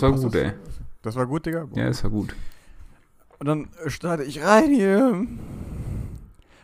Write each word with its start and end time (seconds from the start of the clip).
das 0.00 0.12
war 0.12 0.18
gut, 0.18 0.34
das? 0.34 0.42
ey. 0.42 0.52
Das 1.02 1.16
war 1.16 1.26
gut, 1.26 1.46
Digga? 1.46 1.68
Ja, 1.74 1.86
das 1.86 2.02
war 2.04 2.10
gut. 2.10 2.34
Und 3.38 3.46
dann 3.46 3.68
starte 3.86 4.22
ich 4.22 4.42
rein 4.42 4.70
hier. 4.70 5.26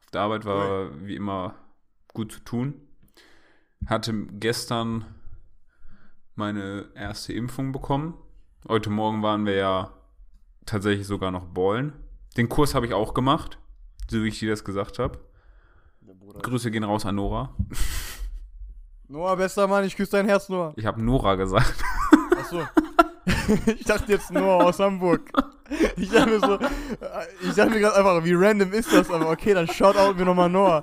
Auf 0.04 0.12
der 0.12 0.22
Arbeit 0.22 0.46
war 0.46 0.90
wie 1.06 1.16
immer 1.16 1.56
gut 2.14 2.32
zu 2.32 2.40
tun. 2.42 2.76
Hatte 3.88 4.14
gestern 4.28 5.06
meine 6.36 6.90
erste 6.96 7.34
Impfung 7.34 7.72
bekommen. 7.72 8.14
Heute 8.68 8.90
Morgen 8.90 9.24
waren 9.24 9.46
wir 9.46 9.56
ja 9.56 9.94
tatsächlich 10.66 11.08
sogar 11.08 11.32
noch 11.32 11.46
ballen. 11.46 11.94
Den 12.38 12.50
Kurs 12.50 12.76
habe 12.76 12.86
ich 12.86 12.94
auch 12.94 13.14
gemacht, 13.14 13.60
so 14.10 14.24
wie 14.24 14.30
ich 14.30 14.40
dir 14.40 14.50
das 14.50 14.64
gesagt 14.64 15.00
habe. 15.00 15.20
Grüße 16.42 16.72
gehen 16.72 16.84
raus 16.84 17.06
an 17.06 17.16
Nora. 17.16 17.56
Noah, 19.14 19.36
bester 19.36 19.68
Mann, 19.68 19.84
ich 19.84 19.96
küsse 19.96 20.14
dein 20.14 20.26
Herz, 20.26 20.50
Noah. 20.50 20.74
Ich 20.76 20.88
habe 20.88 21.00
Nora 21.00 21.36
gesagt. 21.36 21.76
Achso. 22.36 22.64
ich 23.68 23.84
dachte 23.86 24.12
jetzt 24.12 24.32
Noah 24.32 24.64
aus 24.64 24.80
Hamburg. 24.80 25.30
Ich 25.98 26.10
dachte 26.10 26.32
mir 26.32 26.40
so, 26.40 26.56
äh, 26.56 26.68
ich 27.44 27.54
dachte 27.54 27.70
mir 27.70 27.80
gerade 27.80 27.96
einfach, 27.96 28.24
wie 28.26 28.34
random 28.34 28.74
ist 28.74 28.92
das? 28.92 29.12
Aber 29.12 29.30
okay, 29.30 29.54
dann 29.54 29.68
shoutout 29.68 30.16
mir 30.18 30.26
nochmal 30.26 30.50
Noah. 30.50 30.82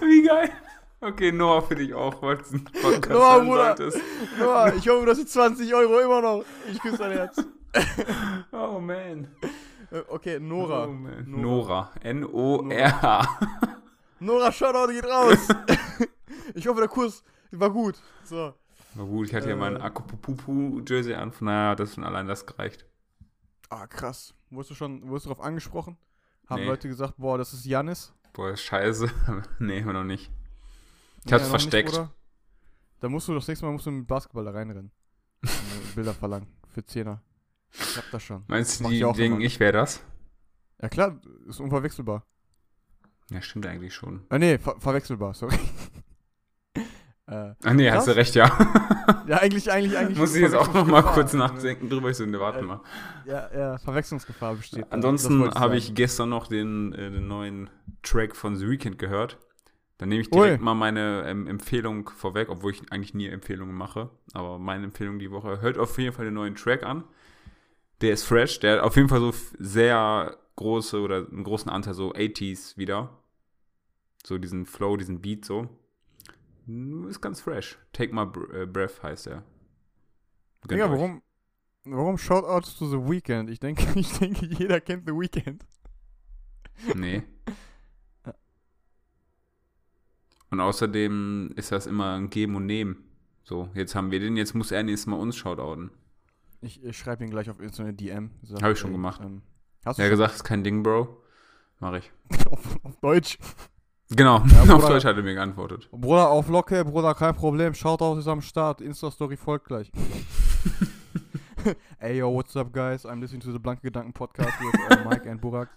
Wie 0.00 0.22
geil. 0.22 0.52
Okay, 1.00 1.32
Noah 1.32 1.60
für 1.62 1.74
dich 1.74 1.92
auch, 1.92 2.22
weil 2.22 2.36
es 2.36 2.52
ein 2.52 2.62
Podcast 2.62 3.10
Noah, 3.10 3.40
Bruder. 3.40 3.76
Noah, 4.38 4.72
ich 4.76 4.88
hoffe, 4.88 5.06
dass 5.06 5.18
die 5.18 5.26
20 5.26 5.74
Euro 5.74 5.98
immer 5.98 6.22
noch. 6.22 6.44
Ich 6.70 6.80
küsse 6.80 6.98
dein 6.98 7.10
Herz. 7.10 7.44
Oh 8.52 8.78
man. 8.78 9.26
Äh, 9.90 10.02
Okay, 10.08 10.38
Nora. 10.38 10.84
Oh, 10.84 10.92
man. 10.92 11.24
Nora. 11.26 11.42
Nora. 11.42 11.90
N-O-R-A. 12.02 13.28
Nora, 14.20 14.52
Shoutout 14.52 14.92
geht 14.92 15.04
raus. 15.06 15.48
ich 16.54 16.68
hoffe, 16.68 16.78
der 16.82 16.88
Kurs 16.88 17.24
war 17.50 17.70
gut. 17.70 17.96
So. 18.24 18.54
Na 18.94 19.04
gut, 19.04 19.28
ich 19.28 19.34
hatte 19.34 19.48
ja 19.48 19.54
Äh. 19.54 19.58
mein 19.58 19.76
Akupupu-Jersey 19.80 21.14
an, 21.14 21.32
von 21.32 21.46
daher 21.46 21.70
hat 21.70 21.80
das 21.80 21.94
schon 21.94 22.04
allein 22.04 22.26
das 22.26 22.46
gereicht. 22.46 22.86
Ah, 23.70 23.86
krass. 23.86 24.34
Wurdest 24.50 24.70
du 24.70 24.74
schon, 24.74 25.06
wurdest 25.08 25.26
du 25.26 25.30
darauf 25.30 25.44
angesprochen? 25.44 25.96
Haben 26.48 26.62
Nee. 26.62 26.66
Leute 26.68 26.88
gesagt, 26.88 27.14
boah, 27.18 27.36
das 27.36 27.52
ist 27.52 27.64
Janis? 27.66 28.14
Boah, 28.32 28.56
scheiße. 28.56 29.10
nee, 29.58 29.78
immer 29.78 29.92
noch 29.92 30.04
nicht. 30.04 30.30
Ich 31.24 31.32
hab's 31.32 31.42
nicht, 31.44 31.50
versteckt. 31.50 31.90
Bruder. 31.90 32.10
Da 33.00 33.08
musst 33.08 33.28
du 33.28 33.34
das 33.34 33.46
nächste 33.46 33.66
Mal 33.66 33.72
musst 33.72 33.86
du 33.86 33.90
mit 33.90 34.06
Basketball 34.06 34.44
da 34.44 34.50
reinrennen. 34.52 34.90
Bilder 35.94 36.14
verlangen. 36.14 36.48
Für 36.68 36.84
Zehner. 36.84 37.22
Ich 37.72 37.96
hab 37.96 38.10
das 38.10 38.22
schon. 38.22 38.44
Meinst 38.48 38.80
du, 38.80 38.88
die 38.88 39.00
ich 39.02 39.12
denken, 39.12 39.40
ich 39.40 39.60
wäre 39.60 39.72
das? 39.72 40.02
Ja 40.80 40.88
klar, 40.88 41.20
ist 41.46 41.60
unverwechselbar. 41.60 42.24
Ja, 43.30 43.42
stimmt 43.42 43.66
eigentlich 43.66 43.94
schon. 43.94 44.24
Ah 44.30 44.38
nee, 44.38 44.56
ver 44.58 44.80
verwechselbar, 44.80 45.34
sorry. 45.34 45.58
Äh, 47.28 47.54
Ah 47.62 47.74
nee, 47.74 47.90
hast 47.90 48.08
du 48.08 48.16
recht, 48.16 48.34
ja. 48.34 48.46
ja, 49.26 49.38
eigentlich, 49.38 49.70
eigentlich, 49.70 49.96
eigentlich. 49.96 50.18
Muss 50.18 50.34
ich 50.34 50.42
jetzt 50.42 50.54
auch 50.54 50.72
noch 50.72 50.86
mal 50.86 51.02
Verwechslungsgefahr. 51.02 51.14
kurz 51.14 51.32
nachdenken 51.34 51.88
drüber. 51.90 52.10
Ich 52.10 52.16
so, 52.16 52.24
ne, 52.26 52.40
warte 52.40 52.60
Äh, 52.60 52.62
mal. 52.62 52.80
Ja, 53.26 53.50
ja, 53.56 53.78
Verwechslungsgefahr 53.78 54.54
besteht. 54.54 54.86
Ansonsten 54.90 55.50
habe 55.54 55.76
ich 55.76 55.94
gestern 55.94 56.30
noch 56.30 56.46
den, 56.46 56.92
äh, 56.94 57.10
den 57.10 57.28
neuen 57.28 57.70
Track 58.02 58.34
von 58.36 58.56
The 58.56 58.68
Weeknd 58.68 58.98
gehört. 58.98 59.38
Dann 59.98 60.10
nehme 60.10 60.20
ich 60.22 60.32
Ui. 60.32 60.40
direkt 60.40 60.62
mal 60.62 60.74
meine 60.74 61.24
ähm, 61.26 61.46
Empfehlung 61.48 62.08
vorweg, 62.08 62.48
obwohl 62.50 62.70
ich 62.72 62.82
eigentlich 62.92 63.14
nie 63.14 63.26
Empfehlungen 63.26 63.74
mache. 63.74 64.10
Aber 64.32 64.58
meine 64.58 64.84
Empfehlung 64.84 65.18
die 65.18 65.30
Woche, 65.32 65.60
hört 65.60 65.76
auf 65.76 65.98
jeden 65.98 66.12
Fall 66.14 66.24
den 66.26 66.34
neuen 66.34 66.54
Track 66.54 66.84
an. 66.84 67.02
Der 68.00 68.12
ist 68.12 68.22
fresh, 68.22 68.60
der 68.60 68.76
hat 68.76 68.80
auf 68.84 68.94
jeden 68.94 69.08
Fall 69.08 69.18
so 69.20 69.34
sehr 69.58 70.36
große 70.54 71.00
oder 71.00 71.26
einen 71.30 71.42
großen 71.42 71.68
Anteil 71.70 71.94
so 71.94 72.12
80s 72.12 72.76
wieder. 72.76 73.10
So 74.24 74.38
diesen 74.38 74.66
Flow, 74.66 74.96
diesen 74.96 75.20
Beat 75.20 75.44
so. 75.44 75.68
Hm, 76.68 77.08
Ist 77.08 77.20
ganz 77.20 77.40
fresh. 77.40 77.78
Take 77.92 78.14
My 78.14 78.22
äh, 78.54 78.66
Breath 78.66 79.02
heißt 79.02 79.26
er. 79.26 79.42
Euch. 80.70 80.78
warum, 80.78 81.22
warum 81.84 82.18
Shoutouts 82.18 82.76
to 82.78 82.86
The 82.88 82.98
Weeknd? 82.98 83.48
Ich 83.50 83.58
denke, 83.58 83.84
ich 83.98 84.12
denke, 84.18 84.46
jeder 84.46 84.80
kennt 84.80 85.06
The 85.08 85.12
Weeknd. 85.14 85.64
Nee. 86.94 87.22
Und 90.50 90.60
außerdem 90.60 91.52
ist 91.56 91.72
das 91.72 91.86
immer 91.86 92.14
ein 92.14 92.30
Geben 92.30 92.56
und 92.56 92.64
Nehmen. 92.64 93.04
So, 93.44 93.68
jetzt 93.74 93.94
haben 93.94 94.10
wir 94.10 94.18
den, 94.18 94.36
jetzt 94.38 94.54
muss 94.54 94.70
er 94.72 94.82
nächstes 94.82 95.06
Mal 95.06 95.16
uns 95.16 95.36
shoutouten. 95.36 95.90
Ich, 96.62 96.82
ich 96.82 96.96
schreibe 96.96 97.22
ihn 97.22 97.30
gleich 97.30 97.50
auf 97.50 97.60
Instagram 97.60 97.96
DM. 97.96 98.30
Sag, 98.42 98.62
Hab 98.62 98.72
ich 98.72 98.78
schon 98.78 98.90
ey, 98.90 98.96
gemacht. 98.96 99.20
Ähm, 99.22 99.42
hast 99.84 99.98
du 99.98 100.02
Er 100.02 100.06
hat 100.06 100.10
schon? 100.10 100.18
gesagt, 100.18 100.34
ist 100.36 100.44
kein 100.44 100.64
Ding, 100.64 100.82
Bro. 100.82 101.22
Mach 101.80 101.92
ich. 101.94 102.10
auf, 102.50 102.82
auf 102.82 102.96
Deutsch. 103.00 103.38
Genau, 104.10 104.38
Ja, 104.46 104.62
auf 104.62 104.66
Bruder. 104.68 104.88
Deutsch 104.88 105.04
hat 105.04 105.16
er 105.16 105.22
mir 105.22 105.34
geantwortet. 105.34 105.88
Bruder, 105.90 106.28
auf 106.30 106.48
Locke, 106.48 106.84
Bruder, 106.84 107.14
kein 107.14 107.34
Problem. 107.34 107.74
Shoutout 107.74 108.18
ist 108.18 108.26
am 108.28 108.40
Start. 108.40 108.80
Insta-Story 108.80 109.36
folgt 109.36 109.66
gleich. 109.66 109.90
Ey, 112.00 112.18
yo, 112.18 112.30
what's 112.30 112.56
up, 112.56 112.72
guys? 112.72 113.04
I'm 113.04 113.20
listening 113.20 113.40
to 113.42 113.52
the 113.52 113.58
Blanke 113.58 113.82
Gedanken 113.82 114.12
podcast 114.14 114.54
with 114.60 114.74
uh, 114.90 115.04
Mike 115.10 115.26
and 115.26 115.40
Burak. 115.40 115.68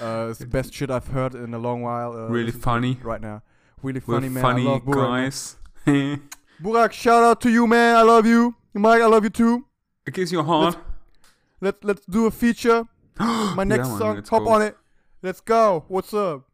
Uh, 0.00 0.28
it's 0.30 0.38
the 0.38 0.46
best 0.46 0.72
shit 0.72 0.90
I've 0.90 1.08
heard 1.08 1.34
in 1.34 1.54
a 1.54 1.58
long 1.58 1.82
while. 1.82 2.12
Uh, 2.12 2.28
Really 2.28 2.52
funny. 2.52 2.92
it 2.92 3.04
Right 3.04 3.20
now. 3.20 3.42
Really 3.82 4.00
We're 4.06 4.16
funny, 4.16 4.28
man. 4.28 4.42
funny 4.42 4.66
I 4.66 4.70
love 4.70 4.82
Burak. 4.84 5.08
guys. 5.08 5.56
Burak, 6.62 6.92
shout 6.92 7.24
out 7.24 7.40
to 7.40 7.50
you, 7.50 7.66
man. 7.66 7.96
I 7.96 8.02
love 8.02 8.26
you. 8.26 8.54
Mike, 8.74 9.02
I 9.02 9.06
love 9.06 9.24
you 9.24 9.30
too. 9.30 9.64
Kiss 10.12 10.30
your 10.30 10.44
heart. 10.44 10.76
Let's 11.60 11.82
let's 11.82 12.06
do 12.06 12.26
a 12.26 12.30
feature. 12.30 12.84
My 13.18 13.64
next 13.64 13.88
Mann, 13.88 13.98
song, 13.98 14.14
let's 14.16 14.28
hop 14.30 14.44
go. 14.44 14.50
on 14.50 14.62
it. 14.62 14.76
Let's 15.22 15.40
go. 15.40 15.84
What's 15.88 16.14
up? 16.14 16.44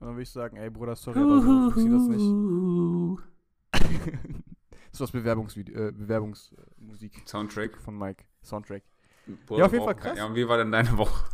Und 0.00 0.06
dann 0.08 0.16
würde 0.16 0.22
ich 0.22 0.30
sagen, 0.30 0.56
ey 0.56 0.70
Bruder, 0.70 0.96
sorry, 0.96 1.18
aber 1.20 1.40
so 1.40 1.70
funktioniert 1.70 2.00
das 2.00 2.08
nicht. 2.08 2.24
das 4.90 4.92
ist 4.92 5.00
was 5.00 5.10
Bewerbungsvideo, 5.12 5.88
äh, 5.88 5.92
Bewerbungsmusik 5.92 7.22
Soundtrack. 7.26 7.76
von 7.78 7.96
Mike. 7.98 8.24
Soundtrack. 8.42 8.82
Boah, 9.46 9.58
Ja, 9.58 9.66
auf 9.66 9.72
jeden. 9.72 9.84
Fall 9.84 9.94
krass. 9.96 10.18
Ja, 10.18 10.26
und 10.26 10.34
wie 10.34 10.46
war 10.48 10.58
denn 10.58 10.70
deine 10.72 10.96
Woche? 10.98 11.24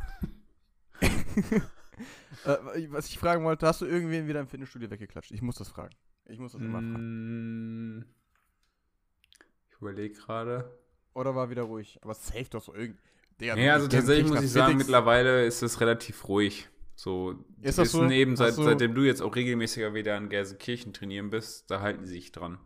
äh, 1.00 2.86
was 2.90 3.06
ich 3.08 3.18
fragen 3.18 3.44
wollte, 3.44 3.66
hast 3.66 3.80
du 3.80 3.86
irgendwen 3.86 4.28
wieder 4.28 4.40
im 4.40 4.46
Fitnessstudio 4.46 4.90
weggeklatscht? 4.90 5.32
Ich 5.32 5.42
muss 5.42 5.56
das 5.56 5.68
fragen. 5.68 5.94
Ich 6.26 6.38
muss 6.38 6.52
das 6.52 6.60
immer 6.60 6.78
fragen. 6.80 7.98
Mm, 7.98 8.04
Ich 9.72 9.76
überlege 9.80 10.14
gerade. 10.14 10.78
Oder 11.14 11.34
war 11.34 11.50
wieder 11.50 11.62
ruhig? 11.62 11.98
Aber 12.02 12.14
safe 12.14 12.46
doch 12.50 12.62
so 12.62 12.74
irgendwie. 12.74 13.00
Ja, 13.40 13.54
also 13.72 13.88
tatsächlich 13.88 14.28
muss 14.28 14.42
ich 14.42 14.52
sagen, 14.52 14.76
mittlerweile 14.76 15.46
ist 15.46 15.62
es 15.62 15.80
relativ 15.80 16.28
ruhig. 16.28 16.68
So, 17.02 17.42
Ist 17.62 17.78
das 17.78 17.92
so? 17.92 18.00
wissen 18.00 18.10
eben, 18.10 18.36
seit, 18.36 18.58
du- 18.58 18.62
seitdem 18.62 18.94
du 18.94 19.00
jetzt 19.00 19.22
auch 19.22 19.34
regelmäßiger 19.34 19.94
wieder 19.94 20.18
in 20.18 20.28
Gelsenkirchen 20.28 20.92
trainieren 20.92 21.30
bist, 21.30 21.70
da 21.70 21.80
halten 21.80 22.02
die 22.02 22.08
sich 22.08 22.30
dran. 22.30 22.58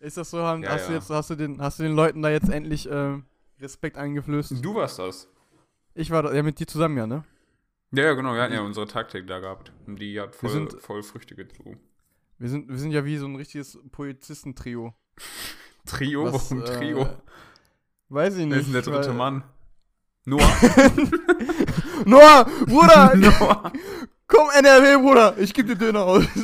Ist 0.00 0.18
das 0.18 0.28
so? 0.28 0.42
Haben, 0.42 0.62
Ja, 0.62 0.72
hast, 0.72 0.88
Du 0.88 0.92
ja. 0.92 0.98
jetzt, 0.98 1.08
hast, 1.08 1.30
du 1.30 1.36
den, 1.36 1.58
hast 1.58 1.78
du 1.78 1.82
den 1.84 1.94
Leuten 1.94 2.20
da 2.20 2.28
jetzt 2.28 2.50
endlich 2.50 2.86
ähm, 2.92 3.24
Respekt 3.58 3.96
eingeflößt? 3.96 4.62
Du 4.62 4.74
warst 4.74 4.98
das. 4.98 5.26
Ich 5.94 6.10
war 6.10 6.22
da, 6.22 6.34
ja 6.34 6.42
mit 6.42 6.58
dir 6.60 6.66
zusammen, 6.66 6.98
ja, 6.98 7.06
ne? 7.06 7.24
Ja, 7.92 8.04
ja, 8.04 8.12
genau, 8.12 8.34
wir 8.34 8.42
hatten 8.42 8.52
ja 8.52 8.60
unsere 8.60 8.86
Taktik 8.86 9.26
da 9.26 9.40
gehabt. 9.40 9.72
Und 9.86 9.98
die 9.98 10.20
hat 10.20 10.34
voll, 10.36 10.50
sind- 10.50 10.78
voll 10.82 11.02
Früchte 11.02 11.34
gezogen. 11.34 11.80
Wir 12.38 12.50
sind, 12.50 12.68
wir 12.68 12.76
sind 12.76 12.90
ja 12.90 13.06
wie 13.06 13.16
so 13.16 13.24
ein 13.26 13.36
richtiges 13.36 13.78
Polizistentrio. 13.90 14.92
Trio, 15.86 16.24
Was, 16.26 16.50
warum 16.50 16.62
äh, 16.62 16.66
Trio? 16.66 17.08
Weiß 18.10 18.36
ich 18.36 18.44
nicht. 18.44 18.58
Ist 18.58 18.66
denn 18.66 18.72
der 18.74 18.82
dritte 18.82 19.14
Mann? 19.14 19.44
Noah. 20.26 20.42
Noah, 22.04 22.44
Bruder, 22.66 23.14
Noah. 23.16 23.72
komm 24.26 24.48
NRW, 24.54 24.96
Bruder, 25.02 25.34
ich 25.38 25.52
geb 25.54 25.66
dir 25.66 25.76
Döner 25.76 26.02
aus. 26.04 26.24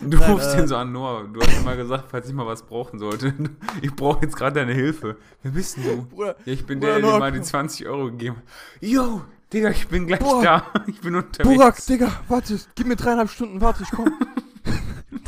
Du 0.00 0.16
Nein, 0.16 0.30
rufst 0.30 0.54
äh, 0.54 0.58
den 0.58 0.68
so 0.68 0.76
an, 0.76 0.92
Noah. 0.92 1.24
Du 1.24 1.40
hast 1.40 1.58
immer 1.58 1.74
gesagt, 1.74 2.04
falls 2.08 2.28
ich 2.28 2.34
mal 2.34 2.46
was 2.46 2.62
brauchen 2.62 3.00
sollte. 3.00 3.34
Ich 3.82 3.92
brauche 3.92 4.24
jetzt 4.24 4.36
gerade 4.36 4.60
deine 4.60 4.72
Hilfe. 4.72 5.16
Wer 5.42 5.50
bist 5.50 5.76
denn 5.76 5.82
du? 5.84 6.02
Bruder, 6.04 6.36
Ja, 6.44 6.52
ich 6.52 6.64
bin 6.64 6.78
Bruder, 6.78 6.92
der, 6.92 7.02
der 7.02 7.12
dir 7.14 7.18
mal 7.18 7.32
die 7.32 7.42
20 7.42 7.84
Euro 7.88 8.04
gegeben 8.12 8.36
hat. 8.36 8.44
Yo, 8.80 9.22
Digga, 9.52 9.70
ich 9.70 9.88
bin 9.88 10.06
gleich 10.06 10.20
Boah. 10.20 10.40
da. 10.40 10.66
Ich 10.86 11.00
bin 11.00 11.16
unterwegs. 11.16 11.52
Burak, 11.52 11.84
Digga, 11.86 12.12
warte, 12.28 12.60
gib 12.76 12.86
mir 12.86 12.94
dreieinhalb 12.94 13.28
Stunden, 13.28 13.60
warte, 13.60 13.82
ich 13.82 13.90
komm. 13.90 14.12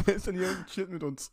der 0.07 0.15
ist 0.15 0.29
dann 0.29 0.37
hier 0.37 0.51
und 0.51 0.67
chillt 0.69 0.91
mit 0.93 1.03
uns. 1.03 1.33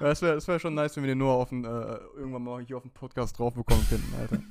das 0.00 0.22
wäre 0.22 0.34
das 0.34 0.48
wär 0.48 0.58
schon 0.58 0.74
nice, 0.74 0.96
wenn 0.96 1.04
wir 1.04 1.12
den 1.12 1.18
Noah 1.18 1.34
auf 1.36 1.50
den, 1.50 1.64
äh, 1.64 1.68
irgendwann 2.16 2.42
mal 2.42 2.60
hier 2.64 2.76
auf 2.78 2.82
dem 2.82 2.90
Podcast 2.90 3.38
drauf 3.38 3.54
bekommen 3.54 3.86
könnten, 3.88 4.12
Alter. 4.20 4.42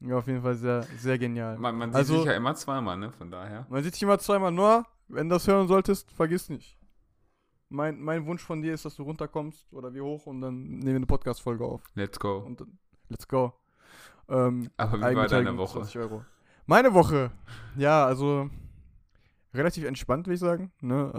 Ja, 0.00 0.18
auf 0.18 0.26
jeden 0.26 0.42
Fall 0.42 0.54
sehr, 0.54 0.82
sehr 0.98 1.18
genial. 1.18 1.56
Man, 1.58 1.76
man 1.76 1.90
sieht 1.90 1.96
Also- 1.96 2.16
sich 2.18 2.26
ja 2.26 2.34
immer 2.34 2.54
zweimal, 2.54 2.96
ne? 2.98 3.10
Von 3.12 3.30
daher. 3.30 3.66
Man 3.70 3.82
sieht 3.82 3.94
sich 3.94 4.02
immer 4.02 4.18
zweimal, 4.18 4.52
Noah, 4.52 4.84
wenn 5.08 5.28
du 5.28 5.34
das 5.34 5.46
hören 5.48 5.68
solltest, 5.68 6.10
vergiss 6.12 6.48
nicht. 6.48 6.78
Mein, 7.68 8.00
mein 8.00 8.26
Wunsch 8.26 8.42
von 8.42 8.62
dir 8.62 8.74
ist, 8.74 8.84
dass 8.84 8.94
du 8.96 9.02
runterkommst 9.02 9.72
oder 9.72 9.92
wie 9.92 10.00
hoch 10.00 10.26
und 10.26 10.40
dann 10.40 10.62
nehmen 10.64 10.84
wir 10.86 10.96
eine 10.96 11.06
Podcast-Folge 11.06 11.64
auf. 11.64 11.82
Let's 11.94 12.20
go. 12.20 12.38
Und 12.38 12.62
let's 13.08 13.26
go. 13.26 13.54
Ähm, 14.28 14.68
Aber 14.76 14.98
wie 14.98 15.16
war 15.16 15.26
deine 15.28 15.56
Woche? 15.56 15.78
20 15.80 15.98
Euro. 15.98 16.24
Meine 16.66 16.92
Woche, 16.94 17.30
ja, 17.76 18.04
also 18.06 18.50
relativ 19.54 19.84
entspannt, 19.84 20.26
würde 20.26 20.34
ich 20.34 20.40
sagen. 20.40 20.72
Ne? 20.80 21.12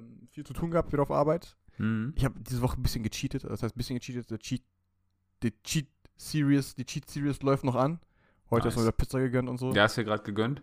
Ähm, 0.00 0.28
viel 0.30 0.44
zu 0.44 0.52
tun 0.52 0.70
gehabt 0.70 0.92
wieder 0.92 1.02
auf 1.02 1.10
Arbeit. 1.10 1.56
Mhm. 1.78 2.12
Ich 2.16 2.24
habe 2.24 2.34
diese 2.40 2.60
Woche 2.62 2.78
ein 2.78 2.82
bisschen 2.82 3.02
gecheatet, 3.02 3.44
das 3.44 3.62
heißt 3.62 3.74
ein 3.74 3.78
bisschen 3.78 3.98
gecheatet. 3.98 4.30
Der 4.30 4.38
Cheat, 4.38 4.62
die 5.42 5.52
Cheat 5.62 5.88
Series, 6.16 6.74
die 6.74 6.84
Cheat 6.84 7.08
Series 7.08 7.40
läuft 7.42 7.64
noch 7.64 7.76
an. 7.76 8.00
Heute 8.50 8.64
Nice. 8.66 8.74
hast 8.74 8.76
du 8.76 8.82
wieder 8.82 8.92
Pizza 8.92 9.18
gegönnt 9.20 9.48
und 9.48 9.58
so. 9.58 9.72
Der 9.72 9.84
hast 9.84 9.96
du 9.96 10.00
dir 10.02 10.06
gerade 10.06 10.22
gegönnt? 10.22 10.62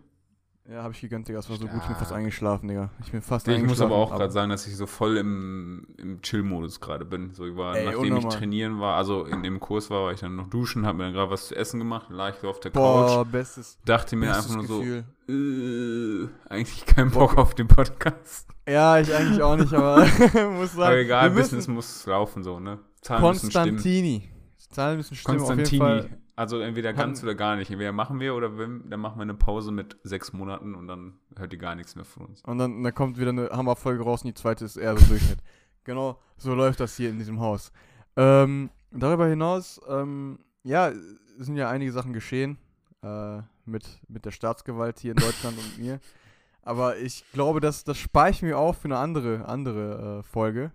Ja, 0.68 0.82
habe 0.82 0.92
ich 0.92 1.00
gegönnt, 1.00 1.28
Digga. 1.28 1.38
Das 1.38 1.48
war 1.48 1.56
so 1.56 1.66
gut. 1.68 1.76
Ich 1.80 1.86
bin 1.86 1.94
fast 1.94 2.06
Stark. 2.06 2.18
eingeschlafen, 2.18 2.66
Digga. 2.68 2.90
Ich 3.04 3.12
bin 3.12 3.22
fast 3.22 3.46
Ich 3.46 3.52
muss 3.52 3.62
eingeschlafen. 3.62 3.92
aber 3.92 4.02
auch 4.02 4.10
gerade 4.16 4.32
sagen, 4.32 4.50
dass 4.50 4.66
ich 4.66 4.76
so 4.76 4.86
voll 4.86 5.16
im, 5.16 5.86
im 5.96 6.20
Chill-Modus 6.22 6.80
gerade 6.80 7.04
bin. 7.04 7.32
So, 7.34 7.46
ich 7.46 7.56
war, 7.56 7.76
Ey, 7.76 7.84
nachdem 7.84 8.02
ich 8.04 8.10
unnormal. 8.10 8.32
trainieren 8.36 8.80
war, 8.80 8.96
also 8.96 9.24
in 9.26 9.44
dem 9.44 9.60
Kurs 9.60 9.90
war, 9.90 10.02
war 10.06 10.12
ich 10.12 10.18
dann 10.20 10.34
noch 10.34 10.48
duschen, 10.50 10.84
habe 10.84 10.98
mir 10.98 11.04
dann 11.04 11.12
gerade 11.12 11.30
was 11.30 11.46
zu 11.46 11.54
essen 11.54 11.78
gemacht, 11.78 12.08
lag 12.10 12.34
ich 12.34 12.40
so 12.40 12.48
auf 12.48 12.58
der 12.58 12.70
Boah, 12.70 13.22
Couch, 13.24 13.30
bestes, 13.30 13.78
dachte 13.84 14.16
mir 14.16 14.26
bestes 14.26 14.50
einfach 14.56 14.68
nur 14.68 14.78
Gefühl. 14.80 15.04
so, 15.28 15.32
äh, 15.32 16.28
eigentlich 16.52 16.84
keinen 16.86 17.12
Bock 17.12 17.38
auf 17.38 17.54
den 17.54 17.68
Podcast. 17.68 18.48
Ja, 18.68 18.98
ich 18.98 19.14
eigentlich 19.14 19.40
auch 19.42 19.54
nicht, 19.56 19.72
aber 19.72 19.98
muss 20.50 20.72
sagen. 20.72 20.82
Aber 20.82 20.96
egal, 20.96 21.30
Business 21.30 21.68
muss 21.68 22.04
laufen 22.06 22.42
so, 22.42 22.58
ne? 22.58 22.80
Zahlen 23.02 23.22
müssen 23.22 23.50
stimmen. 23.52 23.68
Konstantini. 23.76 24.28
Zahlen 24.72 24.96
müssen 24.96 25.14
stimmen, 25.14 25.40
auf 25.42 25.48
jeden 25.50 25.78
Konstantini. 25.78 26.16
Also 26.36 26.60
entweder 26.60 26.92
ganz 26.92 27.22
oder 27.22 27.34
gar 27.34 27.56
nicht. 27.56 27.70
Entweder 27.70 27.92
machen 27.92 28.20
wir 28.20 28.34
oder 28.34 28.58
wenn, 28.58 28.90
dann 28.90 29.00
machen 29.00 29.16
wir 29.18 29.22
eine 29.22 29.34
Pause 29.34 29.72
mit 29.72 29.96
sechs 30.02 30.34
Monaten 30.34 30.74
und 30.74 30.86
dann 30.86 31.14
hört 31.34 31.52
ihr 31.54 31.58
gar 31.58 31.74
nichts 31.74 31.96
mehr 31.96 32.04
von 32.04 32.26
uns. 32.26 32.42
Und 32.42 32.58
dann, 32.58 32.82
dann 32.82 32.94
kommt 32.94 33.18
wieder 33.18 33.30
eine 33.30 33.48
Hammerfolge 33.50 34.02
raus 34.02 34.22
und 34.22 34.28
die 34.28 34.34
zweite 34.34 34.66
ist 34.66 34.76
eher 34.76 34.96
so 34.98 35.06
Durchschnitt. 35.06 35.38
genau, 35.84 36.20
so 36.36 36.54
läuft 36.54 36.80
das 36.80 36.94
hier 36.94 37.08
in 37.08 37.18
diesem 37.18 37.40
Haus. 37.40 37.72
Ähm, 38.16 38.68
darüber 38.90 39.26
hinaus, 39.26 39.80
ähm, 39.88 40.38
ja, 40.62 40.90
es 40.90 41.46
sind 41.46 41.56
ja 41.56 41.70
einige 41.70 41.90
Sachen 41.92 42.12
geschehen 42.12 42.58
äh, 43.02 43.38
mit, 43.64 43.84
mit 44.08 44.26
der 44.26 44.30
Staatsgewalt 44.30 44.98
hier 44.98 45.12
in 45.12 45.18
Deutschland 45.18 45.56
und 45.56 45.78
mir. 45.78 46.00
Aber 46.62 46.98
ich 46.98 47.24
glaube, 47.32 47.60
das, 47.60 47.84
das 47.84 47.96
spare 47.96 48.30
ich 48.30 48.42
mir 48.42 48.58
auf 48.58 48.78
für 48.78 48.88
eine 48.88 48.98
andere, 48.98 49.46
andere 49.46 50.18
äh, 50.18 50.22
Folge. 50.22 50.72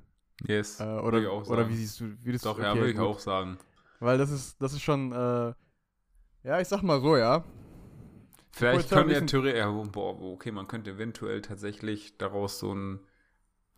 Yes. 0.47 0.79
Äh, 0.79 0.85
Würde 0.85 1.03
oder, 1.03 1.19
ich 1.19 1.27
auch 1.27 1.47
oder 1.47 1.69
wie 1.69 1.75
siehst 1.75 1.99
du, 1.99 2.13
wie 2.23 2.31
das 2.31 2.41
Doch, 2.41 2.57
ja, 2.57 2.71
okay, 2.71 2.79
würde 2.79 2.91
ich 2.91 2.97
gut. 2.97 3.05
auch 3.05 3.19
sagen. 3.19 3.59
Weil 4.01 4.17
das 4.17 4.31
ist, 4.31 4.59
das 4.61 4.73
ist 4.73 4.81
schon, 4.81 5.11
äh, 5.11 5.53
ja, 6.43 6.59
ich 6.59 6.67
sag 6.67 6.81
mal 6.81 6.99
so, 7.01 7.15
ja. 7.17 7.43
Vielleicht 8.51 8.91
ja 8.91 9.03
bisschen- 9.03 9.27
theoretisch, 9.27 9.59
ja, 9.59 9.69
boah, 9.69 10.19
okay, 10.21 10.51
man 10.51 10.67
könnte 10.67 10.91
eventuell 10.91 11.41
tatsächlich 11.41 12.17
daraus 12.17 12.59
so 12.59 12.71
einen 12.71 12.99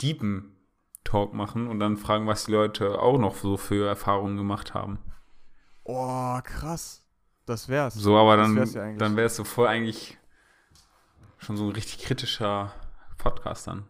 deepen 0.02 0.56
Talk 1.04 1.34
machen 1.34 1.68
und 1.68 1.80
dann 1.80 1.98
fragen, 1.98 2.26
was 2.26 2.46
die 2.46 2.54
Leute 2.54 3.00
auch 3.00 3.18
noch 3.20 3.36
so 3.36 3.58
für 3.58 3.86
Erfahrungen 3.88 4.38
gemacht 4.38 4.74
haben. 4.74 4.98
Oh, 5.84 6.40
krass. 6.42 7.06
Das 7.46 7.68
wär's. 7.68 7.94
So, 7.96 8.18
aber 8.18 8.38
dann, 8.38 8.56
wär's 8.56 8.74
ja 8.74 8.94
dann 8.94 9.18
wäre 9.18 9.28
es 9.28 9.36
so 9.36 9.44
voll 9.44 9.68
eigentlich 9.68 10.18
schon 11.38 11.58
so 11.58 11.66
ein 11.66 11.72
richtig 11.74 12.00
kritischer 12.06 12.74
Podcast 13.18 13.68
dann. 13.68 13.86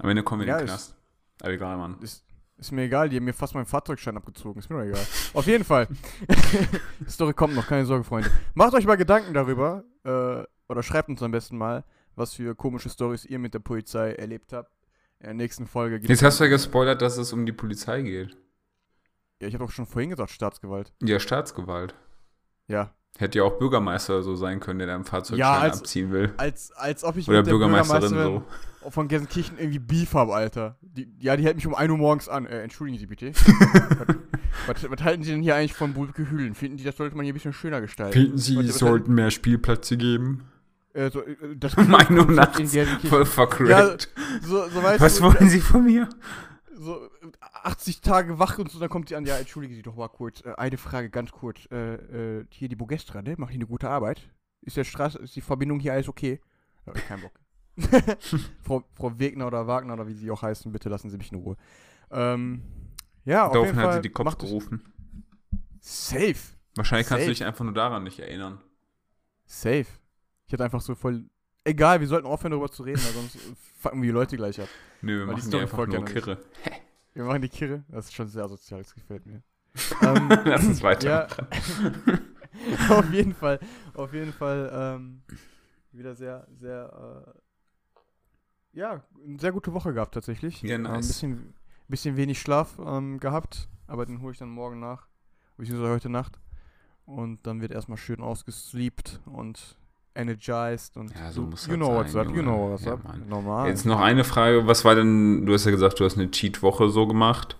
Am 0.00 0.08
Ende 0.08 0.24
kommen 0.24 0.40
wir 0.40 0.46
in 0.46 0.50
Ja, 0.50 0.58
den 0.58 0.64
ist- 0.64 0.70
Knast. 0.72 0.96
Aber 1.40 1.52
egal, 1.52 1.76
Mann. 1.76 1.98
Ist, 2.00 2.24
ist 2.58 2.72
mir 2.72 2.82
egal, 2.82 3.08
die 3.08 3.16
haben 3.16 3.24
mir 3.24 3.32
fast 3.32 3.54
meinen 3.54 3.66
Fahrzeugschein 3.66 4.16
abgezogen. 4.16 4.58
Ist 4.58 4.68
mir 4.68 4.78
doch 4.78 4.84
egal. 4.84 5.06
Auf 5.32 5.46
jeden 5.46 5.64
Fall. 5.64 5.86
Die 7.00 7.10
Story 7.10 7.32
kommt 7.32 7.54
noch, 7.54 7.66
keine 7.66 7.86
Sorge, 7.86 8.04
Freunde. 8.04 8.30
Macht 8.54 8.74
euch 8.74 8.84
mal 8.84 8.96
Gedanken 8.96 9.32
darüber, 9.32 9.84
äh, 10.04 10.42
oder 10.68 10.82
schreibt 10.82 11.08
uns 11.08 11.22
am 11.22 11.30
besten 11.30 11.56
mal, 11.56 11.84
was 12.16 12.34
für 12.34 12.54
komische 12.54 12.90
Stories 12.90 13.24
ihr 13.24 13.38
mit 13.38 13.54
der 13.54 13.60
Polizei 13.60 14.12
erlebt 14.12 14.52
habt. 14.52 14.72
In 15.20 15.26
der 15.26 15.34
nächsten 15.34 15.66
Folge 15.66 16.00
geht 16.00 16.10
Jetzt 16.10 16.22
hast 16.22 16.40
du 16.40 16.44
ja 16.44 16.50
gespoilert, 16.50 17.00
dass 17.00 17.16
es 17.16 17.32
um 17.32 17.46
die 17.46 17.52
Polizei 17.52 18.02
geht. 18.02 18.36
Ja, 19.40 19.48
ich 19.48 19.54
habe 19.54 19.64
doch 19.64 19.72
schon 19.72 19.86
vorhin 19.86 20.10
gesagt, 20.10 20.30
Staatsgewalt. 20.30 20.92
Ja, 21.02 21.20
Staatsgewalt. 21.20 21.94
Ja. 22.66 22.92
Hätte 23.16 23.38
ja 23.38 23.44
auch 23.44 23.58
Bürgermeister 23.58 24.22
so 24.22 24.36
sein 24.36 24.60
können, 24.60 24.78
der 24.78 24.88
dein 24.88 25.04
Fahrzeugschein 25.04 25.38
Ja, 25.38 25.58
als- 25.58 25.78
abziehen 25.80 26.12
will. 26.12 26.32
Als, 26.36 26.70
als 26.72 27.02
ob 27.04 27.16
ich 27.16 27.28
Oder 27.28 27.38
mit 27.38 27.46
der 27.46 27.52
Bürgermeisterin 27.52 28.08
so. 28.08 28.14
Bürgermeisterin 28.14 28.42
von 28.90 29.08
Gelsenkirchen 29.08 29.58
irgendwie 29.58 29.80
Beef 29.80 30.14
habe, 30.14 30.34
Alter. 30.34 30.76
Die, 30.80 31.12
ja, 31.18 31.36
die 31.36 31.42
hält 31.44 31.56
mich 31.56 31.66
um 31.66 31.74
1 31.74 31.90
Uhr 31.90 31.98
morgens 31.98 32.28
an. 32.28 32.46
Äh, 32.46 32.62
entschuldigen 32.62 32.98
Sie 32.98 33.06
bitte. 33.06 33.32
was, 33.34 34.82
was, 34.84 34.90
was 34.90 35.02
halten 35.02 35.22
Sie 35.24 35.32
denn 35.32 35.42
hier 35.42 35.56
eigentlich 35.56 35.74
von 35.74 35.92
Bulke 35.94 36.30
Hühlen? 36.30 36.54
Finden 36.54 36.78
Sie, 36.78 36.84
das 36.84 36.96
sollte 36.96 37.16
man 37.16 37.24
hier 37.24 37.32
ein 37.32 37.34
bisschen 37.34 37.52
schöner 37.52 37.80
gestalten? 37.80 38.12
Finden 38.12 38.38
Sie, 38.38 38.56
was- 38.56 38.78
sollten 38.78 39.14
mehr 39.14 39.30
Spielplätze 39.30 39.96
geben? 39.96 40.44
Äh, 40.94 41.10
so, 41.10 41.20
äh, 41.22 41.36
das 41.56 41.74
Um 41.74 41.92
1 41.94 42.10
Uhr 42.10 42.30
nachts. 42.30 42.74
Voll 43.08 43.26
vercrackt. 43.26 44.08
So, 44.42 44.68
so 44.68 44.82
weißt 44.82 45.00
Was 45.00 45.16
du, 45.16 45.24
wollen 45.24 45.48
Sie 45.50 45.60
von 45.60 45.84
mir? 45.84 46.08
So 46.78 47.04
äh, 47.04 47.08
80 47.40 48.00
Tage 48.00 48.38
wach 48.38 48.58
und 48.58 48.70
so, 48.70 48.78
dann 48.78 48.88
kommt 48.88 49.08
sie 49.08 49.16
an, 49.16 49.26
ja, 49.26 49.36
entschuldigen 49.36 49.74
Sie 49.74 49.82
doch 49.82 49.96
mal 49.96 50.08
kurz, 50.08 50.42
äh, 50.44 50.54
eine 50.56 50.76
Frage 50.78 51.10
ganz 51.10 51.32
kurz. 51.32 51.66
Äh, 51.70 51.94
äh, 52.40 52.46
hier 52.50 52.68
die 52.68 52.76
Bogestra, 52.76 53.22
ne? 53.22 53.34
Macht 53.38 53.50
die 53.52 53.56
eine 53.56 53.66
gute 53.66 53.88
Arbeit? 53.90 54.28
Ist 54.62 54.76
der 54.76 54.84
Straße, 54.84 55.18
ist 55.18 55.36
die 55.36 55.40
Verbindung 55.40 55.80
hier 55.80 55.92
alles 55.92 56.08
okay? 56.08 56.40
Ich 56.94 57.06
kein 57.06 57.20
Bock. 57.20 57.38
Frau, 58.62 58.82
Frau 58.94 59.18
Wegner 59.18 59.46
oder 59.46 59.66
Wagner 59.66 59.92
oder 59.92 60.08
wie 60.08 60.14
sie 60.14 60.30
auch 60.30 60.42
heißen, 60.42 60.72
bitte 60.72 60.88
lassen 60.88 61.10
Sie 61.10 61.16
mich 61.18 61.30
in 61.32 61.38
Ruhe. 61.38 61.56
Ähm, 62.10 62.62
ja, 63.24 63.46
auf 63.46 63.52
Daraufhin 63.52 63.74
jeden 63.74 63.78
hat 63.78 63.84
Fall. 63.92 64.02
sie 64.02 64.08
die 64.08 64.14
es- 64.26 64.38
gerufen. 64.38 64.92
Safe. 65.80 66.34
Wahrscheinlich 66.74 67.06
kannst 67.06 67.20
Safe. 67.22 67.26
du 67.26 67.30
dich 67.34 67.44
einfach 67.44 67.64
nur 67.64 67.74
daran 67.74 68.04
nicht 68.04 68.18
erinnern. 68.18 68.60
Safe. 69.44 69.86
Ich 70.46 70.52
hatte 70.52 70.64
einfach 70.64 70.80
so 70.80 70.94
voll. 70.94 71.24
Egal, 71.68 72.00
wir 72.00 72.06
sollten 72.06 72.26
aufhören 72.26 72.52
darüber 72.52 72.70
zu 72.70 72.82
reden, 72.82 73.02
weil 73.04 73.12
sonst 73.12 73.38
fucken 73.78 74.00
wir 74.00 74.06
die 74.06 74.12
Leute 74.14 74.36
gleich 74.38 74.58
ab. 74.58 74.68
Nö, 75.02 75.20
wir 75.20 75.26
Weil 75.26 75.34
machen 75.34 75.50
die 75.50 75.56
einfach 75.58 75.86
nur 75.86 76.04
Kirre. 76.06 76.38
Wir 77.12 77.24
machen 77.24 77.42
die 77.42 77.48
Kirre. 77.50 77.84
Das 77.88 78.06
ist 78.06 78.14
schon 78.14 78.28
sehr 78.28 78.48
sozial, 78.48 78.82
das 78.82 78.94
gefällt 78.94 79.26
mir. 79.26 79.42
ähm, 80.02 80.28
Lass 80.44 80.66
uns 80.66 80.82
weiter. 80.82 81.28
Ja, 82.88 82.88
auf 82.98 83.12
jeden 83.12 83.34
Fall, 83.34 83.60
auf 83.92 84.14
jeden 84.14 84.32
Fall 84.32 84.70
ähm, 84.72 85.22
wieder 85.92 86.14
sehr, 86.14 86.46
sehr, 86.58 87.26
äh, 87.26 88.78
ja, 88.78 89.04
eine 89.26 89.38
sehr 89.38 89.52
gute 89.52 89.74
Woche 89.74 89.92
gehabt 89.92 90.14
tatsächlich. 90.14 90.62
Ja, 90.62 90.76
Ähm, 90.76 90.86
ein 90.86 90.92
nice. 90.94 91.08
bisschen, 91.08 91.54
bisschen 91.86 92.16
wenig 92.16 92.40
Schlaf 92.40 92.78
ähm, 92.78 93.20
gehabt, 93.20 93.68
aber 93.86 94.06
den 94.06 94.22
hole 94.22 94.32
ich 94.32 94.38
dann 94.38 94.48
morgen 94.48 94.80
nach, 94.80 95.06
beziehungsweise 95.58 95.92
heute 95.92 96.08
Nacht. 96.08 96.40
Und 97.04 97.46
dann 97.46 97.60
wird 97.60 97.72
erstmal 97.72 97.98
schön 97.98 98.20
ausgesleept 98.20 99.20
und 99.26 99.77
energized 100.18 100.96
und 100.96 101.14
Ja, 101.14 101.30
so 101.32 101.42
muss 101.42 101.66
you 101.66 101.76
know 101.76 101.94
what's 101.94 102.14
up, 102.16 102.26
you 102.34 102.42
know 102.42 102.72
what's 102.72 102.86
up. 102.86 103.00
Normal. 103.28 103.68
Jetzt 103.68 103.86
noch 103.86 104.00
eine 104.00 104.24
Frage. 104.24 104.66
Was 104.66 104.84
war 104.84 104.94
denn, 104.94 105.46
du 105.46 105.52
hast 105.54 105.64
ja 105.64 105.70
gesagt, 105.70 106.00
du 106.00 106.04
hast 106.04 106.16
eine 106.18 106.30
Cheat-Woche 106.30 106.88
so 106.90 107.06
gemacht. 107.06 107.56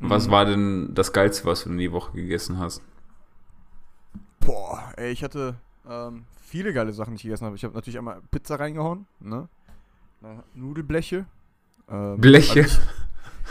Was 0.00 0.26
Mhm. 0.26 0.30
war 0.32 0.44
denn 0.44 0.90
das 0.94 1.12
Geilste, 1.12 1.44
was 1.46 1.64
du 1.64 1.70
in 1.70 1.78
die 1.78 1.92
Woche 1.92 2.12
gegessen 2.12 2.58
hast? 2.58 2.82
Boah, 4.40 4.92
ey, 4.96 5.10
ich 5.12 5.22
hatte, 5.22 5.54
Ähm, 5.86 6.24
viele 6.40 6.72
geile 6.72 6.94
Sachen, 6.94 7.10
die 7.10 7.16
ich 7.16 7.22
gegessen 7.24 7.44
habe. 7.44 7.56
Ich 7.56 7.62
habe 7.64 7.74
natürlich 7.74 7.98
einmal 7.98 8.22
Pizza 8.30 8.54
reingehauen, 8.58 9.06
ne? 9.20 9.48
Nudelbleche. 10.54 11.26
Ähm, 11.90 12.18
Bleche. 12.22 12.62
also 12.62 12.62
nicht, 12.62 12.80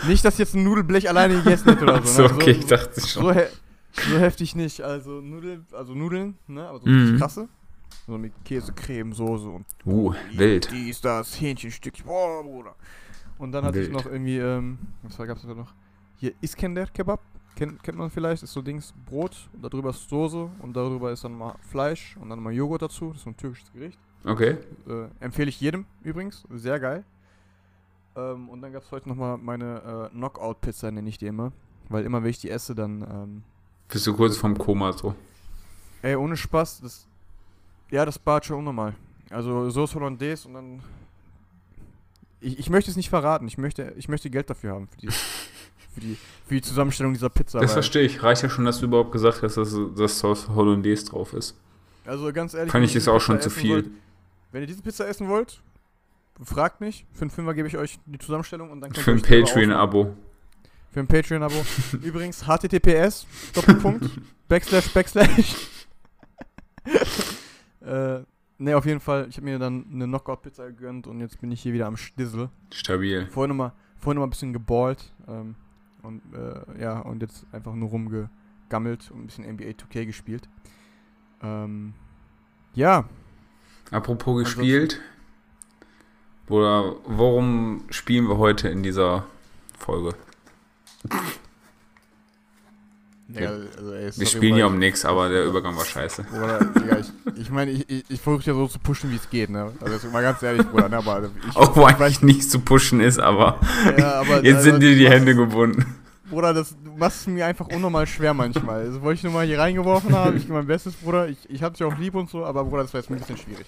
nicht, 0.08 0.26
dass 0.26 0.34
ich 0.34 0.40
jetzt 0.40 0.56
ein 0.56 0.64
Nudelblech 0.64 1.08
alleine 1.08 1.36
gegessen 1.36 1.70
hätte 1.70 1.84
oder 1.84 2.02
so. 2.04 2.28
so, 2.28 2.34
ne? 2.34 2.34
okay, 2.34 2.52
ich 2.52 2.66
dachte 2.66 3.00
schon. 3.02 3.24
so, 3.26 3.32
he 3.32 3.42
so 4.10 4.18
heftig 4.18 4.56
nicht. 4.56 4.82
Also 4.82 5.22
Nudel, 5.22 5.64
also 5.74 5.94
Nudeln, 5.94 6.40
ne? 6.48 6.68
Aber 6.68 6.80
so 6.80 6.88
Mhm. 6.90 7.18
krasse. 7.20 7.48
So 8.06 8.18
mit 8.18 8.34
Käse, 8.44 8.74
Creme, 8.74 9.14
Soße 9.14 9.48
und 9.48 9.66
Uh, 9.86 10.14
wild. 10.34 10.70
dies, 10.72 11.00
das, 11.02 11.40
Hähnchenstückchen. 11.40 12.06
Boah, 12.06 12.44
Bruder. 12.44 12.76
Und 13.38 13.52
dann 13.54 13.64
hatte 13.66 13.80
ich 13.80 13.86
Wild. 13.92 13.94
noch 13.94 14.06
irgendwie, 14.12 14.38
ähm, 14.38 14.78
was 15.04 15.18
gab 15.18 15.38
es 15.38 15.44
da 15.44 15.54
noch? 15.54 15.74
Hier 16.18 16.34
Iskender 16.42 16.86
Kebab. 16.88 17.22
Kennt, 17.56 17.82
kennt 17.84 17.98
man 17.98 18.10
vielleicht, 18.10 18.42
ist 18.44 18.52
so 18.52 18.62
Dings 18.64 18.94
Brot, 19.06 19.48
und 19.54 19.62
darüber 19.64 19.92
ist 19.92 20.10
Soße 20.10 20.50
und 20.60 20.74
darüber 20.76 21.12
ist 21.12 21.24
dann 21.24 21.38
mal 21.38 21.56
Fleisch 21.70 22.18
und 22.20 22.30
dann 22.30 22.40
mal 22.40 22.52
Joghurt 22.52 22.82
dazu. 22.82 23.10
Das 23.10 23.18
ist 23.18 23.24
so 23.24 23.30
ein 23.30 23.38
türkisches 23.38 23.72
Gericht. 23.72 24.00
Okay. 24.26 24.58
Äh, 24.88 25.08
empfehle 25.24 25.50
ich 25.50 25.62
jedem 25.62 25.86
übrigens. 26.02 26.44
Sehr 26.50 26.80
geil. 26.80 27.04
Ähm, 28.16 28.50
und 28.50 28.62
dann 28.62 28.74
gab 28.74 28.84
es 28.84 28.92
heute 28.92 29.08
nochmal 29.08 29.38
meine 29.38 30.10
äh, 30.12 30.16
Knockout-Pizza, 30.16 30.92
nenne 30.92 31.08
ich 31.10 31.18
die 31.20 31.28
immer. 31.28 31.52
Weil 31.90 32.06
immer, 32.06 32.24
wenn 32.24 32.30
ich 32.32 32.40
die 32.40 32.50
esse, 32.50 32.74
dann, 32.74 33.02
ähm, 33.02 33.44
Bist 33.88 34.08
du 34.08 34.16
kurz 34.16 34.36
vom 34.38 34.58
Koma 34.58 34.92
so? 34.94 35.14
ey, 36.02 36.16
ohne 36.16 36.36
Spaß, 36.36 36.82
das, 36.82 37.08
ja, 37.94 38.06
das 38.06 38.18
bart 38.18 38.44
schon 38.46 38.58
unnormal. 38.58 38.96
Also 39.30 39.70
Sauce 39.70 39.94
Hollandaise 39.94 40.48
und 40.48 40.56
dann, 40.56 40.82
ich, 42.42 42.58
ich 42.58 42.70
möchte 42.72 42.90
es 42.90 42.98
nicht 42.98 43.10
verraten. 43.10 43.48
Ich 43.48 43.60
möchte, 43.60 43.94
ich 43.98 44.10
möchte 44.10 44.32
Geld 44.32 44.50
dafür 44.50 44.74
haben, 44.74 44.88
für 44.88 44.98
die, 44.98 45.08
für 45.94 46.02
die, 46.02 46.18
für 46.48 46.56
die 46.56 46.62
Zusammenstellung 46.62 47.14
dieser 47.14 47.30
Pizza. 47.30 47.60
Das 47.60 47.74
verstehe 47.74 48.02
ich. 48.02 48.24
Reicht 48.24 48.42
ja 48.42 48.50
schon, 48.50 48.66
dass 48.66 48.80
du 48.80 48.88
überhaupt 48.88 49.12
gesagt 49.12 49.44
hast, 49.44 49.58
dass 49.58 49.78
das 49.96 50.18
Sauce 50.18 50.50
Hollandaise 50.50 51.06
drauf 51.06 51.34
ist. 51.34 51.56
Also 52.06 52.34
ganz 52.34 52.56
ehrlich. 52.56 52.72
Fand 52.72 52.82
wenn 52.82 52.88
ich 52.88 52.94
das 52.94 53.08
auch 53.08 53.22
schon 53.22 53.40
zu 53.40 53.52
viel. 53.52 53.76
Wollt, 53.76 53.90
wenn 54.52 54.62
ihr 54.62 54.68
diese 54.68 54.82
Pizza 54.82 55.08
essen 55.08 55.30
wollt, 55.30 55.62
fragt 56.44 56.82
mich. 56.82 57.06
Für 57.14 57.22
einen 57.22 57.30
Fünfer 57.30 57.54
gebe 57.54 57.68
ich 57.68 57.78
euch 57.78 58.00
die 58.08 58.18
Zusammenstellung 58.18 58.72
und 58.72 58.82
dann 58.82 58.92
könnt 58.92 59.26
Für 59.26 59.36
ihr 59.36 59.44
ein. 59.44 59.46
Patreon-Abo. 59.46 60.16
Für 60.92 61.00
ein 61.00 61.08
Patreon-Abo. 61.08 61.64
Übrigens, 62.02 62.48
https, 62.48 63.28
Doppelpunkt, 63.54 64.10
Backslash, 64.48 64.90
Backslash. 64.90 65.56
Äh, 67.86 68.24
ne, 68.58 68.76
auf 68.76 68.86
jeden 68.86 69.00
Fall. 69.00 69.28
Ich 69.30 69.38
habe 69.38 69.46
mir 69.46 69.60
dann 69.60 69.86
eine 69.92 70.06
Knockout-Pizza 70.06 70.68
gegönnt 70.68 71.08
und 71.08 71.20
jetzt 71.20 71.40
bin 71.40 71.52
ich 71.52 71.62
hier 71.62 71.74
wieder 71.74 71.88
am 71.88 71.98
Stissel. 71.98 72.50
Stabil. 72.72 73.28
Vorhin 73.28 73.50
nochmal 73.50 73.74
vorhin 73.98 74.18
noch 74.18 74.22
mal 74.22 74.28
ein 74.28 74.32
bisschen 74.32 74.54
geballt. 74.54 75.14
Ähm, 75.28 75.56
und 76.02 76.22
äh, 76.34 76.82
ja, 76.82 77.00
und 77.00 77.22
jetzt 77.22 77.46
einfach 77.54 77.74
nur 77.74 77.90
rumgegammelt 77.90 79.10
und 79.12 79.22
ein 79.22 79.26
bisschen 79.26 79.46
NBA 79.46 79.70
2K 79.70 80.06
gespielt. 80.06 80.50
Ähm, 81.42 81.94
ja, 82.74 83.06
Apropos 83.92 84.44
gespielt. 84.44 85.00
Oder 86.50 86.96
worum 87.06 87.86
spielen 87.90 88.28
wir 88.28 88.38
heute 88.38 88.68
in 88.70 88.84
dieser 88.84 89.26
Folge? 89.78 90.16
Ja, 93.30 93.50
also, 93.50 93.94
ey, 93.94 94.12
Wir 94.16 94.28
spielen 94.28 94.58
ja 94.58 94.66
um 94.66 94.78
nichts, 94.78 95.06
aber 95.06 95.30
der 95.30 95.46
Übergang 95.46 95.76
war 95.78 95.86
scheiße. 95.86 96.24
Bruder, 96.30 96.60
Digga, 96.66 96.98
ich 97.00 97.12
ich 97.38 97.50
meine, 97.50 97.72
ich, 97.72 97.90
ich, 97.90 98.04
ich 98.10 98.22
versuche 98.22 98.46
ja 98.46 98.54
so 98.54 98.68
zu 98.68 98.80
pushen, 98.80 99.12
wie 99.12 99.16
es 99.16 99.30
geht, 99.30 99.50
ne? 99.50 99.72
Also 99.80 99.94
jetzt 99.94 100.12
mal 100.12 100.22
ganz 100.22 100.44
ehrlich, 100.44 100.68
Bruder, 100.68 100.90
ne? 100.90 100.98
Aber 100.98 101.24
ich, 101.24 101.56
Auch 101.56 101.76
wo 101.76 101.88
ich 101.88 101.96
eigentlich 101.96 102.22
nicht 102.22 102.52
zu 102.52 102.60
pushen 102.60 103.00
ist, 103.00 103.20
aber 103.20 103.60
ja, 103.98 104.16
aber, 104.16 104.44
jetzt 104.44 104.58
also, 104.58 104.72
sind 104.72 104.82
dir 104.82 104.96
die 104.96 105.10
Hände 105.10 105.36
gebunden. 105.36 105.86
Bruder, 106.30 106.54
das, 106.54 106.76
machst 106.98 107.22
es 107.22 107.28
mir 107.28 107.46
einfach 107.46 107.68
unnormal 107.68 108.08
schwer 108.08 108.34
manchmal. 108.34 108.86
Das 108.86 109.02
wollte 109.02 109.18
ich 109.18 109.24
nur 109.24 109.34
mal 109.34 109.46
hier 109.46 109.60
reingeworfen 109.60 110.16
haben. 110.16 110.36
Ich 110.38 110.44
gebe 110.44 110.56
mein 110.56 110.68
Bestes, 110.68 110.94
Bruder. 110.96 111.28
Ich, 111.28 111.50
ich 111.50 111.64
hab 111.64 111.74
dich 111.74 111.84
auch 111.84 111.98
lieb 111.98 112.16
und 112.16 112.30
so, 112.30 112.46
aber 112.46 112.64
Bruder, 112.64 112.84
das 112.84 112.94
war 112.94 113.02
jetzt 113.02 113.10
ein 113.10 113.18
bisschen 113.18 113.38
schwierig. 113.38 113.68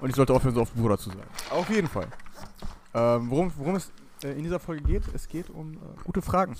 Und 0.00 0.10
ich 0.10 0.16
sollte 0.16 0.32
aufhören, 0.32 0.54
so 0.54 0.62
oft 0.62 0.74
Bruder 0.74 0.98
zu 0.98 1.10
sagen. 1.10 1.22
Auf 1.50 1.70
jeden 1.70 1.88
Fall. 1.88 2.06
Ähm, 2.94 3.30
worum, 3.30 3.52
worum 3.56 3.76
es 3.76 3.90
äh, 4.24 4.32
in 4.32 4.42
dieser 4.42 4.58
Folge 4.58 4.82
geht, 4.82 5.02
es 5.14 5.28
geht 5.28 5.48
um 5.50 5.74
äh, 5.74 5.76
gute 6.04 6.22
Fragen. 6.22 6.56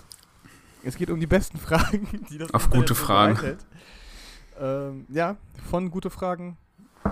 Es 0.85 0.97
geht 0.97 1.11
um 1.11 1.21
die 1.21 1.27
besten 1.27 1.59
Fragen, 1.59 2.09
die 2.31 2.39
das 2.39 2.53
Auf 2.55 2.71
gute 2.71 2.95
Fragen. 2.95 3.59
Ähm, 4.61 5.07
ja, 5.09 5.37
von 5.71 5.91
gute 5.91 6.11
Fragen 6.11 6.57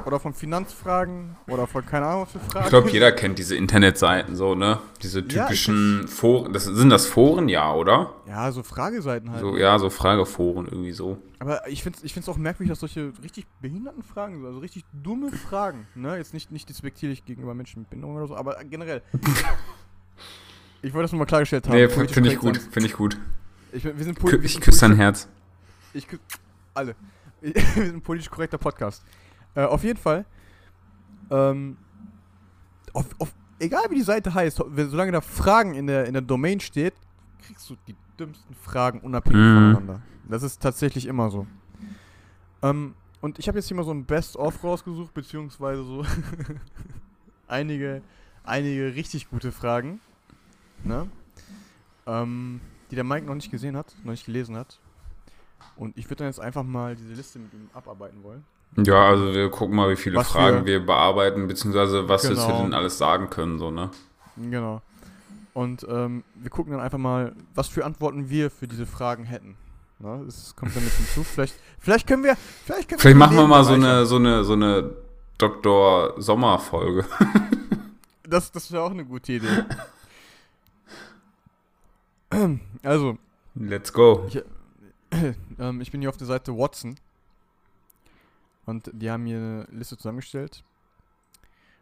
oder 0.05 0.21
von 0.21 0.35
Finanzfragen 0.35 1.37
oder 1.49 1.67
von 1.67 1.85
keine 1.85 2.07
Ahnung 2.07 2.23
was 2.23 2.33
für 2.33 2.39
Fragen. 2.39 2.65
Ich 2.65 2.71
glaube, 2.71 2.91
jeder 2.91 3.13
kennt 3.13 3.39
diese 3.39 3.57
Internetseiten 3.57 4.37
so, 4.37 4.55
ne? 4.55 4.79
Diese 5.03 5.21
Ja, 5.21 5.45
typischen 5.45 6.07
Foren. 6.07 6.53
Das, 6.53 6.65
sind 6.65 6.91
das 6.91 7.07
Foren, 7.07 7.49
ja, 7.49 7.73
oder? 7.73 8.15
Ja, 8.27 8.53
so 8.53 8.63
Frageseiten 8.63 9.31
halt. 9.31 9.41
So, 9.41 9.57
ja, 9.57 9.79
so 9.79 9.91
Frageforen 9.91 10.67
irgendwie 10.67 10.93
so. 10.93 11.19
Aber 11.39 11.67
ich 11.69 11.83
finde 11.83 11.99
es 11.99 12.05
ich 12.05 12.13
find's 12.13 12.29
auch 12.29 12.37
merkwürdig, 12.37 12.71
dass 12.71 12.81
solche 12.81 13.13
richtig 13.23 13.47
behinderten 13.61 14.03
Fragen 14.03 14.37
sind, 14.37 14.47
also 14.47 14.59
richtig 14.61 14.85
dumme 14.93 15.31
Fragen, 15.33 15.87
ne? 15.95 16.17
Jetzt 16.17 16.35
nicht, 16.35 16.53
nicht 16.53 16.69
despektierlich 16.69 17.25
gegenüber 17.25 17.55
Menschen 17.55 17.81
mit 17.81 17.91
Behinderung 17.91 18.17
oder 18.17 18.27
so, 18.27 18.37
aber 18.37 18.57
generell. 18.65 19.03
ich 20.83 20.93
wollte 20.93 21.05
das 21.05 21.13
nur 21.13 21.21
mal 21.21 21.27
klargestellt 21.27 21.67
haben. 21.69 21.75
Nee, 21.75 21.89
finde 21.89 22.31
ich 22.31 22.39
gut, 22.39 22.59
finde 22.59 22.87
ich 22.87 22.95
gut. 22.95 23.19
Ich, 23.73 23.85
wir 23.85 24.05
sind 24.05 24.23
wir 24.23 24.43
ich 24.43 24.61
küsse 24.61 24.81
dein 24.81 24.97
Herz. 24.97 25.29
Ich 25.93 26.07
küsse 26.07 26.23
alle. 26.75 26.95
wir 27.41 27.53
sind 27.55 27.97
ein 27.97 28.03
politisch 28.03 28.31
korrekter 28.31 28.59
Podcast. 28.59 29.05
Äh, 29.55 29.63
auf 29.65 29.83
jeden 29.85 29.99
Fall. 29.99 30.25
Ähm, 31.31 31.77
auf, 32.93 33.07
auf, 33.19 33.33
egal 33.59 33.85
wie 33.91 33.97
die 33.97 34.03
Seite 34.03 34.35
heißt, 34.35 34.57
solange 34.57 35.13
da 35.13 35.21
Fragen 35.21 35.75
in 35.75 35.87
der, 35.87 36.07
in 36.07 36.13
der 36.13 36.23
Domain 36.23 36.61
steht, 36.61 36.95
kriegst 37.47 37.69
du 37.71 37.77
die 37.87 37.95
dümmsten 38.19 38.55
Fragen 38.55 39.01
unabhängig 39.01 39.39
Mhm. 39.41 39.55
voneinander. 39.55 40.03
Das 40.29 40.43
ist 40.43 40.61
tatsächlich 40.63 41.07
immer 41.07 41.31
so. 41.31 41.47
Ähm, 42.63 42.95
und 43.21 43.39
ich 43.39 43.49
habe 43.49 43.59
jetzt 43.59 43.69
hier 43.69 43.77
mal 43.77 43.85
so 43.85 43.91
ein 43.93 44.05
Best-of 44.05 44.63
rausgesucht, 44.63 45.13
beziehungsweise 45.15 45.83
so 45.85 46.05
einige, 47.49 48.03
einige 48.45 48.95
richtig 48.95 49.29
gute 49.31 49.53
Fragen. 49.53 50.01
Ne? 50.85 51.09
Ähm, 52.07 52.61
die 52.91 52.95
der 52.95 53.05
Mike 53.05 53.27
noch 53.27 53.35
nicht 53.35 53.51
gesehen 53.51 53.77
hat, 53.77 53.95
noch 54.05 54.11
nicht 54.13 54.27
gelesen 54.27 54.57
hat. 54.57 54.79
Und 55.77 55.97
ich 55.97 56.07
würde 56.07 56.17
dann 56.17 56.27
jetzt 56.29 56.41
einfach 56.41 56.63
mal 56.63 56.97
diese 56.97 57.15
Liste 57.15 57.39
mit 57.39 57.53
ihm 57.55 57.69
abarbeiten 57.75 58.23
wollen. 58.23 58.45
Ja, 58.77 59.09
also 59.09 59.33
wir 59.35 59.51
gucken 59.51 59.75
mal, 59.77 59.91
wie 59.91 59.97
viele 59.97 60.17
Was 60.17 60.29
Fragen 60.29 60.61
für- 60.61 60.67
wir 60.67 60.87
bearbeiten, 60.87 61.49
beziehungsweise 61.49 62.09
was 62.09 62.23
wir 62.25 62.31
Genau. 62.37 62.59
denen 62.63 62.75
alles 62.75 62.99
sagen 62.99 63.29
können, 63.31 63.59
so, 63.59 63.71
ne? 63.71 63.91
Genau. 64.37 64.81
Und 65.55 65.85
ähm, 65.89 66.23
wir 66.37 66.51
gucken 66.51 66.73
dann 66.73 66.81
einfach 66.81 66.99
mal, 66.99 67.33
was 67.55 67.67
für 67.69 67.85
Antworten 67.85 68.31
wir 68.31 68.51
für 68.51 68.69
diese 68.69 68.87
Fragen 68.87 69.25
hätten. 69.25 69.57
Ne? 69.99 70.23
Das 70.25 70.55
kommt 70.55 70.75
dann 70.77 70.85
mit 70.85 70.93
hinzu. 70.97 71.25
Vielleicht, 71.25 71.55
vielleicht 71.81 72.07
können 72.07 72.23
wir. 72.23 72.37
Vielleicht, 72.65 72.89
können 72.89 73.01
Vielleicht 73.01 73.15
die 73.15 73.19
machen 73.19 73.37
wir 73.37 73.47
mal 73.47 73.65
so 73.65 73.73
eine, 73.75 74.07
so 74.07 74.17
eine, 74.17 74.45
so 74.45 74.53
eine 74.53 74.91
Dr. 75.39 76.15
Sommer-Folge. 76.21 77.05
Das, 78.23 78.53
das 78.53 78.71
wäre 78.71 78.85
auch 78.85 78.93
eine 78.93 79.05
gute 79.05 79.33
Idee. 79.33 79.49
also, 82.83 83.19
Let's 83.55 83.93
go. 83.93 84.29
ähm, 85.59 85.81
ich 85.81 85.91
bin 85.91 86.01
hier 86.01 86.09
auf 86.09 86.17
der 86.17 86.27
Seite 86.27 86.57
Watson. 86.57 86.97
Und 88.65 88.91
die 88.95 89.11
haben 89.11 89.25
mir 89.25 89.37
eine 89.37 89.67
Liste 89.71 89.97
zusammengestellt. 89.97 90.63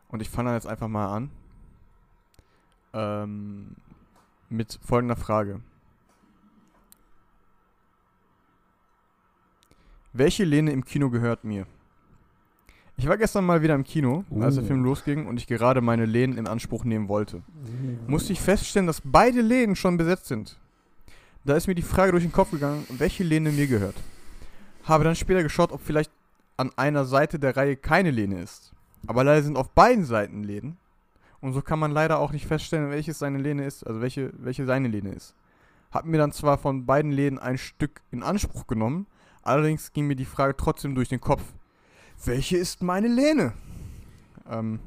Und 0.09 0.23
ich 0.23 0.31
fange 0.31 0.49
dann 0.49 0.57
jetzt 0.57 0.67
einfach 0.67 0.89
mal 0.89 1.15
an. 1.15 1.31
Ähm, 2.95 3.77
mit 4.49 4.79
folgender 4.83 5.17
Frage. 5.17 5.61
Welche 10.15 10.45
Lehne 10.45 10.73
im 10.73 10.85
Kino 10.85 11.11
gehört 11.11 11.45
mir? 11.45 11.67
Ich 13.01 13.07
war 13.07 13.17
gestern 13.17 13.47
mal 13.47 13.63
wieder 13.63 13.77
im 13.77 13.85
Kino, 13.85 14.25
als 14.41 14.57
der 14.57 14.65
Uh. 14.65 14.67
Film 14.67 14.83
losging 14.83 15.27
und 15.27 15.37
ich 15.37 15.47
gerade 15.47 15.81
meine 15.81 16.05
Lehnen 16.05 16.37
in 16.37 16.49
Anspruch 16.49 16.83
nehmen 16.83 17.09
wollte. 17.09 17.43
Musste 18.09 18.33
ich 18.33 18.41
feststellen, 18.41 18.89
dass 18.89 19.01
beide 19.05 19.41
Lehnen 19.41 19.77
schon 19.77 19.97
besetzt 19.97 20.27
sind. 20.27 20.59
Da 21.45 21.55
ist 21.57 21.69
mir 21.69 21.77
die 21.77 21.83
Frage 21.83 22.11
durch 22.11 22.25
den 22.25 22.33
Kopf 22.33 22.51
gegangen, 22.51 22.85
welche 22.91 23.23
Lehne 23.23 23.53
mir 23.53 23.69
gehört. 23.69 23.95
Habe 24.83 25.05
dann 25.05 25.15
später 25.15 25.45
geschaut, 25.45 25.71
ob 25.71 25.81
vielleicht 25.81 26.11
an 26.57 26.73
einer 26.77 27.05
Seite 27.05 27.39
der 27.39 27.57
Reihe 27.57 27.77
keine 27.77 28.11
Lehne 28.11 28.41
ist. 28.41 28.73
Aber 29.07 29.23
leider 29.23 29.45
sind 29.45 29.57
auf 29.57 29.71
beiden 29.71 30.05
Seiten 30.05 30.43
Läden. 30.43 30.77
Und 31.41 31.53
so 31.53 31.63
kann 31.63 31.79
man 31.79 31.93
leider 31.93 32.19
auch 32.19 32.33
nicht 32.33 32.47
feststellen, 32.47 32.91
welches 32.91 33.21
seine 33.21 33.39
Lehne 33.39 33.65
ist, 33.65 33.87
also 33.87 34.01
welche, 34.01 34.33
welche 34.39 34.67
seine 34.67 34.89
Lehne 34.89 35.11
ist. 35.13 35.37
Hab 35.93 36.05
mir 36.05 36.19
dann 36.19 36.33
zwar 36.33 36.59
von 36.59 36.85
beiden 36.85 37.13
Läden 37.13 37.39
ein 37.39 37.59
Stück 37.59 38.01
in 38.11 38.25
Anspruch 38.25 38.67
genommen, 38.67 39.07
allerdings 39.43 39.93
ging 39.93 40.09
mir 40.09 40.17
die 40.17 40.25
Frage 40.25 40.57
trotzdem 40.57 40.97
durch 40.97 41.09
den 41.09 41.21
Kopf. 41.21 41.43
Welche 42.25 42.57
ist 42.57 42.83
meine 42.83 43.09
Lehne? 43.09 43.53
Ähm, 44.51 44.81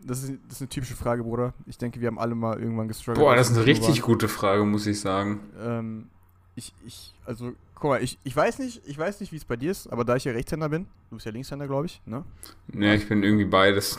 das 0.00 0.22
ist, 0.22 0.32
das 0.46 0.56
ist 0.56 0.62
eine 0.62 0.68
typische 0.68 0.96
Frage, 0.96 1.22
Bruder. 1.22 1.54
Ich 1.66 1.78
denke, 1.78 2.00
wir 2.00 2.08
haben 2.08 2.18
alle 2.18 2.34
mal 2.34 2.58
irgendwann 2.58 2.88
gestruggelt. 2.88 3.24
Boah, 3.24 3.36
das 3.36 3.50
ist 3.50 3.56
eine 3.56 3.66
richtig 3.66 4.02
waren. 4.02 4.06
gute 4.06 4.28
Frage, 4.28 4.64
muss 4.64 4.86
ich 4.86 5.00
sagen. 5.00 5.40
Ähm, 5.58 6.08
ich, 6.56 6.72
ich, 6.86 7.14
also, 7.24 7.52
guck 7.74 7.90
mal, 7.90 8.02
ich, 8.02 8.18
ich 8.22 8.36
weiß 8.36 8.58
nicht, 8.58 8.82
ich 8.86 8.98
weiß 8.98 9.20
nicht, 9.20 9.32
wie 9.32 9.36
es 9.36 9.44
bei 9.44 9.56
dir 9.56 9.70
ist, 9.70 9.86
aber 9.88 10.04
da 10.04 10.16
ich 10.16 10.24
ja 10.24 10.32
Rechtshänder 10.32 10.68
bin, 10.68 10.86
du 11.10 11.16
bist 11.16 11.26
ja 11.26 11.32
Linkshänder, 11.32 11.66
glaube 11.66 11.86
ich, 11.86 12.02
ne? 12.06 12.24
Ne, 12.68 12.94
ich 12.94 13.08
bin 13.08 13.22
irgendwie 13.22 13.46
beides. 13.46 13.98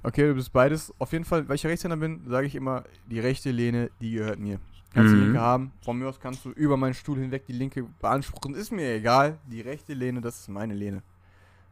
Okay, 0.00 0.28
du 0.28 0.34
bist 0.34 0.52
beides. 0.52 0.94
Auf 0.98 1.12
jeden 1.12 1.24
Fall, 1.24 1.48
weil 1.48 1.56
ich 1.56 1.64
ja 1.64 1.70
Rechtshänder 1.70 1.96
bin, 1.96 2.20
sage 2.28 2.46
ich 2.46 2.54
immer, 2.54 2.84
die 3.10 3.18
rechte 3.18 3.50
Lehne, 3.50 3.90
die 4.00 4.12
gehört 4.12 4.38
mir. 4.38 4.60
Kannst 4.98 5.12
die 5.12 5.16
Mhm. 5.16 5.22
linke 5.24 5.40
haben. 5.40 5.72
Von 5.84 5.98
mir 5.98 6.08
aus 6.08 6.20
kannst 6.20 6.44
du 6.44 6.50
über 6.50 6.76
meinen 6.76 6.94
Stuhl 6.94 7.18
hinweg 7.18 7.46
die 7.46 7.52
linke 7.52 7.84
beanspruchen. 8.00 8.54
Ist 8.54 8.72
mir 8.72 8.94
egal. 8.94 9.38
Die 9.46 9.60
rechte 9.60 9.94
Lehne, 9.94 10.20
das 10.20 10.40
ist 10.40 10.48
meine 10.48 10.74
Lehne. 10.74 11.02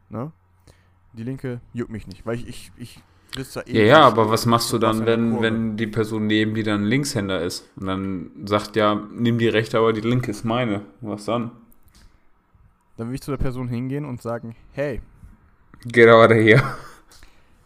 Ne? 0.08 0.32
Die 1.12 1.22
linke 1.24 1.60
juckt 1.72 1.90
mich 1.90 2.06
nicht, 2.06 2.24
weil 2.26 2.36
ich, 2.36 2.46
ich, 2.48 2.70
ich 2.76 3.00
sitze 3.36 3.60
da 3.60 3.70
Ja, 3.70 3.80
eh 3.80 3.86
ja, 3.88 3.96
nicht 3.98 4.06
aber 4.06 4.30
was 4.30 4.46
machst 4.46 4.72
du 4.72 4.78
dann, 4.78 5.06
wenn, 5.06 5.40
wenn 5.42 5.76
die 5.76 5.86
Person 5.86 6.26
neben 6.26 6.54
dir 6.54 6.64
dann 6.64 6.84
Linkshänder 6.84 7.40
ist? 7.42 7.68
Und 7.76 7.86
dann 7.86 8.30
sagt 8.44 8.76
ja, 8.76 8.94
nimm 9.12 9.38
die 9.38 9.48
rechte, 9.48 9.78
aber 9.78 9.92
die 9.92 10.02
linke 10.02 10.30
ist 10.30 10.44
meine. 10.44 10.82
Was 11.00 11.24
dann? 11.24 11.50
Dann 12.96 13.08
will 13.08 13.14
ich 13.16 13.22
zu 13.22 13.30
der 13.30 13.38
Person 13.38 13.68
hingehen 13.68 14.04
und 14.04 14.22
sagen, 14.22 14.54
hey, 14.72 15.00
Get 15.86 16.08
out 16.08 16.30
of 16.30 16.36
here. 16.36 16.62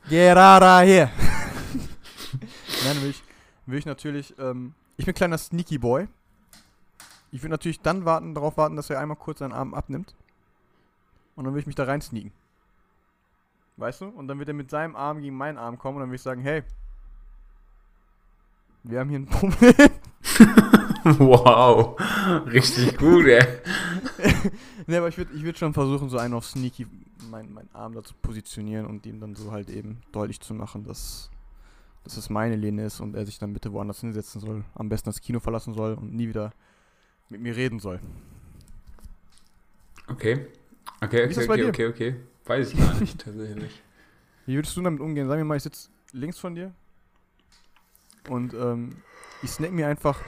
Gerara 0.08 0.80
hier. 0.80 1.10
Nein, 2.84 3.02
will 3.02 3.10
ich, 3.10 3.22
will 3.66 3.78
ich 3.78 3.86
natürlich, 3.86 4.34
ähm, 4.38 4.74
ich 5.00 5.06
bin 5.06 5.14
kleiner 5.14 5.38
Sneaky 5.38 5.78
Boy. 5.78 6.08
Ich 7.32 7.42
will 7.42 7.48
natürlich 7.48 7.80
dann 7.80 8.04
warten, 8.04 8.34
darauf 8.34 8.56
warten, 8.56 8.76
dass 8.76 8.90
er 8.90 9.00
einmal 9.00 9.16
kurz 9.16 9.38
seinen 9.38 9.52
Arm 9.52 9.72
abnimmt. 9.72 10.14
Und 11.36 11.44
dann 11.44 11.54
will 11.54 11.60
ich 11.60 11.66
mich 11.66 11.76
da 11.76 11.84
rein 11.84 12.02
sneaken. 12.02 12.32
Weißt 13.78 14.02
du? 14.02 14.08
Und 14.08 14.28
dann 14.28 14.38
wird 14.38 14.48
er 14.48 14.54
mit 14.54 14.68
seinem 14.68 14.96
Arm 14.96 15.22
gegen 15.22 15.36
meinen 15.36 15.56
Arm 15.56 15.78
kommen 15.78 15.96
und 15.96 16.02
dann 16.02 16.10
will 16.10 16.16
ich 16.16 16.22
sagen, 16.22 16.42
hey, 16.42 16.64
wir 18.82 19.00
haben 19.00 19.08
hier 19.08 19.20
ein 19.20 19.26
Problem. 19.26 19.90
wow. 21.18 21.98
Richtig 22.46 22.98
gut, 22.98 23.24
ey. 23.24 23.46
ne, 24.86 24.98
aber 24.98 25.08
ich 25.08 25.16
würde 25.16 25.32
ich 25.34 25.42
würd 25.44 25.56
schon 25.56 25.72
versuchen, 25.72 26.10
so 26.10 26.18
einen 26.18 26.34
auf 26.34 26.44
Sneaky 26.44 26.86
meinen 27.30 27.54
mein 27.54 27.70
Arm 27.72 27.94
da 27.94 28.02
zu 28.02 28.12
positionieren 28.20 28.84
und 28.84 29.06
ihm 29.06 29.18
dann 29.18 29.34
so 29.34 29.50
halt 29.50 29.70
eben 29.70 30.02
deutlich 30.12 30.40
zu 30.40 30.52
machen, 30.52 30.84
dass, 30.84 31.30
dass 32.04 32.16
es 32.16 32.30
meine 32.30 32.56
Lehne 32.56 32.84
ist 32.84 33.00
und 33.00 33.14
er 33.14 33.26
sich 33.26 33.38
dann 33.38 33.52
bitte 33.52 33.72
woanders 33.72 34.00
hinsetzen 34.00 34.40
soll. 34.40 34.64
Am 34.74 34.88
besten 34.88 35.10
das 35.10 35.20
Kino 35.20 35.40
verlassen 35.40 35.74
soll 35.74 35.94
und 35.94 36.14
nie 36.14 36.28
wieder 36.28 36.52
mit 37.28 37.40
mir 37.40 37.54
reden 37.54 37.78
soll. 37.78 38.00
Okay. 40.08 40.46
Okay, 41.02 41.24
okay, 41.24 41.44
okay, 41.44 41.64
okay, 41.68 41.86
okay. 41.86 42.16
Weiß 42.44 42.72
ich 42.72 42.78
gar 42.78 42.98
nicht, 42.98 43.18
tatsächlich. 43.24 43.82
Wie 44.46 44.56
würdest 44.56 44.76
du 44.76 44.82
damit 44.82 45.00
umgehen? 45.00 45.28
Sag 45.28 45.38
mir 45.38 45.44
mal, 45.44 45.56
ich 45.56 45.62
sitze 45.62 45.88
links 46.12 46.38
von 46.38 46.54
dir 46.54 46.74
und 48.28 48.54
ähm, 48.54 48.96
ich 49.42 49.50
snack 49.50 49.72
mir 49.72 49.86
einfach, 49.86 50.20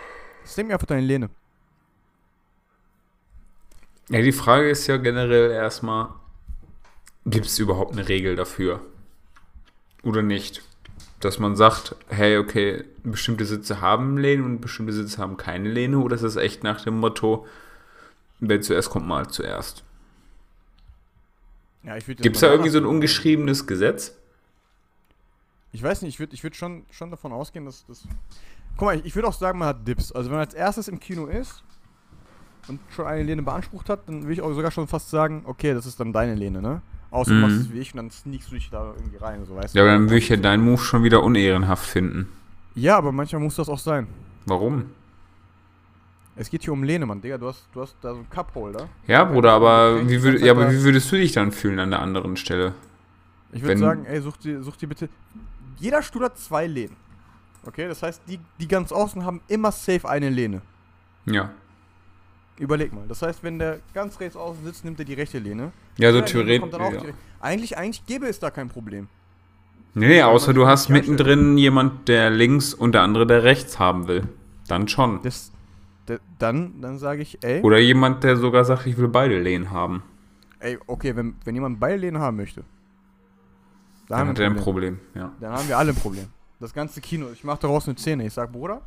snack 0.46 0.66
mir 0.66 0.74
einfach 0.74 0.86
deine 0.86 1.02
Lehne. 1.02 1.30
Ja, 4.08 4.20
die 4.20 4.32
Frage 4.32 4.70
ist 4.70 4.86
ja 4.86 4.96
generell 4.98 5.50
erstmal, 5.50 6.10
gibt 7.26 7.46
es 7.46 7.58
überhaupt 7.58 7.92
eine 7.92 8.08
Regel 8.08 8.36
dafür? 8.36 8.84
Oder 10.02 10.22
nicht? 10.22 10.62
Dass 11.22 11.38
man 11.38 11.54
sagt, 11.54 11.94
hey, 12.08 12.36
okay, 12.36 12.84
bestimmte 13.04 13.44
Sitze 13.44 13.80
haben 13.80 14.18
Lehne 14.18 14.42
und 14.42 14.60
bestimmte 14.60 14.92
Sitze 14.92 15.18
haben 15.18 15.36
keine 15.36 15.68
Lehne, 15.70 15.98
oder 15.98 16.16
ist 16.16 16.22
es 16.22 16.34
echt 16.34 16.64
nach 16.64 16.80
dem 16.80 16.98
Motto, 16.98 17.46
wer 18.40 18.60
zuerst 18.60 18.90
kommt, 18.90 19.06
mal 19.06 19.28
zuerst? 19.28 19.84
Ja, 21.84 21.96
Gibt 21.98 22.34
es 22.34 22.40
da 22.40 22.48
irgendwie 22.48 22.70
so 22.70 22.78
ein 22.78 22.86
ungeschriebenes 22.86 23.68
Gesetz? 23.68 24.16
Ich 25.70 25.82
weiß 25.82 26.02
nicht, 26.02 26.14
ich 26.14 26.18
würde 26.18 26.34
ich 26.34 26.42
würd 26.42 26.56
schon, 26.56 26.84
schon 26.90 27.12
davon 27.12 27.32
ausgehen, 27.32 27.66
dass 27.66 27.86
das. 27.86 28.02
Guck 28.76 28.86
mal, 28.86 28.96
ich, 28.96 29.04
ich 29.04 29.14
würde 29.14 29.28
auch 29.28 29.32
sagen, 29.32 29.60
man 29.60 29.68
hat 29.68 29.86
Dips. 29.86 30.10
Also 30.10 30.28
wenn 30.28 30.38
man 30.38 30.46
als 30.46 30.54
erstes 30.54 30.88
im 30.88 30.98
Kino 30.98 31.26
ist 31.26 31.62
und 32.66 32.80
schon 32.90 33.06
eine 33.06 33.22
Lehne 33.22 33.42
beansprucht 33.42 33.88
hat, 33.88 34.08
dann 34.08 34.22
würde 34.22 34.32
ich 34.32 34.42
auch 34.42 34.52
sogar 34.52 34.72
schon 34.72 34.88
fast 34.88 35.10
sagen, 35.10 35.42
okay, 35.46 35.72
das 35.72 35.86
ist 35.86 36.00
dann 36.00 36.12
deine 36.12 36.34
Lehne, 36.34 36.60
ne? 36.60 36.82
Außer 37.12 37.30
du 37.30 37.36
Mhm. 37.36 37.40
machst 37.42 37.56
es 37.58 37.72
wie 37.72 37.78
ich 37.78 37.92
und 37.92 37.98
dann 37.98 38.10
sneakst 38.10 38.50
du 38.50 38.54
dich 38.56 38.70
da 38.70 38.92
irgendwie 38.96 39.18
rein, 39.18 39.44
so 39.44 39.54
weißt 39.54 39.74
Ja, 39.74 39.82
du. 39.82 39.88
aber 39.88 39.98
dann 39.98 40.08
würde 40.08 40.18
ich 40.18 40.28
ja 40.28 40.36
deinen 40.36 40.64
Move 40.64 40.78
schon 40.82 41.04
wieder 41.04 41.22
unehrenhaft 41.22 41.86
finden. 41.86 42.28
Ja, 42.74 42.96
aber 42.96 43.12
manchmal 43.12 43.40
muss 43.42 43.54
das 43.56 43.68
auch 43.68 43.78
sein. 43.78 44.08
Warum? 44.46 44.86
Es 46.34 46.48
geht 46.48 46.62
hier 46.64 46.72
um 46.72 46.82
Lehne, 46.82 47.04
Mann, 47.04 47.20
Digga. 47.20 47.36
Du 47.36 47.46
hast, 47.48 47.68
du 47.74 47.82
hast 47.82 47.94
da 48.00 48.10
so 48.14 48.16
einen 48.20 48.30
Cupholder. 48.30 48.88
Ja, 49.06 49.24
Bruder, 49.24 49.52
aber 49.52 50.08
wie, 50.08 50.22
würd, 50.22 50.40
ja, 50.40 50.46
Zeit 50.46 50.50
aber 50.64 50.72
wie 50.72 50.82
würdest 50.82 51.12
du 51.12 51.16
dich 51.16 51.32
dann 51.32 51.52
fühlen 51.52 51.78
an 51.78 51.90
der 51.90 52.00
anderen 52.00 52.36
Stelle? 52.38 52.72
Ich 53.52 53.62
würde 53.62 53.76
sagen, 53.76 54.06
ey, 54.06 54.20
such 54.22 54.38
dir, 54.38 54.62
such 54.62 54.76
dir 54.78 54.88
bitte. 54.88 55.10
Jeder 55.78 56.02
Stuhl 56.02 56.24
hat 56.24 56.38
zwei 56.38 56.66
Lehnen. 56.66 56.96
Okay, 57.66 57.86
das 57.86 58.02
heißt, 58.02 58.22
die, 58.26 58.40
die 58.58 58.66
ganz 58.66 58.90
außen 58.90 59.24
haben 59.26 59.42
immer 59.48 59.70
safe 59.70 60.08
eine 60.08 60.30
Lehne. 60.30 60.62
Ja. 61.26 61.50
Überleg 62.58 62.92
mal. 62.92 63.04
Das 63.08 63.22
heißt, 63.22 63.42
wenn 63.42 63.58
der 63.58 63.80
ganz 63.94 64.20
rechts 64.20 64.36
außen 64.36 64.64
sitzt, 64.64 64.84
nimmt 64.84 64.98
er 64.98 65.04
die 65.04 65.14
rechte 65.14 65.38
Lehne. 65.38 65.72
Ja, 65.96 66.12
so 66.12 66.20
theoretisch. 66.20 66.70
dann 66.70 66.94
Ja. 66.94 67.00
Eigentlich, 67.40 67.76
eigentlich 67.76 68.04
gäbe 68.06 68.26
es 68.26 68.38
da 68.38 68.50
kein 68.50 68.68
Problem. 68.68 69.08
Nee, 69.94 70.22
außer 70.22 70.54
du 70.54 70.66
hast 70.66 70.88
mittendrin 70.88 71.58
jemand, 71.58 72.08
der 72.08 72.30
links 72.30 72.72
und 72.72 72.92
der 72.92 73.02
andere, 73.02 73.26
der 73.26 73.42
rechts 73.42 73.78
haben 73.78 74.06
will. 74.08 74.22
Dann 74.68 74.88
schon. 74.88 75.20
Das, 75.22 75.50
da- 76.06 76.18
dann, 76.38 76.80
dann 76.80 76.98
sage 76.98 77.22
ich, 77.22 77.42
ey, 77.42 77.60
Oder 77.62 77.78
jemand, 77.78 78.22
der 78.24 78.36
sogar 78.36 78.64
sagt, 78.64 78.86
ich 78.86 78.96
will 78.96 79.08
beide 79.08 79.38
Lehnen 79.40 79.70
haben. 79.70 80.02
ey, 80.60 80.78
okay, 80.86 81.14
wenn, 81.16 81.34
wenn 81.44 81.54
jemand 81.54 81.80
beide 81.80 81.96
Lehnen 81.96 82.18
haben 82.20 82.36
möchte, 82.36 82.60
da 84.08 84.16
Dann 84.16 84.18
haben 84.20 84.28
hat 84.30 84.38
wir 84.38 84.44
er 84.44 84.50
ein 84.50 84.56
Problem. 84.56 84.98
Problem. 84.98 85.22
Ja. 85.22 85.32
Dann 85.40 85.52
haben 85.52 85.68
wir 85.68 85.76
alle 85.78 85.90
ein 85.92 85.96
Problem. 85.96 86.26
Das 86.60 86.72
ganze 86.72 87.00
Kino, 87.00 87.26
ich 87.32 87.44
mache 87.44 87.60
daraus 87.62 87.88
eine 87.88 87.98
Szene. 87.98 88.26
Ich 88.26 88.32
sag, 88.32 88.52
Bruder, 88.52 88.80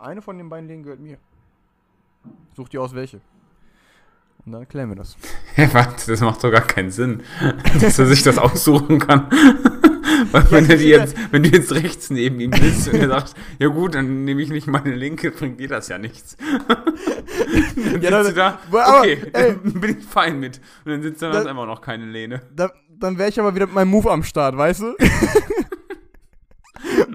eine 0.00 0.22
von 0.22 0.38
den 0.38 0.48
beiden 0.48 0.68
Lehnen 0.68 0.82
gehört 0.82 1.00
mir. 1.00 1.18
Such 2.56 2.68
dir 2.68 2.82
aus 2.82 2.94
welche. 2.94 3.20
Und 4.46 4.52
dann 4.52 4.66
klären 4.68 4.88
wir 4.88 4.96
das. 4.96 5.16
Warte, 5.72 6.10
das 6.10 6.20
macht 6.20 6.42
doch 6.42 6.50
gar 6.50 6.62
keinen 6.62 6.90
Sinn, 6.90 7.22
dass 7.80 7.98
er 7.98 8.06
sich 8.06 8.22
das 8.22 8.38
aussuchen 8.38 8.98
kann. 8.98 9.26
Weil 10.32 10.50
wenn, 10.50 10.64
Ja, 10.66 10.72
die 10.76 10.82
sicher. 10.82 10.98
jetzt, 10.98 11.16
wenn 11.32 11.42
du 11.42 11.48
jetzt 11.50 11.72
rechts 11.72 12.10
neben 12.10 12.40
ihm 12.40 12.50
bist 12.50 12.88
und 12.88 12.94
er 13.00 13.08
sagt, 13.08 13.34
ja 13.58 13.68
gut, 13.68 13.94
dann 13.94 14.24
nehme 14.24 14.42
ich 14.42 14.50
nicht 14.50 14.66
meine 14.66 14.94
linke, 14.94 15.30
bringt 15.30 15.58
dir 15.60 15.68
das 15.68 15.88
ja 15.88 15.98
nichts. 15.98 16.36
dann 16.68 18.02
Ja, 18.02 18.22
sitzt 18.22 18.36
du 18.36 18.40
da, 18.40 18.58
aber, 18.70 18.98
okay, 19.00 19.18
ey. 19.32 19.56
dann 19.62 19.80
bin 19.80 19.98
ich 19.98 20.04
fein 20.04 20.38
mit. 20.38 20.60
Und 20.84 20.92
dann 20.92 21.02
sitzt 21.02 21.22
er 21.22 21.30
Das- 21.30 21.40
hat 21.42 21.46
einfach 21.46 21.66
noch 21.66 21.80
keine 21.80 22.04
Lehne. 22.06 22.42
Da, 22.54 22.70
dann 22.98 23.16
wäre 23.18 23.28
ich 23.30 23.40
aber 23.40 23.54
wieder 23.54 23.66
mit 23.66 23.74
meinem 23.74 23.88
Move 23.90 24.10
am 24.10 24.22
Start, 24.22 24.56
weißt 24.56 24.80
du? 24.82 24.94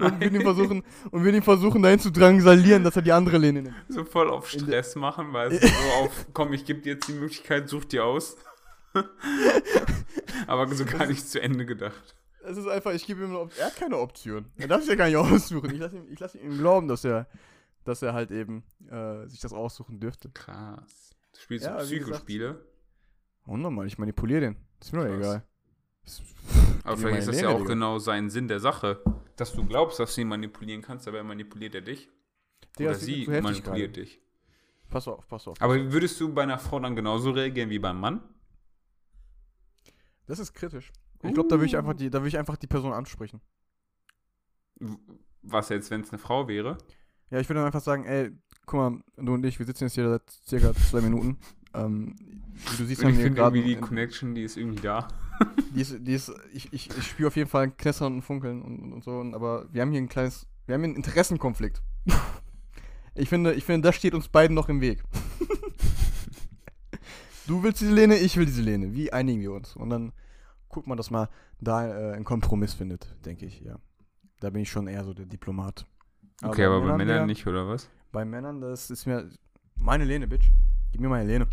und 0.02 0.20
würde 0.20 0.36
ihn 0.36 0.42
versuchen, 0.42 0.82
und 1.10 1.24
würde 1.24 1.36
ihn 1.38 1.42
versuchen, 1.42 1.82
dahin 1.82 1.98
zu 1.98 2.10
drangsalieren, 2.10 2.84
dass 2.84 2.96
er 2.96 3.02
die 3.02 3.12
andere 3.12 3.38
Lehne 3.38 3.62
nimmt. 3.62 3.76
So 3.88 4.04
voll 4.04 4.28
auf 4.30 4.48
Stress 4.48 4.94
machen, 4.96 5.32
weißt 5.32 5.62
du, 5.62 5.66
so 5.68 5.90
auf, 6.04 6.26
komm, 6.32 6.52
ich 6.52 6.64
gebe 6.64 6.80
dir 6.80 6.94
jetzt 6.94 7.08
die 7.08 7.12
Möglichkeit, 7.14 7.68
such 7.68 7.84
dir 7.86 8.04
aus. 8.04 8.36
Aber 10.46 10.72
so 10.74 10.84
gar 10.84 11.06
nicht 11.06 11.28
zu 11.28 11.40
Ende 11.40 11.66
gedacht. 11.66 12.14
Es 12.44 12.56
ist 12.56 12.68
einfach, 12.68 12.92
ich 12.92 13.06
gebe 13.06 13.22
ihm 13.24 13.30
eine 13.30 13.40
Option. 13.40 13.60
Er 13.60 13.66
hat 13.66 13.76
keine 13.76 13.98
Option. 13.98 14.46
Er 14.56 14.68
darf 14.68 14.80
sich 14.80 14.90
ja 14.90 14.94
gar 14.94 15.06
nicht 15.06 15.16
aussuchen. 15.16 15.70
Ich 15.72 15.78
lasse 15.80 15.96
ihm, 15.96 16.06
ich 16.10 16.20
lass 16.20 16.34
ihm 16.34 16.56
glauben, 16.58 16.86
dass 16.88 17.04
er, 17.04 17.26
dass 17.84 18.02
er 18.02 18.14
halt 18.14 18.30
eben 18.30 18.62
äh, 18.88 19.26
sich 19.26 19.40
das 19.40 19.52
aussuchen 19.52 19.98
dürfte. 19.98 20.30
Krass. 20.30 21.10
Du 21.34 21.40
spielst 21.40 21.66
Ja. 21.66 21.76
Psychospiele. 21.78 22.64
Unnormal, 23.46 23.86
ich 23.86 23.98
manipuliere 23.98 24.40
den. 24.40 24.56
Ist 24.80 24.92
mir 24.92 25.04
doch 25.06 25.14
egal. 25.14 25.42
Aber 26.84 26.96
vielleicht 26.96 27.18
ist 27.20 27.28
das 27.28 27.36
Lehne, 27.36 27.48
ja 27.48 27.54
auch 27.54 27.58
Digga. 27.58 27.68
genau 27.70 27.98
sein 27.98 28.30
Sinn 28.30 28.46
der 28.48 28.60
Sache. 28.60 29.02
Dass 29.36 29.52
du 29.52 29.64
glaubst, 29.64 30.00
dass 30.00 30.14
du 30.14 30.22
ihn 30.22 30.28
manipulieren 30.28 30.82
kannst, 30.82 31.06
aber 31.08 31.18
er 31.18 31.24
manipuliert 31.24 31.74
er 31.74 31.82
dich. 31.82 32.08
Digga, 32.78 32.90
Oder 32.90 32.98
sie 32.98 33.26
manipuliert 33.26 33.96
dich. 33.96 34.20
Pass 34.88 35.08
auf, 35.08 35.26
pass 35.28 35.46
auf. 35.48 35.60
Aber 35.60 35.92
würdest 35.92 36.20
du 36.20 36.32
bei 36.32 36.42
einer 36.42 36.58
Frau 36.58 36.78
dann 36.80 36.96
genauso 36.96 37.30
reagieren 37.30 37.70
wie 37.70 37.78
beim 37.78 38.00
Mann? 38.00 38.22
Das 40.26 40.38
ist 40.38 40.54
kritisch. 40.54 40.92
Ich 41.22 41.34
glaube, 41.34 41.48
da 41.48 41.58
will 41.58 41.66
ich 41.66 41.76
einfach 41.76 41.94
die, 41.94 42.10
da 42.10 42.20
will 42.20 42.28
ich 42.28 42.38
einfach 42.38 42.56
die 42.56 42.66
Person 42.66 42.92
ansprechen. 42.92 43.40
Was 45.42 45.68
jetzt, 45.70 45.90
wenn 45.90 46.02
es 46.02 46.10
eine 46.10 46.18
Frau 46.18 46.46
wäre? 46.48 46.78
Ja, 47.30 47.40
ich 47.40 47.48
würde 47.48 47.60
dann 47.60 47.66
einfach 47.66 47.80
sagen, 47.80 48.04
ey, 48.04 48.30
guck 48.66 48.74
mal, 48.78 49.00
du 49.16 49.34
und 49.34 49.44
ich, 49.44 49.58
wir 49.58 49.66
sitzen 49.66 49.84
jetzt 49.84 49.94
hier 49.94 50.08
seit 50.08 50.30
circa 50.46 50.74
zwei 50.74 51.00
Minuten. 51.00 51.38
Ähm, 51.74 52.14
du 52.78 52.84
siehst, 52.84 53.02
Und 53.02 53.10
ich 53.10 53.16
finde 53.16 53.40
irgendwie 53.40 53.62
die 53.62 53.76
Connection, 53.76 54.34
die 54.34 54.42
ist 54.42 54.56
irgendwie 54.56 54.80
da. 54.80 55.08
Die 55.74 55.82
ist, 55.82 55.96
die 56.00 56.14
ist, 56.14 56.32
ich, 56.54 56.72
ich, 56.72 56.88
ich 56.88 57.06
spüre 57.06 57.28
auf 57.28 57.36
jeden 57.36 57.50
Fall 57.50 57.64
ein 57.64 57.76
Knistern 57.76 58.14
und 58.14 58.22
Funkeln 58.22 58.62
und, 58.62 58.92
und 58.94 59.04
so, 59.04 59.20
aber 59.34 59.66
wir 59.72 59.82
haben 59.82 59.90
hier 59.90 60.00
ein 60.00 60.08
kleines, 60.08 60.46
wir 60.64 60.74
haben 60.74 60.80
hier 60.80 60.88
einen 60.88 60.96
Interessenkonflikt. 60.96 61.82
ich 63.14 63.28
finde, 63.28 63.52
ich 63.52 63.64
finde, 63.64 63.86
das 63.86 63.96
steht 63.96 64.14
uns 64.14 64.28
beiden 64.28 64.54
noch 64.54 64.70
im 64.70 64.80
Weg. 64.80 65.02
du 67.46 67.62
willst 67.62 67.82
diese 67.82 67.92
Lehne, 67.92 68.16
ich 68.16 68.36
will 68.36 68.46
diese 68.46 68.62
Lehne. 68.62 68.94
Wie 68.94 69.12
einigen 69.12 69.40
wir 69.40 69.52
uns? 69.52 69.76
Und 69.76 69.90
dann 69.90 70.12
guckt 70.68 70.86
man, 70.86 70.96
dass 70.96 71.10
man 71.10 71.28
da 71.60 71.86
äh, 71.86 72.12
einen 72.14 72.24
Kompromiss 72.24 72.74
findet, 72.74 73.14
denke 73.24 73.46
ich, 73.46 73.60
ja. 73.60 73.78
Da 74.40 74.50
bin 74.50 74.62
ich 74.62 74.70
schon 74.70 74.86
eher 74.86 75.04
so 75.04 75.14
der 75.14 75.26
Diplomat. 75.26 75.86
Okay, 76.42 76.64
aber 76.64 76.80
bei 76.80 76.96
Männern 76.96 77.06
Digga, 77.06 77.26
nicht, 77.26 77.46
oder 77.46 77.66
was? 77.68 77.88
Bei 78.12 78.24
Männern, 78.24 78.60
das 78.60 78.90
ist 78.90 79.06
mir 79.06 79.30
meine 79.74 80.04
Lehne, 80.04 80.26
Bitch. 80.26 80.50
Gib 80.92 81.00
mir 81.00 81.08
meine 81.08 81.28
Lehne. 81.28 81.48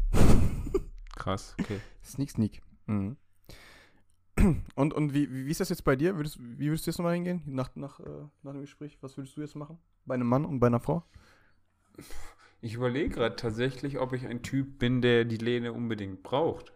Krass, 1.15 1.55
okay. 1.59 1.79
Sneak, 2.03 2.31
sneak. 2.31 2.61
Mhm. 2.87 3.15
Und, 4.75 4.93
und 4.93 5.13
wie, 5.13 5.31
wie 5.31 5.49
ist 5.51 5.59
das 5.59 5.69
jetzt 5.69 5.83
bei 5.83 5.95
dir? 5.95 6.15
Würdest, 6.15 6.37
wie 6.39 6.67
würdest 6.67 6.85
du 6.85 6.91
jetzt 6.91 6.97
nochmal 6.97 7.15
hingehen? 7.15 7.41
Nach, 7.45 7.75
nach, 7.75 7.99
äh, 7.99 8.03
nach 8.43 8.51
dem 8.53 8.61
Gespräch? 8.61 8.97
Was 9.01 9.17
würdest 9.17 9.37
du 9.37 9.41
jetzt 9.41 9.55
machen? 9.55 9.77
Bei 10.05 10.15
einem 10.15 10.27
Mann 10.27 10.45
und 10.45 10.59
bei 10.59 10.67
einer 10.67 10.79
Frau? 10.79 11.03
Ich 12.61 12.73
überlege 12.75 13.09
gerade 13.09 13.35
tatsächlich, 13.35 13.99
ob 13.99 14.13
ich 14.13 14.25
ein 14.25 14.41
Typ 14.41 14.79
bin, 14.79 15.01
der 15.01 15.25
die 15.25 15.37
Lehne 15.37 15.73
unbedingt 15.73 16.23
braucht. 16.23 16.71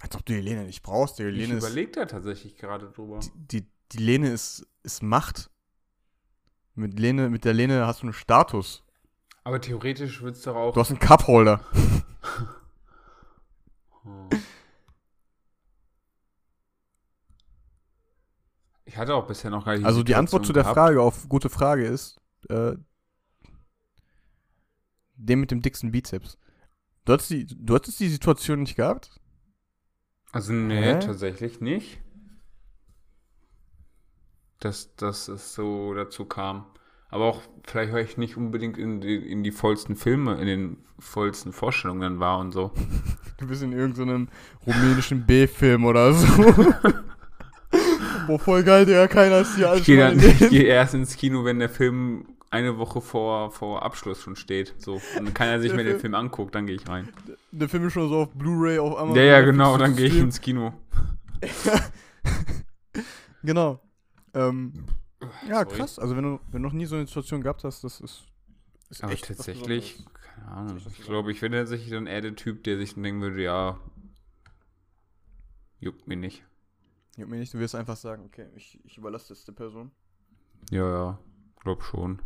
Als 0.00 0.14
ob 0.16 0.24
du 0.24 0.32
die 0.32 0.40
Lehne 0.40 0.64
nicht 0.64 0.82
brauchst. 0.82 1.18
Die 1.18 1.24
Ich 1.24 1.36
Lehne, 1.36 1.54
ist, 1.54 1.64
überlege 1.64 1.92
da 1.92 2.06
tatsächlich 2.06 2.56
gerade 2.56 2.90
drüber. 2.90 3.20
die, 3.20 3.62
die, 3.62 3.66
die 3.92 3.98
Lehne 3.98 4.30
ist, 4.30 4.66
ist 4.82 5.02
Macht. 5.02 5.50
Mit, 6.74 6.98
Lehne, 6.98 7.30
mit 7.30 7.44
der 7.44 7.54
Lehne 7.54 7.86
hast 7.86 8.02
du 8.02 8.06
einen 8.06 8.12
Status. 8.12 8.84
Aber 9.42 9.60
theoretisch 9.60 10.22
wird 10.22 10.36
es 10.36 10.42
doch 10.42 10.54
auch. 10.54 10.74
Du 10.74 10.80
hast 10.80 10.90
einen 10.90 11.00
Cupholder. 11.00 11.60
Hm. 11.72 12.02
hatte 18.98 19.14
auch 19.14 19.26
bisher 19.26 19.50
noch 19.50 19.64
gar 19.64 19.74
nicht. 19.74 19.84
Also 19.84 20.02
die 20.02 20.14
Antwort 20.14 20.44
zu 20.46 20.52
der 20.52 20.64
Situation 20.64 20.86
Frage 20.86 21.02
auf 21.02 21.28
gute 21.28 21.48
Frage 21.48 21.86
ist, 21.86 22.20
äh, 22.48 22.72
dem 25.14 25.40
mit 25.40 25.50
dem 25.50 25.62
dicksten 25.62 25.90
Bizeps. 25.90 26.38
Du 27.04 27.12
hattest, 27.12 27.30
die, 27.30 27.46
du 27.46 27.74
hattest 27.74 27.98
die 28.00 28.08
Situation 28.08 28.60
nicht 28.60 28.76
gehabt? 28.76 29.20
Also 30.32 30.52
nee, 30.52 30.94
Hä? 30.94 30.98
tatsächlich 30.98 31.60
nicht. 31.60 31.98
Dass, 34.60 34.94
dass 34.96 35.28
es 35.28 35.54
so 35.54 35.94
dazu 35.94 36.24
kam. 36.24 36.66
Aber 37.08 37.24
auch 37.24 37.42
vielleicht, 37.64 37.92
weil 37.92 38.04
ich 38.04 38.18
nicht 38.18 38.36
unbedingt 38.36 38.76
in 38.76 39.00
die, 39.00 39.16
in 39.16 39.42
die 39.42 39.52
vollsten 39.52 39.96
Filme, 39.96 40.34
in 40.34 40.46
den 40.46 40.84
vollsten 40.98 41.52
Vorstellungen 41.52 42.20
war 42.20 42.38
und 42.38 42.52
so. 42.52 42.72
Du 43.38 43.46
bist 43.46 43.62
in 43.62 43.72
irgendeinem 43.72 44.28
rumänischen 44.66 45.24
B-Film 45.24 45.84
oder 45.84 46.12
so. 46.12 46.26
Boah, 48.28 48.38
voll 48.38 48.62
geil, 48.62 48.86
Digga, 48.86 49.08
keiner 49.08 49.40
ist 49.40 49.56
hier 49.56 49.68
alles 49.70 49.80
Ich 49.80 49.86
gehe 49.86 49.96
dann 49.98 50.20
ich 50.20 50.38
gehe 50.50 50.62
erst 50.64 50.94
ins 50.94 51.16
Kino, 51.16 51.44
wenn 51.44 51.58
der 51.58 51.68
Film 51.68 52.26
eine 52.50 52.78
Woche 52.78 53.00
vor, 53.00 53.50
vor 53.50 53.82
Abschluss 53.82 54.22
schon 54.22 54.36
steht. 54.36 54.74
So. 54.78 54.94
Und 54.94 55.02
dann 55.26 55.34
kann 55.34 55.48
er 55.48 55.60
sich 55.60 55.70
Der 55.72 55.76
mir 55.76 55.84
den 55.84 55.98
Film- 55.98 56.14
anguckt, 56.14 56.54
dann 56.54 56.66
gehe 56.66 56.76
ich 56.76 56.88
rein. 56.88 57.08
Der 57.50 57.68
Film 57.68 57.86
ist 57.86 57.92
schon 57.94 58.08
so 58.08 58.16
auf 58.22 58.30
Blu-ray, 58.34 58.78
auf 58.78 58.96
Amazon. 58.98 59.16
Ja, 59.16 59.22
ja, 59.24 59.40
genau, 59.40 59.76
dann 59.76 59.96
gehe 59.96 60.06
ich 60.06 60.16
ins 60.18 60.40
Kino. 60.40 60.72
Genau. 63.42 63.80
Ähm, 64.34 64.84
ja, 65.48 65.62
Sorry. 65.62 65.76
krass. 65.76 65.98
Also 65.98 66.16
wenn 66.16 66.24
du, 66.24 66.40
wenn 66.50 66.62
du 66.62 66.68
noch 66.68 66.74
nie 66.74 66.86
so 66.86 66.96
eine 66.96 67.06
Situation 67.06 67.40
gehabt 67.40 67.64
hast, 67.64 67.84
das 67.84 68.00
ist, 68.00 68.24
ist 68.90 69.02
Aber 69.04 69.12
echt 69.12 69.26
tatsächlich, 69.28 70.04
keine 70.34 70.48
Ahnung. 70.48 70.76
Ich 70.98 71.04
glaube, 71.04 71.30
ich 71.32 71.40
wäre 71.40 71.52
tatsächlich 71.52 71.90
dann 71.90 72.06
eher 72.06 72.20
der 72.20 72.34
Typ, 72.34 72.64
der 72.64 72.76
sich 72.78 72.94
dann 72.94 73.04
denken 73.04 73.20
würde, 73.22 73.42
ja, 73.42 73.78
juckt 75.80 76.08
mir 76.08 76.16
nicht. 76.16 76.42
Juckt 77.18 77.30
mir 77.30 77.36
nicht, 77.38 77.52
du 77.52 77.58
wirst 77.58 77.74
einfach 77.74 77.96
sagen, 77.98 78.24
okay, 78.24 78.48
ich, 78.56 78.80
ich 78.84 78.96
überlasse 78.96 79.28
das 79.34 79.44
der 79.44 79.52
Person. 79.52 79.90
Ja, 80.70 80.88
ja, 80.90 81.18
glaub 81.60 81.82
schon. 81.82 82.22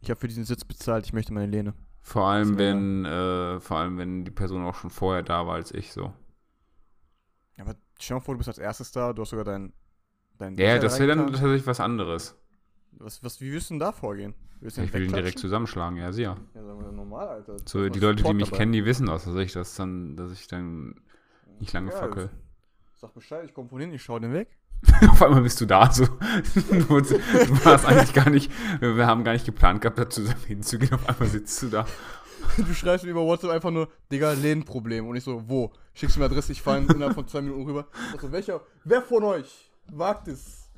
Ich 0.00 0.10
habe 0.10 0.18
für 0.18 0.26
diesen 0.28 0.44
Sitz 0.44 0.64
bezahlt, 0.64 1.06
ich 1.06 1.12
möchte 1.12 1.32
meine 1.32 1.46
Lehne. 1.46 1.72
Vor 2.02 2.26
allem, 2.26 2.58
wenn, 2.58 3.04
äh, 3.04 3.60
vor 3.60 3.76
allem, 3.78 3.98
wenn 3.98 4.24
die 4.24 4.30
Person 4.32 4.64
auch 4.64 4.74
schon 4.74 4.90
vorher 4.90 5.22
da 5.22 5.46
war 5.46 5.54
als 5.54 5.72
ich 5.72 5.92
so. 5.92 6.12
Aber 7.58 7.74
stell 7.98 8.14
dir 8.14 8.20
mal 8.20 8.20
vor, 8.24 8.34
du 8.34 8.38
bist 8.38 8.48
als 8.48 8.58
erstes 8.58 8.92
da, 8.92 9.12
du 9.12 9.22
hast 9.22 9.30
sogar 9.30 9.44
dein. 9.44 9.72
dein 10.38 10.56
Ja, 10.56 10.74
Becher 10.74 10.80
das 10.80 10.98
wäre 10.98 11.08
dann 11.08 11.26
tatsächlich 11.28 11.66
was 11.66 11.80
anderes. 11.80 12.36
Was, 12.92 13.22
was, 13.22 13.40
wie 13.40 13.52
wirst 13.52 13.70
du 13.70 13.74
denn 13.74 13.80
da 13.80 13.92
vorgehen? 13.92 14.34
Willst 14.60 14.76
du 14.76 14.82
Ich 14.82 14.92
will 14.92 15.04
ihn 15.04 15.12
direkt 15.12 15.38
zusammenschlagen, 15.38 15.98
ja, 15.98 16.12
sicher. 16.12 16.36
Ja, 16.54 16.64
sagen 16.64 16.80
wir 16.80 16.92
normal, 16.92 17.28
Alter. 17.28 17.56
So, 17.66 17.88
die 17.88 18.00
Leute, 18.00 18.16
die 18.16 18.22
Support 18.22 18.36
mich 18.36 18.50
dabei. 18.50 18.56
kennen, 18.58 18.72
die 18.72 18.84
wissen 18.84 19.06
das, 19.06 19.24
dass 19.24 19.36
ich 19.36 19.52
das 19.52 19.74
dann, 19.76 20.16
dass 20.16 20.32
ich 20.32 20.46
dann 20.48 21.00
nicht 21.60 21.72
lange 21.72 21.90
Ja, 21.90 21.98
fackel. 22.00 22.30
Sag 23.00 23.14
Bescheid, 23.14 23.44
ich 23.44 23.54
komm 23.54 23.68
von 23.68 23.78
hinten, 23.78 23.94
ich 23.94 24.02
schau 24.02 24.18
den 24.18 24.32
weg. 24.32 24.48
Auf 25.08 25.22
einmal 25.22 25.42
bist 25.42 25.60
du 25.60 25.66
da, 25.66 25.88
so. 25.88 26.04
Du, 26.54 27.64
warst 27.64 27.86
eigentlich 27.86 28.12
gar 28.12 28.28
nicht, 28.28 28.50
wir 28.80 29.06
haben 29.06 29.22
gar 29.22 29.34
nicht 29.34 29.46
geplant 29.46 29.82
gehabt, 29.82 30.00
da 30.00 30.10
zusammen 30.10 30.44
hinzugehen. 30.44 30.92
Auf 30.94 31.08
einmal 31.08 31.28
sitzt 31.28 31.62
du 31.62 31.68
da. 31.68 31.86
Du 32.56 32.74
schreibst 32.74 33.04
mir 33.04 33.12
über 33.12 33.24
WhatsApp 33.24 33.50
einfach 33.50 33.70
nur, 33.70 33.88
Digga, 34.10 34.32
Lehnenproblem. 34.32 35.06
Und 35.06 35.14
ich 35.14 35.22
so, 35.22 35.48
wo? 35.48 35.72
Schickst 35.94 36.16
du 36.16 36.20
mir 36.20 36.26
Adresse, 36.26 36.50
ich 36.50 36.60
fahre 36.60 36.78
innerhalb 36.78 37.14
von 37.14 37.28
zwei 37.28 37.40
Minuten 37.40 37.66
rüber. 37.66 37.86
Also, 38.12 38.32
welcher, 38.32 38.62
wer 38.82 39.02
von 39.02 39.22
euch 39.22 39.70
wagt 39.92 40.26
es? 40.26 40.68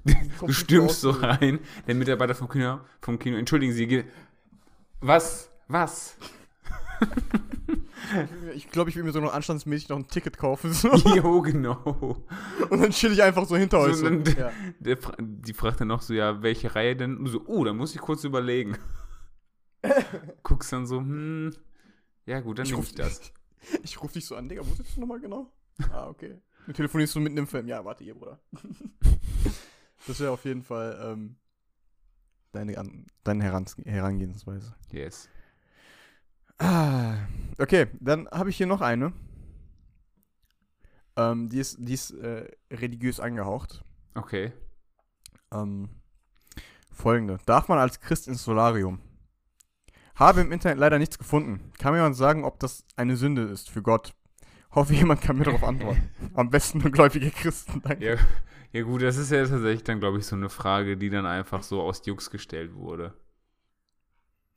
Du 0.40 0.52
stürmst 0.52 1.00
so 1.00 1.11
rein, 1.11 1.59
der 1.87 1.94
Mitarbeiter 1.94 2.35
vom 2.35 2.50
Kino, 2.50 2.80
vom 3.00 3.18
Kino, 3.18 3.38
entschuldigen 3.38 3.72
Sie, 3.72 4.04
was, 5.00 5.50
was? 5.68 6.16
Ich 8.54 8.68
glaube, 8.70 8.90
ich 8.90 8.96
will 8.96 9.02
mir 9.02 9.12
so 9.12 9.20
noch 9.20 9.32
anstandsmäßig 9.32 9.88
noch 9.88 9.96
ein 9.98 10.08
Ticket 10.08 10.36
kaufen. 10.38 10.72
So. 10.72 10.88
Jo, 11.14 11.42
genau. 11.42 12.24
Und 12.70 12.80
dann 12.82 12.90
chill 12.90 13.12
ich 13.12 13.22
einfach 13.22 13.46
so 13.46 13.56
hinter 13.56 13.78
euch. 13.80 13.96
So, 13.96 14.06
So. 14.08 14.30
Ja. 14.32 14.50
Der, 14.78 14.98
die 15.18 15.52
fragt 15.54 15.80
dann 15.80 15.88
noch 15.88 16.02
so, 16.02 16.14
ja, 16.14 16.42
welche 16.42 16.74
Reihe 16.74 16.96
denn? 16.96 17.16
Und 17.18 17.26
so, 17.28 17.42
oh, 17.46 17.64
da 17.64 17.72
muss 17.72 17.94
ich 17.94 18.00
kurz 18.00 18.24
überlegen. 18.24 18.76
Guckst 20.42 20.72
dann 20.72 20.86
so, 20.86 20.98
hm, 20.98 21.54
ja 22.26 22.40
gut, 22.40 22.58
dann 22.58 22.66
Ich 22.66 22.72
nehme 22.72 22.82
ruf, 22.82 22.88
ich 22.90 22.94
das. 22.94 23.32
ich 23.82 24.00
ruf 24.02 24.12
dich 24.12 24.26
so 24.26 24.36
an, 24.36 24.48
Digga, 24.48 24.62
wo 24.66 24.74
sitzt 24.74 24.96
du 24.96 25.00
nochmal 25.00 25.20
genau? 25.20 25.50
Ah, 25.92 26.08
okay. 26.08 26.38
Du 26.66 26.72
telefonierst 26.72 27.14
so 27.14 27.20
mitten 27.20 27.38
im 27.38 27.46
Film. 27.46 27.66
Ja, 27.66 27.84
warte 27.84 28.04
hier, 28.04 28.14
Bruder. 28.14 28.38
das 30.06 30.20
wäre 30.20 30.30
auf 30.30 30.44
jeden 30.44 30.62
Fall 30.62 30.98
ähm, 31.02 31.36
deine, 32.52 32.74
deine 33.24 33.44
Herangehensweise. 33.44 34.74
Yes. 34.92 35.28
Ah, 36.60 37.14
okay, 37.58 37.86
dann 38.00 38.28
habe 38.30 38.50
ich 38.50 38.56
hier 38.56 38.66
noch 38.66 38.82
eine. 38.82 39.12
Ähm, 41.16 41.48
die 41.48 41.58
ist, 41.58 41.78
die 41.80 41.94
ist 41.94 42.10
äh, 42.12 42.50
religiös 42.70 43.18
angehaucht. 43.18 43.82
Okay. 44.14 44.52
Ähm, 45.52 45.88
folgende. 46.92 47.38
Darf 47.46 47.68
man 47.68 47.78
als 47.78 48.00
Christ 48.00 48.28
ins 48.28 48.44
Solarium? 48.44 49.00
Habe 50.14 50.42
im 50.42 50.52
Internet 50.52 50.78
leider 50.78 50.98
nichts 50.98 51.18
gefunden. 51.18 51.72
Kann 51.78 51.92
mir 51.92 52.00
jemand 52.00 52.16
sagen, 52.16 52.44
ob 52.44 52.60
das 52.60 52.84
eine 52.94 53.16
Sünde 53.16 53.42
ist 53.42 53.70
für 53.70 53.82
Gott? 53.82 54.14
Hoffe, 54.72 54.92
jemand 54.92 55.22
kann 55.22 55.38
mir 55.38 55.44
darauf 55.44 55.64
antworten. 55.64 56.10
Am 56.34 56.50
besten 56.50 56.78
nur 56.78 56.90
gläubige 56.90 57.30
Christen. 57.30 57.80
Danke. 57.82 58.04
Ja, 58.04 58.16
ja 58.72 58.82
gut, 58.82 59.00
das 59.00 59.16
ist 59.16 59.32
ja 59.32 59.46
tatsächlich 59.46 59.82
dann, 59.82 59.98
glaube 59.98 60.18
ich, 60.18 60.26
so 60.26 60.36
eine 60.36 60.50
Frage, 60.50 60.98
die 60.98 61.08
dann 61.08 61.24
einfach 61.24 61.62
so 61.62 61.80
aus 61.80 62.04
Jux 62.04 62.30
gestellt 62.30 62.74
wurde. 62.74 63.14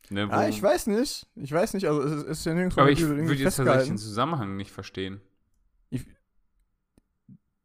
Ne, 0.09 0.27
Ah, 0.29 0.47
ich 0.47 0.61
weiß 0.61 0.87
nicht. 0.87 1.27
Ich 1.35 1.51
weiß 1.51 1.73
nicht. 1.73 1.87
Also, 1.87 2.01
es 2.01 2.11
ist, 2.11 2.23
es 2.23 2.39
ist 2.39 2.45
ja 2.45 2.53
nirgendwo 2.53 2.81
aber 2.81 2.91
ich 2.91 3.01
würde 3.01 3.33
jetzt 3.33 3.55
tatsächlich 3.55 3.87
den. 3.87 3.97
Zusammenhang 3.97 4.57
nicht 4.57 4.71
verstehen. 4.71 5.21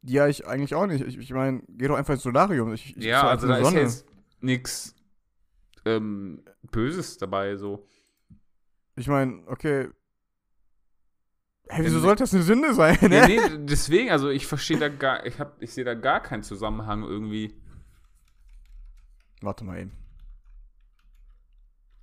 Ja, 0.03 0.29
ich 0.29 0.47
eigentlich 0.47 0.75
auch 0.75 0.87
nicht. 0.87 1.05
Ich, 1.05 1.19
ich 1.19 1.33
meine, 1.33 1.63
geh 1.69 1.89
doch 1.89 1.97
einfach 1.97 2.15
ins 2.15 2.23
Solarium. 2.23 2.73
Ich, 2.73 2.97
ich 2.97 3.05
ja, 3.05 3.29
also 3.29 3.47
da 3.49 3.55
alten 3.55 3.65
ist 3.67 3.71
Sonne. 3.73 3.81
jetzt 3.83 4.07
nichts 4.41 4.95
ähm, 5.85 6.43
Böses 6.71 7.19
dabei, 7.19 7.57
so. 7.57 7.87
Ich 8.97 9.09
meine, 9.09 9.43
okay. 9.47 9.89
Hey, 11.69 11.85
wieso 11.85 12.01
sollte 12.01 12.23
das 12.23 12.33
eine 12.33 12.43
Sünde 12.45 12.73
sein? 12.73 12.97
Ne? 13.03 13.17
Ja, 13.17 13.27
nee, 13.27 13.41
deswegen, 13.67 14.11
also 14.11 14.31
ich 14.31 14.47
verstehe 14.47 14.79
da 14.79 14.89
gar, 14.89 15.27
ich 15.27 15.39
hab, 15.39 15.61
ich 15.61 15.75
sehe 15.75 15.85
da 15.85 15.93
gar 15.95 16.23
keinen 16.23 16.43
Zusammenhang 16.43 17.03
irgendwie. 17.03 17.55
Warte 19.43 19.65
mal 19.65 19.79
eben. 19.81 19.93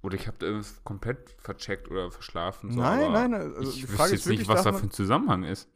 Oder 0.05 0.17
ich 0.17 0.27
habe 0.27 0.37
da 0.37 0.45
irgendwas 0.45 0.83
komplett 0.83 1.35
vercheckt 1.39 1.89
oder 1.89 2.11
verschlafen. 2.11 2.71
So, 2.71 2.79
nein, 2.79 3.11
nein, 3.11 3.33
also 3.33 3.71
ich 3.71 3.81
wüsste 3.81 3.97
Frage 3.97 4.11
jetzt 4.11 4.27
nicht, 4.27 4.47
was 4.47 4.61
da 4.61 4.71
für 4.71 4.85
ein 4.85 4.91
Zusammenhang 4.91 5.43
ist. 5.43 5.67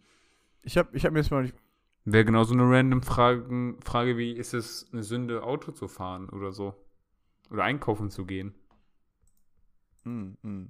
Ich 0.62 0.78
habe 0.78 0.96
ich 0.96 1.04
hab 1.04 1.14
mir 1.14 1.20
jetzt 1.20 1.32
mal 1.32 1.42
nicht. 1.42 1.56
Wäre 2.06 2.26
genau 2.26 2.44
so 2.44 2.54
eine 2.54 2.70
random 2.70 3.02
Frage, 3.02 3.76
Frage 3.84 4.18
wie, 4.18 4.34
ist 4.34 4.54
es 4.54 4.88
eine 4.94 5.02
Sünde, 5.02 5.42
Auto 5.42 5.72
zu 5.72 5.88
fahren 5.88 6.30
oder 6.30 6.52
so? 6.52 6.76
Oder 7.50 7.64
einkaufen 7.64 8.12
zu 8.12 8.28
gehen? 8.28 8.54
Mm, 10.04 10.34
mm. 10.44 10.70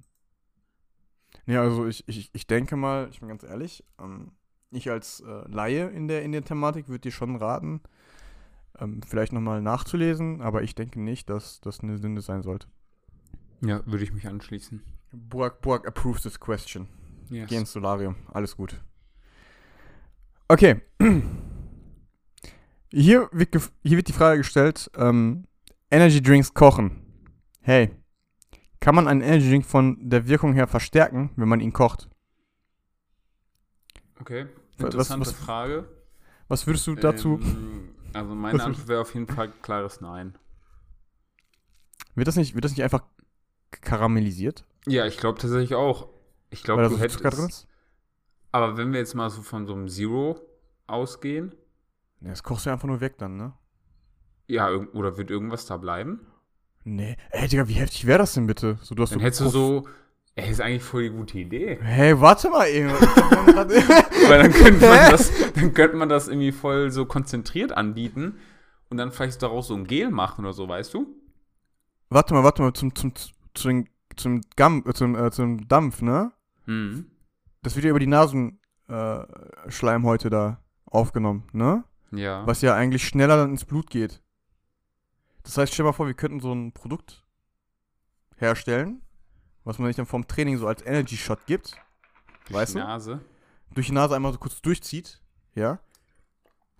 Ja, 1.44 1.60
also 1.60 1.86
ich, 1.86 2.08
ich, 2.08 2.30
ich 2.32 2.46
denke 2.46 2.76
mal, 2.76 3.08
ich 3.10 3.20
bin 3.20 3.28
ganz 3.28 3.42
ehrlich, 3.42 3.84
ähm, 4.00 4.32
ich 4.70 4.90
als 4.90 5.20
äh, 5.20 5.48
Laie 5.50 5.88
in 5.88 6.08
der, 6.08 6.22
in 6.22 6.32
der 6.32 6.44
Thematik 6.44 6.88
würde 6.88 7.00
dir 7.00 7.12
schon 7.12 7.36
raten, 7.36 7.82
ähm, 8.78 9.02
vielleicht 9.02 9.34
nochmal 9.34 9.60
nachzulesen, 9.60 10.40
aber 10.40 10.62
ich 10.62 10.74
denke 10.74 10.98
nicht, 10.98 11.28
dass 11.28 11.60
das 11.60 11.80
eine 11.80 11.98
Sünde 11.98 12.22
sein 12.22 12.42
sollte. 12.42 12.66
Ja, 13.62 13.84
würde 13.86 14.04
ich 14.04 14.12
mich 14.12 14.26
anschließen. 14.26 14.82
Burak, 15.12 15.60
Burak 15.60 15.86
approves 15.86 16.22
this 16.22 16.38
question. 16.38 16.88
Yes. 17.28 17.48
Geh 17.48 17.56
ins 17.56 17.72
Solarium, 17.72 18.16
alles 18.32 18.56
gut. 18.56 18.80
Okay. 20.48 20.80
Hier 22.92 23.28
wird, 23.30 23.54
hier 23.84 23.96
wird 23.96 24.08
die 24.08 24.12
Frage 24.12 24.38
gestellt, 24.38 24.90
ähm, 24.96 25.44
Energy 25.92 26.20
Drinks 26.20 26.52
kochen. 26.54 27.06
Hey, 27.60 27.94
kann 28.80 28.96
man 28.96 29.06
einen 29.06 29.20
Energy 29.20 29.48
Drink 29.48 29.64
von 29.64 29.96
der 30.10 30.26
Wirkung 30.26 30.54
her 30.54 30.66
verstärken, 30.66 31.30
wenn 31.36 31.48
man 31.48 31.60
ihn 31.60 31.72
kocht? 31.72 32.08
Okay, 34.20 34.46
Was- 34.78 34.86
interessante 34.86 35.26
was- 35.28 35.34
Frage. 35.36 35.88
Was 36.48 36.66
würdest 36.66 36.84
du 36.88 36.96
dazu? 36.96 37.38
Ähm, 37.40 37.94
also 38.12 38.34
meine 38.34 38.58
Was- 38.58 38.64
Antwort 38.66 38.88
wäre 38.88 39.00
auf 39.02 39.14
jeden 39.14 39.28
Fall 39.28 39.52
klares 39.62 40.00
Nein. 40.00 40.36
Wird 42.16 42.26
das 42.26 42.34
nicht, 42.34 42.54
wird 42.54 42.64
das 42.64 42.72
nicht 42.72 42.82
einfach 42.82 43.04
karamellisiert? 43.70 44.64
Ja, 44.86 45.06
ich 45.06 45.16
glaube 45.18 45.38
tatsächlich 45.38 45.74
auch. 45.74 46.08
Ich 46.50 46.62
glaube, 46.62 46.82
du 46.84 46.90
so 46.90 46.96
viel 46.98 47.08
Zucker 47.10 47.30
drin 47.30 47.42
hättest. 47.42 47.62
ist? 47.64 47.68
Aber 48.52 48.76
wenn 48.76 48.92
wir 48.92 48.98
jetzt 48.98 49.14
mal 49.14 49.30
so 49.30 49.42
von 49.42 49.66
so 49.66 49.74
einem 49.74 49.88
Zero 49.88 50.40
ausgehen, 50.86 51.54
Ja, 52.20 52.30
das 52.30 52.42
kochst 52.42 52.66
du 52.66 52.70
einfach 52.70 52.88
nur 52.88 53.00
weg 53.00 53.16
dann, 53.18 53.36
ne? 53.36 53.52
ja, 54.48 54.68
oder 54.70 55.16
wird 55.16 55.30
irgendwas 55.30 55.66
da 55.66 55.76
bleiben? 55.76 56.26
Nee. 56.82 57.16
Ey, 57.30 57.46
Digga, 57.46 57.68
wie 57.68 57.74
heftig 57.74 58.06
wäre 58.06 58.18
das 58.18 58.32
denn 58.34 58.46
bitte? 58.46 58.78
So, 58.82 58.94
du 58.94 59.02
hast 59.02 59.10
Dann 59.10 59.20
so 59.20 59.24
hättest 59.24 59.40
du 59.42 59.48
so, 59.48 59.88
ey, 60.34 60.50
ist 60.50 60.60
eigentlich 60.60 60.82
voll 60.82 61.04
die 61.04 61.10
gute 61.10 61.38
Idee. 61.38 61.78
Hey, 61.80 62.20
warte 62.20 62.50
mal 62.50 62.66
eben. 62.68 62.90
Weil 62.90 64.42
dann 64.42 64.52
könnte 64.52 64.86
man 64.88 65.10
das, 65.10 65.30
dann 65.54 65.74
könnte 65.74 65.96
man 65.96 66.08
das 66.08 66.26
irgendwie 66.28 66.50
voll 66.52 66.90
so 66.90 67.06
konzentriert 67.06 67.70
anbieten 67.72 68.38
und 68.88 68.96
dann 68.96 69.12
vielleicht 69.12 69.40
daraus 69.42 69.68
so 69.68 69.74
ein 69.74 69.86
Gel 69.86 70.10
machen 70.10 70.44
oder 70.44 70.52
so, 70.54 70.66
weißt 70.68 70.94
du? 70.94 71.06
warte 72.08 72.34
mal, 72.34 72.42
warte 72.42 72.62
mal, 72.62 72.72
zum, 72.72 72.92
zum, 72.94 73.12
zu 73.54 73.68
den, 73.68 73.88
zum, 74.16 74.40
Gam, 74.56 74.84
äh, 74.86 74.92
zum, 74.94 75.14
äh, 75.16 75.30
zum 75.30 75.68
Dampf, 75.68 76.02
ne? 76.02 76.32
Mhm. 76.66 77.06
Das 77.62 77.74
wird 77.76 77.84
ja 77.84 77.90
über 77.90 78.00
die 78.00 78.06
Nasenschleimhäute 78.06 80.28
äh, 80.28 80.30
da 80.30 80.60
aufgenommen, 80.86 81.44
ne? 81.52 81.84
Ja. 82.12 82.46
Was 82.46 82.62
ja 82.62 82.74
eigentlich 82.74 83.06
schneller 83.06 83.36
dann 83.36 83.50
ins 83.50 83.64
Blut 83.64 83.88
geht. 83.90 84.22
Das 85.44 85.56
heißt, 85.56 85.72
stell 85.72 85.84
dir 85.84 85.88
mal 85.90 85.92
vor, 85.92 86.06
wir 86.06 86.14
könnten 86.14 86.40
so 86.40 86.52
ein 86.52 86.72
Produkt 86.72 87.24
herstellen, 88.36 89.02
was 89.64 89.78
man 89.78 89.88
sich 89.88 89.96
dann 89.96 90.06
vom 90.06 90.26
Training 90.26 90.58
so 90.58 90.66
als 90.66 90.84
Energy 90.84 91.16
Shot 91.16 91.46
gibt, 91.46 91.76
Durch 92.46 92.54
weißt 92.54 92.74
die 92.74 92.78
du? 92.78 92.84
Nase. 92.84 93.20
durch 93.74 93.86
die 93.86 93.92
Nase 93.92 94.16
einmal 94.16 94.32
so 94.32 94.38
kurz 94.38 94.60
durchzieht, 94.60 95.20
ja? 95.54 95.78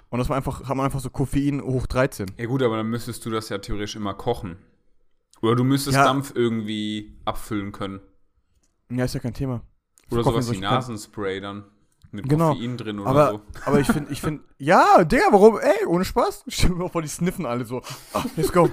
Und 0.08 0.18
dass 0.18 0.28
man 0.28 0.36
einfach, 0.38 0.68
hat 0.68 0.76
man 0.76 0.86
einfach 0.86 0.98
so 1.00 1.10
Koffein 1.10 1.62
hoch 1.62 1.86
13. 1.86 2.32
Ja 2.36 2.46
gut, 2.46 2.62
aber 2.64 2.78
dann 2.78 2.90
müsstest 2.90 3.24
du 3.24 3.30
das 3.30 3.48
ja 3.48 3.58
theoretisch 3.58 3.94
immer 3.94 4.14
kochen. 4.14 4.56
Oder 5.42 5.56
du 5.56 5.64
müsstest 5.64 5.96
Ja. 5.96 6.04
Dampf 6.04 6.32
irgendwie 6.34 7.16
abfüllen 7.24 7.72
können. 7.72 8.00
Ja, 8.90 9.04
ist 9.04 9.14
ja 9.14 9.20
kein 9.20 9.34
Thema. 9.34 9.62
Oder 10.10 10.24
sowas 10.24 10.50
wie. 10.52 10.58
Nasenspray 10.58 11.40
dann. 11.40 11.64
Mit 12.12 12.28
Genau. 12.28 12.52
Koffein 12.54 12.76
drin 12.76 12.98
oder 12.98 13.10
Aber, 13.10 13.30
so. 13.30 13.40
aber 13.66 13.78
ich 13.80 13.86
finde, 13.86 14.10
ich 14.12 14.20
finde, 14.20 14.42
ja, 14.58 15.04
Digga, 15.04 15.26
warum, 15.30 15.58
ey, 15.60 15.86
ohne 15.86 16.04
Spaß? 16.04 16.42
Stell 16.48 16.70
mir 16.70 16.88
vor, 16.88 17.02
die 17.02 17.08
sniffen 17.08 17.46
alle 17.46 17.64
so. 17.64 17.82
Ah, 18.12 18.24
let's 18.36 18.50
go. 18.52 18.68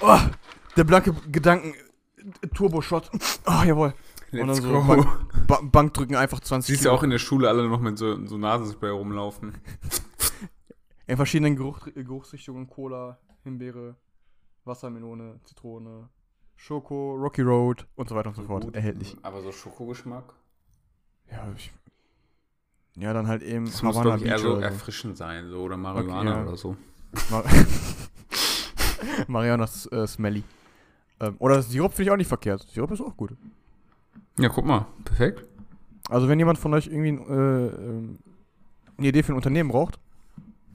Oh, 0.00 0.18
der 0.76 0.84
blanke 0.84 1.12
Gedanken, 1.30 1.74
Turbo-Shot. 2.54 3.10
Oh, 3.46 3.62
jawohl. 3.66 3.92
und 4.32 4.46
Let's 4.48 4.62
dann 4.62 4.72
so 4.72 4.94
go. 4.94 5.06
Ba 5.46 5.60
Bankdrücken 5.62 6.16
einfach 6.16 6.40
20 6.40 6.74
Siehst 6.74 6.86
du 6.86 6.90
auch 6.90 7.02
in 7.02 7.10
der 7.10 7.18
Schule 7.18 7.48
alle 7.50 7.68
noch 7.68 7.80
mit 7.80 7.98
so, 7.98 8.24
so 8.26 8.38
Nasenspray 8.38 8.90
rumlaufen. 8.90 9.52
In 11.06 11.16
verschiedenen 11.16 11.56
Geruch, 11.56 11.80
Geruchsrichtungen, 11.94 12.66
Cola, 12.68 13.18
Himbeere, 13.44 13.96
Wassermelone, 14.68 15.40
Zitrone, 15.44 16.08
Schoko, 16.54 17.14
Rocky 17.14 17.42
Road 17.42 17.86
und 17.96 18.08
so 18.08 18.14
weiter 18.14 18.28
und 18.28 18.36
so 18.36 18.42
fort. 18.42 18.64
Gut. 18.64 18.76
Erhältlich. 18.76 19.16
Aber 19.22 19.42
so 19.42 19.50
Schokogeschmack? 19.50 20.34
Ja, 21.30 21.46
ich, 21.56 21.72
ja, 22.96 23.12
dann 23.12 23.28
halt 23.28 23.42
eben 23.42 23.66
Das 23.66 23.82
muss, 23.82 23.96
Havana 23.96 24.16
glaube 24.16 24.24
ich, 24.24 24.30
eher 24.30 24.38
so 24.38 24.48
oder 24.48 24.56
so. 24.56 24.62
erfrischend 24.62 25.16
sein. 25.16 25.48
So, 25.50 25.60
oder 25.60 25.76
Marihuana 25.76 26.38
ja. 26.38 26.42
oder 26.42 26.56
so. 26.56 26.76
Mar 27.30 27.44
Mariana 29.28 29.64
äh, 29.64 30.06
Smelly. 30.06 30.42
Ähm, 31.20 31.36
oder 31.38 31.62
Sirup 31.62 31.92
finde 31.92 32.02
ich 32.04 32.10
auch 32.10 32.16
nicht 32.16 32.28
verkehrt. 32.28 32.62
Sirup 32.68 32.90
ist 32.90 33.00
auch 33.00 33.16
gut. 33.16 33.36
Ja, 34.38 34.48
guck 34.48 34.64
mal. 34.64 34.86
Perfekt. 35.04 35.44
Also 36.08 36.28
wenn 36.28 36.38
jemand 36.38 36.58
von 36.58 36.74
euch 36.74 36.86
irgendwie 36.86 37.10
äh, 37.10 37.66
ähm, 37.68 38.18
eine 38.96 39.08
Idee 39.08 39.22
für 39.22 39.32
ein 39.32 39.36
Unternehmen 39.36 39.70
braucht, 39.70 39.98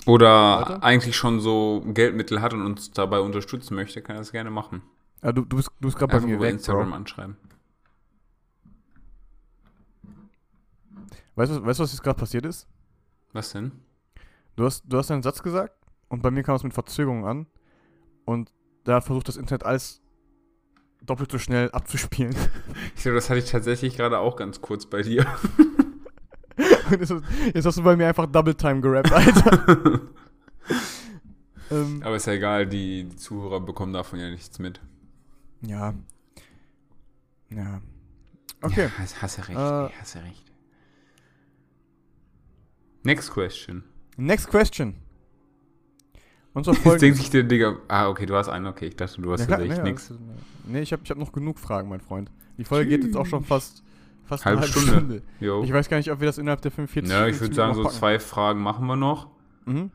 Oder 0.05 0.61
Weiter? 0.61 0.83
eigentlich 0.83 1.15
schon 1.15 1.39
so 1.39 1.83
Geldmittel 1.87 2.41
hat 2.41 2.53
und 2.53 2.65
uns 2.65 2.91
dabei 2.91 3.19
unterstützen 3.19 3.75
möchte, 3.75 4.01
kann 4.01 4.15
er 4.15 4.19
das 4.19 4.31
gerne 4.31 4.51
machen. 4.51 4.81
äh, 5.21 5.33
du, 5.33 5.43
du 5.45 5.57
bist, 5.57 5.69
du 5.79 5.87
bist 5.87 5.97
gerade 5.97 6.11
bei 6.19 6.25
mir 6.25 6.35
über 6.35 6.45
weg, 6.45 6.53
Instagram 6.53 6.89
Bro. 6.89 6.95
anschreiben. 6.97 7.37
Weißt 11.35 11.51
du, 11.51 11.65
weißt 11.65 11.79
du, 11.79 11.83
was 11.83 11.91
jetzt 11.91 12.03
gerade 12.03 12.19
passiert 12.19 12.45
ist? 12.45 12.67
Was 13.31 13.51
denn? 13.51 13.71
Du 14.55 14.65
hast, 14.65 14.83
du 14.85 14.97
hast 14.97 15.09
einen 15.09 15.23
Satz 15.23 15.41
gesagt 15.41 15.75
und 16.09 16.21
bei 16.21 16.29
mir 16.29 16.43
kam 16.43 16.55
es 16.55 16.63
mit 16.63 16.73
Verzögerung 16.73 17.25
an 17.25 17.47
und 18.25 18.53
da 18.83 18.95
hat 18.95 19.05
versucht, 19.05 19.27
das 19.27 19.37
Internet 19.37 19.65
alles 19.65 20.01
doppelt 21.01 21.31
so 21.31 21.39
schnell 21.39 21.71
abzuspielen. 21.71 22.35
Ich 22.95 23.03
glaube, 23.03 23.15
das 23.15 23.29
hatte 23.29 23.39
ich 23.39 23.49
tatsächlich 23.49 23.97
gerade 23.97 24.19
auch 24.19 24.35
ganz 24.35 24.61
kurz 24.61 24.85
bei 24.85 25.01
dir. 25.01 25.25
Jetzt, 27.53 27.65
hast- 27.65 27.77
du 27.77 27.83
bei 27.83 27.95
mir 27.95 28.07
einfach 28.07 28.25
Double 28.27 28.55
Time 28.55 28.81
gerappt, 28.81 29.11
Alter. 29.11 30.01
ähm, 31.71 32.01
Aber 32.03 32.15
ist 32.15 32.27
ja 32.27 32.33
egal, 32.33 32.67
die, 32.67 33.05
die 33.05 33.15
Zuhörer 33.15 33.59
bekommen 33.59 33.93
davon 33.93 34.19
ja 34.19 34.29
nichts 34.29 34.59
mit. 34.59 34.79
ja. 35.61 35.93
Ja. 37.49 37.81
Okay. 38.61 38.85
Ja, 38.85 38.91
hast, 38.97 39.21
hast 39.21 39.37
ja 39.37 39.43
recht, 39.43 39.59
Äh. 39.59 39.85
ey, 39.85 39.89
hast 39.99 40.15
ja 40.15 40.21
recht. 40.21 40.43
Next 43.03 43.31
question. 43.31 43.83
Next 44.17 44.47
question. 44.49 44.95
Unsere 46.53 46.75
Jetzt 46.83 47.01
denkt 47.01 47.17
sich 47.17 47.29
der 47.29 47.43
Digga, 47.43 47.77
ah, 47.87 48.07
okay, 48.09 48.25
du 48.25 48.35
hast 48.35 48.47
einen, 48.49 48.67
okay, 48.67 48.87
ich 48.87 48.95
dachte, 48.95 49.21
du 49.21 49.31
hast 49.33 49.41
Ja, 49.41 49.45
klar, 49.47 49.59
tatsächlich 49.59 49.83
nee, 49.83 49.89
nichts. 49.91 50.07
das 50.07 50.17
ist- 50.17 50.23
Nee, 50.65 50.81
ich 50.81 50.91
habe 50.93 51.01
ich 51.03 51.09
hab 51.11 51.17
noch 51.17 51.31
genug 51.33 51.59
Fragen, 51.59 51.89
mein 51.89 51.99
Freund. 51.99 52.31
Die 52.57 52.63
Folge 52.63 52.89
geht 52.89 53.03
jetzt 53.03 53.17
auch 53.17 53.25
schon 53.25 53.43
fast, 53.43 53.83
fast 54.25 54.45
Halbe 54.45 54.61
eine 54.61 54.67
halbe 54.67 54.79
Stunde. 54.79 55.21
Stunde. 55.37 55.65
Ich 55.65 55.73
weiß 55.73 55.89
gar 55.89 55.97
nicht, 55.97 56.11
ob 56.11 56.19
wir 56.19 56.27
das 56.27 56.37
innerhalb 56.37 56.61
der 56.61 56.71
45 56.71 57.11
Ja, 57.11 57.27
ich 57.27 57.37
50 57.37 57.41
würde 57.41 57.55
sagen, 57.55 57.73
so 57.73 57.79
Minuten 57.81 57.95
zwei 57.95 58.19
Fragen 58.19 58.61
machen 58.61 58.85
wir 58.87 58.95
noch. 58.95 59.27
Mhm. 59.65 59.91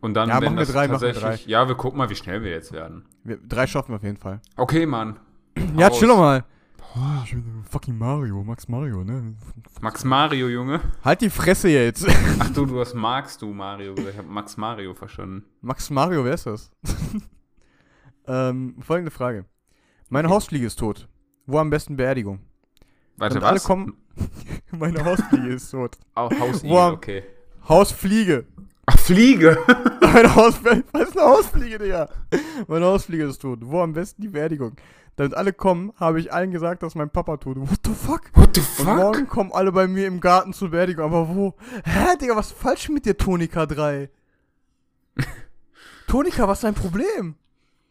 Und 0.00 0.14
dann, 0.14 0.28
Ja, 0.28 0.36
wenn 0.36 0.44
machen 0.44 0.56
wir 0.56 0.60
das 0.64 0.72
drei, 0.72 0.88
machen 0.88 1.00
wir 1.00 1.12
tatsächlich, 1.12 1.46
ja, 1.46 1.66
wir 1.66 1.74
gucken 1.74 1.98
mal, 1.98 2.08
wie 2.08 2.14
schnell 2.14 2.42
wir 2.42 2.50
jetzt 2.50 2.72
werden. 2.72 3.04
Wir, 3.24 3.36
drei 3.38 3.66
schaffen 3.66 3.90
wir 3.90 3.96
auf 3.96 4.02
jeden 4.02 4.16
Fall. 4.16 4.40
Okay, 4.56 4.86
Mann. 4.86 5.16
Ja, 5.76 5.90
chill 5.90 6.08
doch 6.08 6.18
mal. 6.18 6.44
Ich 7.24 7.30
bin 7.32 7.62
fucking 7.68 7.96
Mario, 7.98 8.42
Max 8.42 8.66
Mario, 8.66 9.04
ne? 9.04 9.34
Max 9.80 10.04
Mario, 10.04 10.48
Junge. 10.48 10.80
Halt 11.04 11.20
die 11.20 11.30
Fresse 11.30 11.68
jetzt. 11.68 12.06
Ach 12.38 12.50
du, 12.50 12.64
du 12.66 12.80
hast 12.80 12.94
magst 12.94 13.42
du 13.42 13.52
Mario 13.52 13.94
gesagt. 13.94 14.14
Ich 14.14 14.18
habe 14.18 14.28
Max 14.28 14.56
Mario 14.56 14.94
verstanden. 14.94 15.44
Max 15.60 15.90
Mario, 15.90 16.24
wer 16.24 16.34
ist 16.34 16.46
das? 16.46 16.70
ähm, 18.26 18.76
folgende 18.80 19.10
Frage. 19.10 19.44
Meine 20.08 20.28
Hausfliege 20.28 20.66
ist 20.66 20.78
tot. 20.78 21.08
Wo 21.46 21.58
am 21.58 21.70
besten 21.70 21.96
Beerdigung? 21.96 22.40
Warte, 23.18 23.36
Und 23.38 23.44
alle 23.44 23.56
was? 23.56 23.64
kommen. 23.64 23.94
Meine 24.70 25.04
Hausfliege 25.04 25.48
ist 25.48 25.70
tot. 25.70 25.96
Au- 26.14 26.30
Hausigel, 26.30 26.70
Wo 26.70 26.78
am- 26.78 26.94
okay. 26.94 27.22
Hausfliege. 27.68 28.46
Ach, 28.86 28.98
Fliege. 28.98 29.58
Meine 30.00 30.34
Hausfliege. 30.34 30.84
Was 30.92 31.08
ist 31.10 31.18
eine 31.18 31.28
Hausfliege, 31.28 31.78
Digga? 31.78 32.08
Meine 32.68 32.86
Hausfliege 32.86 33.24
ist 33.26 33.42
tot. 33.42 33.58
Wo 33.62 33.82
am 33.82 33.92
besten 33.92 34.22
die 34.22 34.28
Beerdigung? 34.28 34.76
Damit 35.16 35.34
alle 35.34 35.52
kommen, 35.52 35.92
habe 35.96 36.20
ich 36.20 36.32
allen 36.32 36.52
gesagt, 36.52 36.82
dass 36.82 36.94
mein 36.94 37.10
Papa 37.10 37.36
tot 37.38 37.56
ist. 37.58 37.70
What 37.70 37.80
the 37.84 37.92
fuck? 37.92 38.22
What 38.34 38.54
the 38.54 38.60
Und 38.60 38.66
fuck? 38.68 38.86
morgen 38.96 39.26
kommen 39.26 39.52
alle 39.52 39.72
bei 39.72 39.86
mir 39.88 40.06
im 40.06 40.20
Garten 40.20 40.52
zur 40.54 40.70
Beerdigung. 40.70 41.04
Aber 41.04 41.28
wo? 41.34 41.54
Hä, 41.84 42.16
Digga, 42.20 42.36
was 42.36 42.52
ist 42.52 42.58
falsch 42.58 42.88
mit 42.88 43.04
dir, 43.04 43.16
Tonika 43.16 43.66
3? 43.66 44.08
Tonika, 46.06 46.48
was 46.48 46.58
ist 46.58 46.64
dein 46.64 46.74
Problem? 46.74 47.34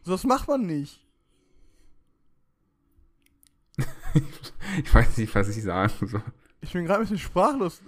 So, 0.03 0.11
das 0.13 0.23
macht 0.23 0.47
man 0.47 0.61
nicht. 0.65 1.05
Ich 4.83 4.93
weiß 4.93 5.17
nicht, 5.17 5.33
was 5.33 5.47
ich 5.55 5.63
sagen 5.63 5.91
soll. 6.07 6.21
Ich 6.61 6.73
bin 6.73 6.85
gerade 6.85 6.99
ein 6.99 7.03
bisschen 7.03 7.19
sprachlos. 7.19 7.81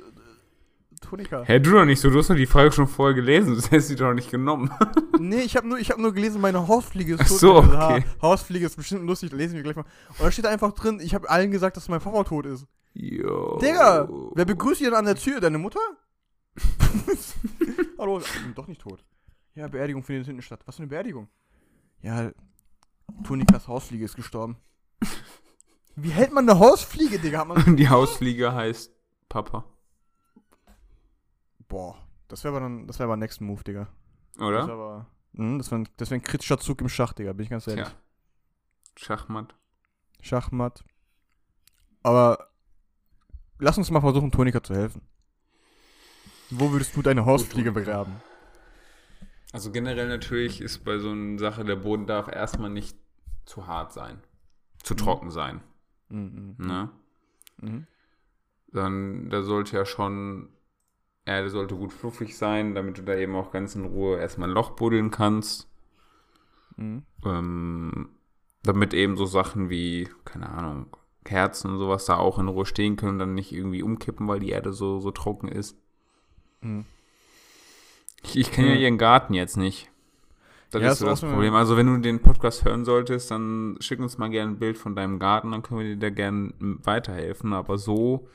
Tonika. 1.02 1.44
Hä, 1.44 1.60
du 1.60 1.72
doch 1.72 1.86
nicht 1.86 2.00
so. 2.00 2.10
Du 2.10 2.18
hast 2.20 2.30
doch 2.30 2.36
die 2.36 2.46
Frage 2.46 2.72
schon 2.72 2.88
vorher 2.88 3.14
gelesen. 3.16 3.56
Du 3.56 3.62
hast 3.62 3.88
sie 3.88 3.96
doch 3.96 4.14
nicht 4.14 4.32
genommen. 4.32 4.72
Nee, 5.22 5.42
ich 5.42 5.58
habe 5.58 5.68
nur, 5.68 5.78
ich 5.78 5.92
hab 5.92 5.98
nur 5.98 6.14
gelesen, 6.14 6.40
meine 6.40 6.66
Hausfliege 6.70 7.16
ist 7.16 7.20
Ach 7.22 7.28
tot. 7.28 7.40
so, 7.40 7.60
Ich 7.62 7.70
dachte, 7.72 7.94
okay. 7.96 8.06
ha, 8.06 8.22
Hausfliege 8.22 8.66
ist 8.66 8.78
bestimmt 8.78 9.06
lustig, 9.06 9.34
lesen 9.34 9.56
wir 9.56 9.64
gleich 9.64 9.76
mal. 9.76 9.84
Und 10.18 10.22
da 10.22 10.32
steht 10.32 10.46
einfach 10.46 10.72
drin, 10.72 11.02
ich 11.02 11.14
habe 11.14 11.30
allen 11.30 11.52
gesagt, 11.52 11.76
dass 11.76 11.90
mein 11.90 12.00
Papa 12.00 12.24
tot 12.24 12.46
ist. 12.46 12.66
Jo. 12.94 13.58
Digga, 13.62 14.08
wer 14.34 14.46
begrüßt 14.46 14.80
dich 14.80 14.88
denn 14.88 14.96
an 14.96 15.04
der 15.04 15.16
Tür? 15.16 15.42
Deine 15.42 15.58
Mutter? 15.58 15.82
Hallo, 17.98 18.20
ich 18.22 18.32
bin 18.44 18.56
doch 18.56 18.68
nicht 18.68 18.80
tot. 18.80 19.04
Ja, 19.56 19.68
Beerdigung 19.68 20.04
findet 20.04 20.28
hinten 20.28 20.42
statt. 20.42 20.62
Was 20.66 20.78
für 20.78 20.84
eine 20.84 20.90
Beerdigung? 20.90 21.28
Ja, 22.02 22.32
Tonikas 23.26 23.68
Hausfliege 23.68 24.06
ist 24.06 24.16
gestorben. 24.16 24.56
Wie 25.96 26.12
hält 26.12 26.32
man 26.32 26.50
eine 26.50 26.60
Hausfliege, 26.60 27.20
Digga? 27.20 27.40
Hat 27.40 27.48
man 27.48 27.64
Und 27.64 27.76
die 27.78 27.90
Hausfliege 27.90 28.54
heißt 28.54 28.92
Papa. 29.28 29.66
Boah, 31.68 31.98
das 32.28 32.44
wäre 32.44 32.56
aber 32.56 32.62
dann, 32.66 32.88
das 32.88 33.00
wäre 33.00 33.06
aber 33.08 33.18
nächsten 33.18 33.46
Move, 33.46 33.64
Digga. 33.64 33.88
Das 34.36 34.42
Oder? 34.44 34.68
wäre 34.68 34.72
aber, 34.74 35.08
das 35.34 35.72
wäre 35.72 35.82
ein, 35.82 35.88
das 35.98 36.10
wär 36.10 36.18
ein 36.18 36.24
kritischer 36.24 36.58
Zug 36.58 36.82
im 36.82 36.90
Schach, 36.90 37.14
Digga, 37.14 37.34
bin 37.34 37.44
ich 37.44 37.50
ganz 37.50 37.68
ehrlich. 37.68 37.86
Tja. 37.86 37.96
Schachmatt. 38.98 39.56
Schachmatt. 40.22 40.84
Aber 42.04 42.50
lass 43.60 43.78
uns 43.78 43.92
mal 43.92 44.02
versuchen, 44.02 44.32
Tonika 44.32 44.64
zu 44.64 44.74
helfen. 44.74 45.02
Wo 46.50 46.72
würdest 46.72 46.96
du 46.96 47.02
deine 47.02 47.26
Hausfliege 47.26 47.72
begraben? 47.72 48.22
Also 49.52 49.72
generell 49.72 50.08
natürlich 50.08 50.62
ist 50.62 50.84
bei 50.84 50.98
so 50.98 51.12
einer 51.12 51.38
Sache, 51.40 51.64
der 51.64 51.76
Boden 51.76 52.08
darf 52.08 52.28
erstmal 52.28 52.70
nicht 52.70 52.98
zu 53.46 53.68
hart 53.68 53.94
sein. 53.94 54.22
Zu 54.84 54.94
Mhm. 54.96 54.98
trocken 54.98 55.32
sein. 55.32 55.62
Mhm. 56.10 56.56
Ne? 56.58 56.90
Mhm. 57.62 57.88
Dann, 58.72 59.30
da 59.30 59.42
sollte 59.42 59.78
ja 59.78 59.86
schon, 59.86 60.50
Erde 61.26 61.50
sollte 61.50 61.76
gut 61.76 61.94
fluffig 61.94 62.38
sein, 62.38 62.76
damit 62.76 62.98
du 62.98 63.02
da 63.04 63.16
eben 63.16 63.36
auch 63.36 63.52
ganz 63.52 63.76
in 63.76 63.86
Ruhe 63.86 64.20
erstmal 64.20 64.50
ein 64.50 64.54
Loch 64.54 64.72
buddeln 64.72 65.12
kannst. 65.12 65.68
Mhm. 66.76 67.04
Ähm, 67.26 68.10
damit 68.64 68.94
eben 68.94 69.18
so 69.18 69.26
Sachen 69.26 69.70
wie, 69.70 70.10
keine 70.26 70.50
Ahnung, 70.50 70.96
Kerzen 71.24 71.72
und 71.72 71.80
sowas 71.80 72.06
da 72.06 72.18
auch 72.18 72.40
in 72.40 72.48
Ruhe 72.48 72.66
stehen 72.66 72.96
können 72.96 73.14
und 73.14 73.20
dann 73.20 73.34
nicht 73.34 73.52
irgendwie 73.52 73.84
umkippen, 73.84 74.28
weil 74.28 74.40
die 74.40 74.50
Erde 74.50 74.74
so, 74.74 75.00
so 75.00 75.12
trocken 75.12 75.48
ist. 75.48 75.78
Mhm. 76.62 76.86
Ich, 78.24 78.38
ich 78.38 78.52
kenne 78.52 78.74
Ja. 78.74 78.82
ihren 78.82 78.98
Garten 78.98 79.34
jetzt 79.34 79.58
nicht. 79.58 79.90
Das 80.72 80.82
Ja, 80.82 80.92
ist 80.92 81.00
so 81.00 81.06
das 81.08 81.22
Problem. 81.22 81.56
Also 81.56 81.78
wenn 81.78 81.88
du 81.88 81.98
den 81.98 82.20
Podcast 82.20 82.64
hören 82.64 82.86
solltest, 82.86 83.32
dann 83.32 83.78
schick 83.80 84.00
uns 84.00 84.18
mal 84.18 84.30
gerne 84.30 84.52
ein 84.52 84.60
Bild 84.60 84.78
von 84.78 84.96
deinem 84.96 85.18
Garten, 85.18 85.52
dann 85.52 85.64
können 85.64 85.80
wir 85.80 85.96
dir 85.96 85.98
da 85.98 86.10
gerne 86.10 86.54
weiterhelfen. 86.60 87.54
Aber 87.54 87.78
so, 87.78 88.28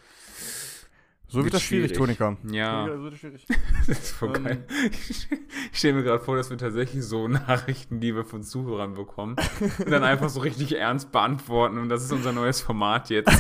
So 1.35 1.38
wird, 1.38 1.47
Wird 1.47 1.55
das 1.55 1.62
schwierig, 1.62 1.97
schwierig. 1.97 2.18
Tonika. 2.18 2.37
Ja, 2.53 2.87
Tonika, 2.87 2.97
so 2.97 3.03
wird 3.03 3.12
das 3.14 3.20
schwierig. 3.20 3.47
das 3.88 3.88
ist 3.88 4.12
voll 4.12 4.37
Ähm. 4.37 4.44
geil. 4.44 4.64
Ich, 4.92 5.29
ich 5.73 5.79
stelle 5.79 5.94
mir 5.94 6.05
gerade 6.05 6.23
vor, 6.23 6.37
dass 6.37 6.49
wir 6.49 6.57
tatsächlich 6.57 7.05
so 7.05 7.27
Nachrichten, 7.29 7.99
die 7.99 8.14
wir 8.14 8.25
von 8.25 8.44
Zuhörern 8.44 8.94
bekommen, 8.94 9.35
und 9.79 9.90
dann 9.90 10.05
einfach 10.05 10.29
so 10.29 10.38
richtig 10.38 10.77
ernst 10.77 11.11
beantworten. 11.11 11.79
Und 11.79 11.88
das 11.88 12.05
ist 12.05 12.12
unser 12.12 12.31
neues 12.31 12.61
Format 12.61 13.11
jetzt. 13.11 13.33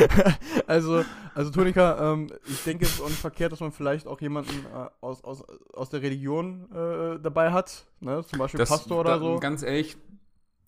also, 0.66 1.04
also 1.34 1.50
Tonika, 1.50 2.14
ähm, 2.14 2.28
ich 2.46 2.64
denke, 2.64 2.86
es 2.86 2.92
ist 2.94 3.02
auch 3.02 3.08
nicht 3.10 3.20
verkehrt, 3.20 3.52
dass 3.52 3.60
man 3.60 3.72
vielleicht 3.72 4.06
auch 4.06 4.22
jemanden 4.22 4.64
äh, 4.74 4.88
aus, 5.02 5.22
aus, 5.22 5.44
aus 5.74 5.90
der 5.90 6.00
Religion 6.00 6.64
äh, 6.72 7.20
dabei 7.20 7.52
hat. 7.52 7.84
Ne? 8.00 8.24
Zum 8.24 8.38
Beispiel 8.38 8.56
Das, 8.56 8.70
Pastor 8.70 9.00
oder 9.00 9.10
da, 9.10 9.18
so. 9.18 9.38
Ganz 9.38 9.62
ehrlich, 9.62 9.98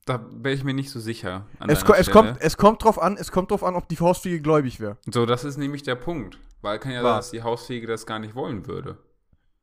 da 0.04 0.22
wäre 0.30 0.54
ich 0.54 0.64
mir 0.64 0.74
nicht 0.74 0.90
so 0.90 1.00
sicher. 1.00 1.46
An 1.58 1.70
Es, 1.70 1.86
ko 1.86 1.94
es, 1.94 2.10
kommt, 2.10 2.36
es 2.40 2.58
kommt 2.58 2.84
drauf 2.84 3.00
an, 3.00 3.16
es 3.16 3.32
kommt 3.32 3.50
drauf 3.50 3.64
an, 3.64 3.76
ob 3.76 3.88
die 3.88 3.98
Hausfliege 3.98 4.42
gläubig 4.42 4.78
wäre. 4.78 4.98
So, 5.10 5.24
das 5.24 5.44
ist 5.44 5.56
nämlich 5.56 5.82
der 5.84 5.94
Punkt. 5.94 6.38
Weil 6.62 6.78
kann 6.78 6.92
ja 6.92 7.02
sein, 7.02 7.16
dass 7.16 7.30
die 7.30 7.42
Hausfliege 7.42 7.86
das 7.86 8.06
gar 8.06 8.18
nicht 8.18 8.34
wollen 8.34 8.66
würde. 8.66 8.98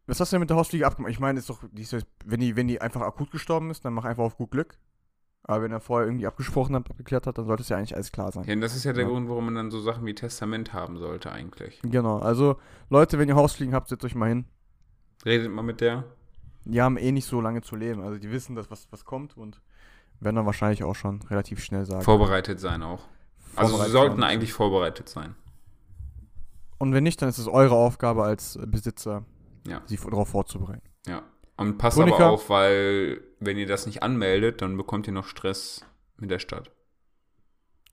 Was 0.07 0.19
hast 0.19 0.31
du 0.31 0.35
denn 0.35 0.41
mit 0.41 0.49
der 0.49 0.57
Hausfliege 0.57 0.85
abgemacht? 0.87 1.11
Ich 1.11 1.19
meine, 1.19 1.37
ist 1.37 1.49
doch, 1.49 1.61
wenn, 2.25 2.39
die, 2.39 2.55
wenn 2.55 2.67
die 2.67 2.79
einfach 2.79 3.01
akut 3.01 3.29
gestorben 3.31 3.69
ist, 3.69 3.83
dann 3.83 3.93
mach 3.93 4.05
einfach 4.05 4.23
auf 4.23 4.37
gut 4.37 4.51
Glück. 4.51 4.77
Aber 5.43 5.63
wenn 5.63 5.71
er 5.71 5.79
vorher 5.79 6.07
irgendwie 6.07 6.27
abgesprochen 6.27 6.75
hat, 6.75 6.89
abgeklärt 6.89 7.27
hat, 7.27 7.37
dann 7.37 7.45
sollte 7.45 7.63
es 7.63 7.69
ja 7.69 7.77
eigentlich 7.77 7.95
alles 7.95 8.11
klar 8.11 8.31
sein. 8.31 8.43
Ja, 8.45 8.53
und 8.53 8.61
das 8.61 8.75
ist 8.75 8.83
ja 8.83 8.93
der 8.93 9.03
Ja. 9.03 9.09
Grund, 9.09 9.29
warum 9.29 9.45
man 9.45 9.55
dann 9.55 9.71
so 9.71 9.79
Sachen 9.79 10.05
wie 10.05 10.15
Testament 10.15 10.73
haben 10.73 10.97
sollte 10.97 11.31
eigentlich. 11.31 11.79
Genau, 11.83 12.19
also 12.19 12.57
Leute, 12.89 13.17
wenn 13.19 13.29
ihr 13.29 13.35
Hausfliegen 13.35 13.73
habt, 13.73 13.87
setzt 13.87 14.03
euch 14.03 14.15
mal 14.15 14.27
hin. 14.29 14.45
Redet 15.25 15.51
mal 15.51 15.61
mit 15.61 15.81
der. 15.81 16.03
Die 16.65 16.81
haben 16.81 16.97
eh 16.97 17.11
nicht 17.13 17.27
so 17.27 17.39
lange 17.39 17.61
zu 17.61 17.75
leben. 17.77 18.01
Also 18.01 18.17
die 18.17 18.29
wissen, 18.29 18.55
dass 18.55 18.69
was, 18.69 18.87
was 18.91 19.05
kommt 19.05 19.37
und 19.37 19.61
werden 20.19 20.35
dann 20.35 20.45
wahrscheinlich 20.45 20.83
auch 20.83 20.95
schon 20.95 21.21
relativ 21.23 21.63
schnell 21.63 21.85
sagen. 21.85 22.01
Vorbereitet 22.01 22.59
sein 22.59 22.83
auch. 22.83 23.03
Also 23.55 23.77
sie 23.77 23.89
sollten 23.89 24.23
eigentlich 24.23 24.53
vorbereitet 24.53 25.07
sein. 25.07 25.35
Und 26.79 26.93
wenn 26.93 27.03
nicht, 27.03 27.21
dann 27.21 27.29
ist 27.29 27.37
es 27.37 27.47
eure 27.47 27.75
Aufgabe 27.75 28.23
als 28.23 28.59
Besitzer, 28.67 29.25
Ja. 29.67 29.81
sie 29.85 29.97
darauf 29.97 30.29
vorzubereiten. 30.29 30.87
Ja. 31.07 31.23
Und 31.57 31.77
passt 31.77 31.97
Monika? 31.97 32.17
aber 32.17 32.29
auf, 32.29 32.49
weil 32.49 33.21
wenn 33.39 33.57
ihr 33.57 33.65
das 33.65 33.85
nicht 33.87 34.03
anmeldet, 34.03 34.61
dann 34.61 34.77
bekommt 34.77 35.07
ihr 35.07 35.13
noch 35.13 35.25
Stress 35.25 35.83
mit 36.17 36.29
der 36.29 36.39
Stadt. 36.39 36.71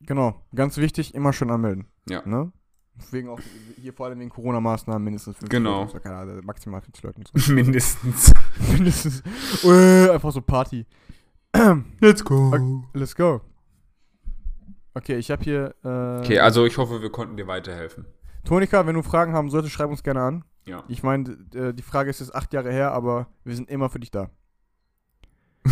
Genau, 0.01 0.35
ganz 0.55 0.77
wichtig, 0.77 1.14
immer 1.14 1.33
schön 1.33 1.51
anmelden. 1.51 1.87
Ja. 2.09 2.23
Ne? 2.27 2.53
Wegen 3.11 3.29
auch 3.31 3.40
hier 3.81 3.92
vor 3.94 4.07
allem 4.07 4.20
wegen 4.20 4.31
Corona-Maßnahmen 4.31 5.03
mindestens 5.03 5.37
50 5.38 5.49
Genau. 5.51 5.85
Leute. 5.85 6.01
Keine 6.01 6.16
Ahnung, 6.16 6.44
maximal 6.44 6.81
50 6.83 7.03
Leute. 7.03 7.23
So. 7.35 7.53
Mindestens. 7.55 8.33
mindestens. 8.73 9.23
Äh, 9.64 10.11
einfach 10.11 10.31
so 10.31 10.42
Party. 10.42 10.87
Let's 12.01 12.23
go. 12.25 12.85
Let's 12.92 13.16
go. 13.16 13.40
Okay, 14.92 15.16
ich 15.16 15.31
habe 15.31 15.42
hier. 15.42 15.75
Äh, 15.83 16.18
Okay, 16.20 16.38
also 16.38 16.66
ich 16.66 16.77
hoffe, 16.79 17.01
wir 17.03 17.11
konnten 17.11 17.37
dir 17.37 17.47
weiterhelfen. 17.47 18.07
Tonika, 18.44 18.87
wenn 18.87 18.94
du 18.94 19.02
Fragen 19.02 19.33
haben 19.33 19.50
solltest, 19.50 19.74
schreib 19.74 19.90
uns 19.90 20.02
gerne 20.02 20.22
an. 20.22 20.44
Ja. 20.66 20.85
Ich 20.88 21.02
meine, 21.02 21.30
äh, 21.54 21.72
die 21.74 21.83
Frage 21.83 22.11
ist 22.11 22.20
jetzt 22.20 22.35
acht 22.35 22.52
Jahre 22.52 22.70
her, 22.72 22.92
aber 22.92 23.28
wir 23.44 23.54
sind 23.57 23.70
immer 23.70 23.88
für 23.90 24.00
dich 24.00 24.11
da. 24.11 24.30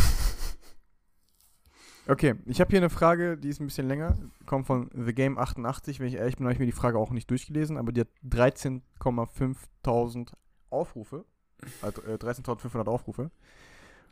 Okay, 2.08 2.35
ich 2.46 2.61
habe 2.61 2.68
hier 2.70 2.80
eine 2.80 2.90
Frage, 2.90 3.38
die 3.38 3.48
ist 3.48 3.61
ein 3.61 3.66
bisschen 3.66 3.87
länger. 3.87 4.18
Kommt 4.44 4.66
von 4.66 4.90
The 4.92 5.14
Game 5.14 5.38
88. 5.38 6.00
Wenn 6.00 6.08
ich 6.08 6.14
ehrlich 6.14 6.37
bin, 6.37 6.46
habe 6.46 6.52
ich 6.52 6.58
mir 6.58 6.66
die 6.66 6.72
Frage 6.72 6.98
auch 6.98 7.12
nicht 7.12 7.30
durchgelesen, 7.30 7.76
aber 7.76 7.92
die 7.92 8.00
hat 8.00 8.08
13,500 8.24 10.37
Aufrufe. 10.68 11.24
Also 11.80 12.02
äh, 12.02 12.16
13.500 12.16 12.88
Aufrufe. 12.88 13.30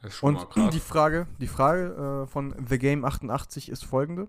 Das 0.02 0.12
ist 0.12 0.18
schon 0.18 0.34
mal 0.34 0.42
Und 0.42 0.50
krass. 0.50 0.70
die 0.72 0.78
Frage, 0.78 1.26
die 1.40 1.48
Frage 1.48 2.22
äh, 2.22 2.26
von 2.30 2.54
The 2.68 2.78
Game 2.78 3.04
88 3.04 3.68
ist 3.68 3.84
folgende. 3.84 4.28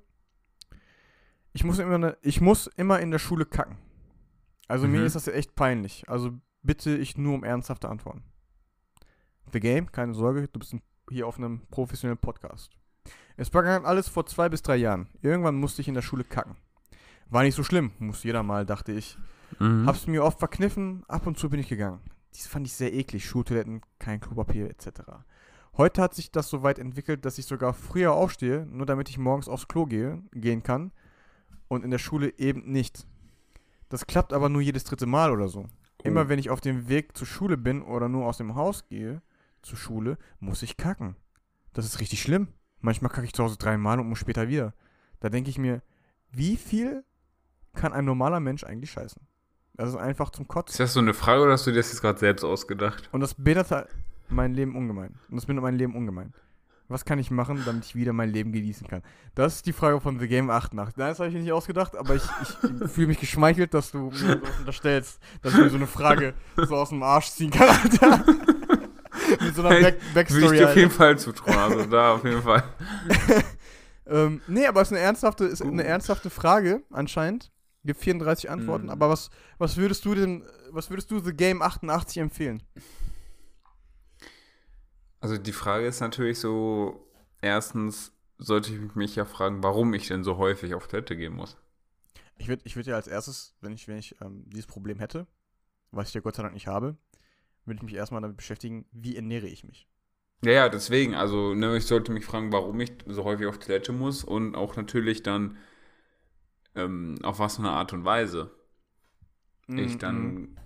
Ich 1.54 1.64
muss 1.64 1.78
immer, 1.78 2.00
ne, 2.00 2.18
ich 2.24 2.42
muss 2.42 2.66
immer 2.66 3.00
in 3.00 3.12
der 3.12 3.20
Schule 3.20 3.46
kacken. 3.46 3.78
Also 4.72 4.88
mir 4.88 5.00
Mhm. 5.02 5.06
ist 5.06 5.16
das 5.16 5.26
ja 5.26 5.34
echt 5.34 5.56
peinlich. 5.56 6.08
Also 6.08 6.32
bitte 6.64 6.96
ich 6.98 7.18
nur 7.18 7.34
um 7.36 7.44
ernsthafte 7.44 7.90
Antworten. 7.90 8.24
The 9.54 9.60
Game, 9.60 9.92
keine 9.92 10.14
Sorge, 10.14 10.48
du 10.48 10.60
bist 10.60 10.76
hier 11.10 11.28
auf 11.28 11.38
einem 11.38 11.62
professionellen 11.70 12.18
Podcast. 12.18 12.72
Es 13.38 13.50
begann 13.50 13.86
alles 13.86 14.08
vor 14.08 14.26
zwei 14.26 14.50
bis 14.50 14.62
drei 14.62 14.78
Jahren. 14.78 15.08
Irgendwann 15.22 15.56
musste 15.56 15.82
ich 15.82 15.88
in 15.88 15.94
der 15.94 16.02
Schule 16.02 16.24
kacken. 16.24 16.56
War 17.30 17.44
nicht 17.44 17.56
so 17.56 17.64
schlimm, 17.64 17.92
muss 18.00 18.24
jeder 18.24 18.44
mal, 18.44 18.66
dachte 18.66 18.92
ich. 18.92 19.18
Mhm. 19.60 19.86
Hab's 19.86 20.08
mir 20.08 20.24
oft 20.24 20.40
verkniffen, 20.40 21.04
ab 21.08 21.28
und 21.28 21.38
zu 21.38 21.50
bin 21.50 21.60
ich 21.60 21.68
gegangen. 21.68 22.00
Dies 22.36 22.48
fand 22.48 22.66
ich 22.66 22.74
sehr 22.74 22.94
eklig, 22.94 23.26
Schultoiletten, 23.26 23.82
kein 24.00 24.22
Klopapier 24.22 24.70
etc. 24.70 25.02
Heute 25.76 26.02
hat 26.02 26.14
sich 26.14 26.32
das 26.32 26.50
so 26.50 26.64
weit 26.64 26.80
entwickelt, 26.80 27.26
dass 27.26 27.38
ich 27.38 27.46
sogar 27.46 27.74
früher 27.74 28.14
aufstehe, 28.14 28.66
nur 28.68 28.86
damit 28.86 29.10
ich 29.10 29.18
morgens 29.18 29.50
aufs 29.50 29.68
Klo 29.68 29.86
gehe, 29.86 30.22
gehen 30.34 30.64
kann 30.64 30.92
und 31.68 31.84
in 31.84 31.92
der 31.92 31.98
Schule 31.98 32.34
eben 32.38 32.72
nicht. 32.72 33.06
Das 33.92 34.08
klappt 34.08 34.32
aber 34.32 34.48
nur 34.48 34.62
jedes 34.62 34.86
dritte 34.86 35.06
Mal 35.06 35.32
oder 35.32 35.50
so. 35.50 35.68
Immer 36.04 36.22
Oh. 36.26 36.30
wenn 36.30 36.40
ich 36.40 36.50
auf 36.50 36.62
dem 36.62 36.88
Weg 36.88 37.16
zur 37.18 37.28
Schule 37.28 37.58
bin 37.58 37.82
oder 37.82 38.08
nur 38.08 38.26
aus 38.26 38.38
dem 38.38 38.56
Haus 38.56 38.88
gehe 38.88 39.22
zur 39.62 39.78
Schule, 39.78 40.18
muss 40.40 40.64
ich 40.64 40.78
kacken. 40.78 41.18
Das 41.74 41.84
ist 41.86 42.00
richtig 42.00 42.22
schlimm. 42.22 42.48
Manchmal 42.80 43.12
kacke 43.12 43.26
ich 43.26 43.34
zu 43.34 43.44
Hause 43.44 43.58
dreimal 43.58 44.00
und 44.00 44.08
muss 44.08 44.18
später 44.20 44.48
wieder. 44.48 44.74
Da 45.20 45.28
denke 45.30 45.50
ich 45.50 45.58
mir, 45.58 45.82
wie 46.32 46.56
viel 46.56 47.04
kann 47.74 47.92
ein 47.92 48.06
normaler 48.06 48.40
Mensch 48.40 48.64
eigentlich 48.64 48.92
scheißen? 48.92 49.22
Das 49.74 49.90
ist 49.90 49.96
einfach 49.98 50.30
zum 50.30 50.48
Kotzen. 50.48 50.72
Ist 50.74 50.80
das 50.80 50.94
so 50.94 51.02
eine 51.02 51.14
Frage 51.14 51.44
oder 51.44 51.52
hast 51.52 51.68
du 51.68 51.72
dir 51.72 51.78
das 51.78 51.92
jetzt 51.92 52.02
gerade 52.02 52.18
selbst 52.18 52.44
ausgedacht? 52.46 53.10
Und 53.12 53.20
das 53.20 53.34
behindert 53.36 53.90
mein 54.30 54.54
Leben 54.54 54.74
ungemein. 54.78 55.20
Und 55.30 55.36
das 55.36 55.46
behindert 55.46 55.64
mein 55.64 55.76
Leben 55.76 55.96
ungemein. 55.96 56.34
Was 56.92 57.06
kann 57.06 57.20
ich 57.20 57.32
machen, 57.32 57.62
damit 57.66 57.86
ich 57.86 57.96
wieder 57.96 58.12
mein 58.14 58.30
Leben 58.30 58.52
genießen 58.52 58.88
kann? 58.88 59.02
Das 59.34 59.56
ist 59.56 59.66
die 59.66 59.74
Frage 59.74 60.02
von 60.02 60.20
The 60.20 60.28
Game 60.28 60.50
8 60.50 60.74
Nacht. 60.74 60.98
Nein, 60.98 61.10
das 61.10 61.20
habe 61.20 61.30
ich 61.30 61.36
mir 61.36 61.42
nicht 61.42 61.52
ausgedacht, 61.54 61.96
aber 61.96 62.16
ich, 62.16 62.24
ich 62.44 62.90
fühle 62.92 63.08
mich 63.08 63.20
geschmeichelt, 63.20 63.74
dass 63.74 63.92
du 63.92 64.10
mir 64.12 64.16
sowas 64.18 64.40
unterstellst, 64.60 65.20
dass 65.42 65.54
ich 65.54 65.60
mir 65.60 65.70
so 65.70 65.78
eine 65.78 65.88
Frage 65.88 66.34
so 66.58 66.76
aus 66.76 66.90
dem 66.90 67.02
Arsch 67.04 67.30
ziehen 67.30 67.50
kann, 67.52 67.70
Alter. 67.70 68.24
Mit 69.42 69.56
so 69.56 69.62
einer 69.64 69.76
Hey, 69.76 69.82
Back 69.84 69.94
Würde 69.94 70.02
ich 70.02 70.14
Backstory. 70.14 70.58
dir 70.58 70.70
auf 70.70 70.76
jeden. 70.76 70.92
Fall 70.92 71.18
zutrauen. 71.18 71.58
Also 71.58 71.86
da 71.86 72.14
auf 72.16 72.24
jeden 72.26 72.42
Fall. 72.42 72.64
Ähm, 74.08 74.42
nee, 74.48 74.66
aber 74.66 74.82
es 74.82 74.90
ist 74.90 74.98
eine 74.98 75.06
ernsthafte, 75.06 75.46
ist 75.46 75.62
eine 75.62 75.84
ernsthafte 75.86 76.30
Frage, 76.30 76.82
anscheinend. 76.92 77.50
Gibt 77.86 78.02
34 78.02 78.50
Antworten, 78.50 78.86
Mhm. 78.86 78.90
aber 78.92 79.10
was, 79.10 79.30
was 79.58 79.78
würdest 79.78 80.04
du 80.04 80.14
denn, 80.16 80.44
was 80.72 80.90
würdest 80.90 81.10
du 81.12 81.20
The 81.20 81.32
Game 81.34 81.62
88 81.62 82.18
empfehlen? 82.18 82.62
Also 85.22 85.38
die 85.38 85.52
Frage 85.54 85.86
ist 85.88 86.02
natürlich 86.02 86.40
so, 86.40 87.08
erstens 87.42 88.12
sollte 88.38 88.74
ich 88.74 88.96
mich 88.96 89.16
ja 89.16 89.26
fragen, 89.26 89.64
warum 89.64 89.94
ich 89.94 90.08
denn 90.08 90.24
so 90.24 90.38
häufig 90.38 90.74
auf 90.74 90.88
Toilette 90.88 91.16
gehen 91.16 91.34
muss. 91.34 91.58
Ich 92.38 92.50
würde 92.50 92.62
ich 92.66 92.76
würd 92.76 92.88
ja 92.88 92.96
als 92.96 93.08
erstes, 93.08 93.56
wenn 93.62 93.72
ich, 93.72 93.88
wenn 93.88 93.98
ich 93.98 94.20
ähm, 94.22 94.44
dieses 94.50 94.68
Problem 94.68 95.00
hätte, 95.00 95.28
was 95.92 96.10
ich 96.10 96.16
ja 96.16 96.22
Gott 96.22 96.36
sei 96.36 96.44
Dank 96.44 96.54
nicht 96.56 96.68
habe, 96.68 96.98
würde 97.66 97.78
ich 97.78 97.84
mich 97.84 97.96
erstmal 97.96 98.22
damit 98.22 98.38
beschäftigen, 98.38 98.86
wie 98.92 99.16
ernähre 99.18 99.48
ich 99.48 99.64
mich. 99.66 99.88
Ja, 100.44 100.52
ja, 100.52 100.70
deswegen, 100.70 101.14
also 101.16 101.54
ne, 101.56 101.78
ich 101.78 101.86
sollte 101.88 102.12
mich 102.12 102.26
fragen, 102.26 102.52
warum 102.52 102.80
ich 102.80 102.92
so 103.08 103.24
häufig 103.24 103.46
auf 103.48 103.58
Toilette 103.60 103.92
muss 103.92 104.24
und 104.24 104.56
auch 104.56 104.76
natürlich 104.76 105.22
dann 105.24 105.58
ähm, 106.76 107.18
auf 107.24 107.40
was 107.40 107.56
für 107.56 107.62
eine 107.62 107.72
Art 107.72 107.94
und 107.94 108.04
Weise 108.06 108.52
ich 109.76 109.98
Mhm. 109.98 109.98
dann, 109.98 110.58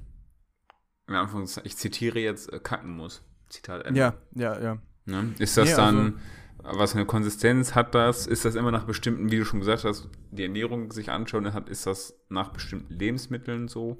in 1.07 1.15
Anführungszeichen, 1.15 1.65
ich 1.67 1.77
zitiere 1.77 2.19
jetzt, 2.19 2.51
äh, 2.53 2.59
kacken 2.59 2.91
muss. 2.95 3.23
Zitat 3.49 3.85
Ende. 3.85 3.99
Ja, 3.99 4.13
ja, 4.33 4.59
ja. 4.59 4.77
Ne? 5.05 5.33
Ist 5.39 5.57
das 5.57 5.69
Nee, 5.69 5.75
dann, 5.75 6.19
was 6.63 6.91
für 6.93 6.97
eine 6.97 7.05
Konsistenz 7.05 7.75
hat 7.75 7.93
das? 7.93 8.25
Ist 8.27 8.43
das 8.45 8.55
immer 8.55 8.71
nach 8.71 8.85
bestimmten, 8.85 9.31
wie 9.31 9.37
du 9.37 9.45
schon 9.45 9.59
gesagt 9.59 9.83
hast, 9.83 10.09
die 10.31 10.43
Ernährung 10.43 10.91
sich 10.91 11.11
anschauen 11.11 11.53
hat, 11.53 11.69
ist 11.69 11.85
das 11.85 12.15
nach 12.29 12.49
bestimmten 12.49 12.93
Lebensmitteln 12.95 13.67
so? 13.67 13.97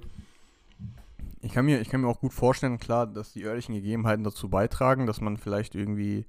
Ich 1.42 1.54
kann, 1.54 1.66
mir, 1.66 1.80
ich 1.80 1.90
kann 1.90 2.02
mir 2.02 2.08
auch 2.08 2.20
gut 2.20 2.34
vorstellen, 2.34 2.80
klar, 2.80 3.06
dass 3.06 3.34
die 3.34 3.44
örtlichen 3.46 3.76
Gegebenheiten 3.76 4.24
dazu 4.24 4.50
beitragen, 4.50 5.06
dass 5.06 5.22
man 5.22 5.38
vielleicht 5.38 5.76
irgendwie 5.76 6.26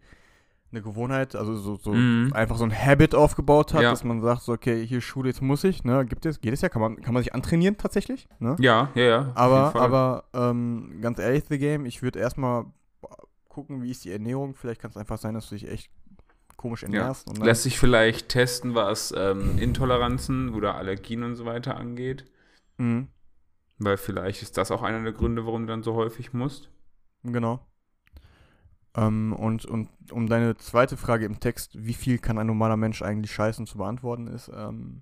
eine 0.73 0.83
Gewohnheit, 0.83 1.35
also 1.37 1.55
so, 1.55 1.77
so 1.77 1.95
Mhm. 1.95 2.33
einfach 2.35 2.57
so 2.59 2.65
ein 2.65 2.73
Habit 2.75 3.15
aufgebaut 3.15 3.73
hat, 3.73 3.83
Ja. 3.83 3.91
dass 3.91 4.05
man 4.05 4.21
sagt, 4.21 4.43
so, 4.43 4.53
okay, 4.53 4.85
hier 4.87 5.01
Schule, 5.01 5.29
jetzt 5.29 5.41
muss 5.41 5.65
ich, 5.65 5.85
ne, 5.85 6.05
gibt 6.05 6.27
es, 6.27 6.41
geht 6.41 6.53
es 6.53 6.61
ja, 6.61 6.69
kann 6.69 6.83
man, 6.83 7.01
kann 7.01 7.15
man 7.15 7.23
sich 7.23 7.35
antrainieren 7.35 7.79
tatsächlich, 7.79 8.29
ne? 8.41 8.57
Ja, 8.59 8.91
ja, 8.95 9.03
ja. 9.05 9.33
Aber, 9.37 9.75
aber 9.77 10.25
ähm, 10.35 10.99
ganz 11.01 11.19
ehrlich, 11.19 11.45
The 11.49 11.57
Game, 11.59 11.87
ich 11.87 12.03
würde 12.03 12.19
erstmal 12.19 12.67
gucken, 13.57 13.83
wie 13.83 13.91
ist 13.91 14.05
die 14.05 14.13
Ernährung. 14.13 14.55
Vielleicht 14.55 14.83
kann 14.83 14.91
es 14.91 14.99
einfach 14.99 15.17
sein, 15.17 15.33
dass 15.33 15.49
du 15.49 15.55
dich 15.55 15.67
echt 15.67 15.91
komisch 16.59 16.83
ernährst. 16.83 17.27
Dann, 17.27 17.37
Lässt 17.37 17.63
sich 17.63 17.79
vielleicht 17.79 18.29
testen, 18.29 18.75
was 18.75 19.15
ähm, 19.17 19.57
Intoleranzen 19.57 20.53
oder 20.53 20.75
Allergien 20.75 21.23
und 21.23 21.37
so 21.37 21.47
weiter 21.47 21.79
angeht. 21.79 22.27
Mhm, 22.77 23.09
Weil 23.79 23.97
vielleicht 23.97 24.43
ist 24.43 24.59
das 24.59 24.71
auch 24.71 24.83
einer 24.83 25.03
der 25.03 25.15
Gründe, 25.15 25.47
warum 25.47 25.63
du 25.63 25.69
dann 25.69 25.83
so 25.83 25.95
häufig 25.95 26.35
musst. 26.35 26.69
genau. 27.23 27.67
Ähm, 28.95 29.33
und, 29.33 29.65
und 29.65 29.89
um 30.11 30.27
deine 30.27 30.59
zweite 30.59 30.99
Frage 30.99 31.25
im 31.25 31.41
Text, 31.41 31.73
wie 31.79 31.95
viel 31.95 32.19
kann 32.19 32.39
ein 32.39 32.47
normaler 32.47 32.77
Mensch 32.77 33.01
eigentlich 33.01 33.33
scheißen, 33.33 33.67
zu 33.67 33.79
beantworten, 33.79 34.27
ist, 34.27 34.51
ähm, 34.55 35.01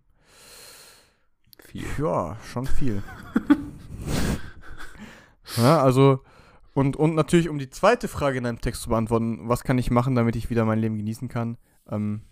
Viel. 1.59 1.87
ja, 1.99 2.37
schon 2.45 2.67
viel. 2.67 3.03
ja, 5.57 5.83
also, 5.83 6.23
und, 6.75 6.97
und 6.97 7.15
natürlich, 7.15 7.49
um 7.49 7.59
die 7.59 7.71
zweite 7.71 8.09
Frage 8.09 8.39
in 8.39 8.45
deinem 8.45 8.61
Text 8.61 8.83
zu 8.83 8.91
beantworten, 8.91 9.49
was 9.49 9.65
kann 9.65 9.79
ich 9.79 9.91
machen, 9.91 10.15
damit 10.15 10.37
ich 10.37 10.51
wieder 10.51 10.65
mein 10.65 10.79
Leben 10.79 10.99
genießen 10.99 11.29
kann, 11.29 11.57
ähm, 11.89 12.23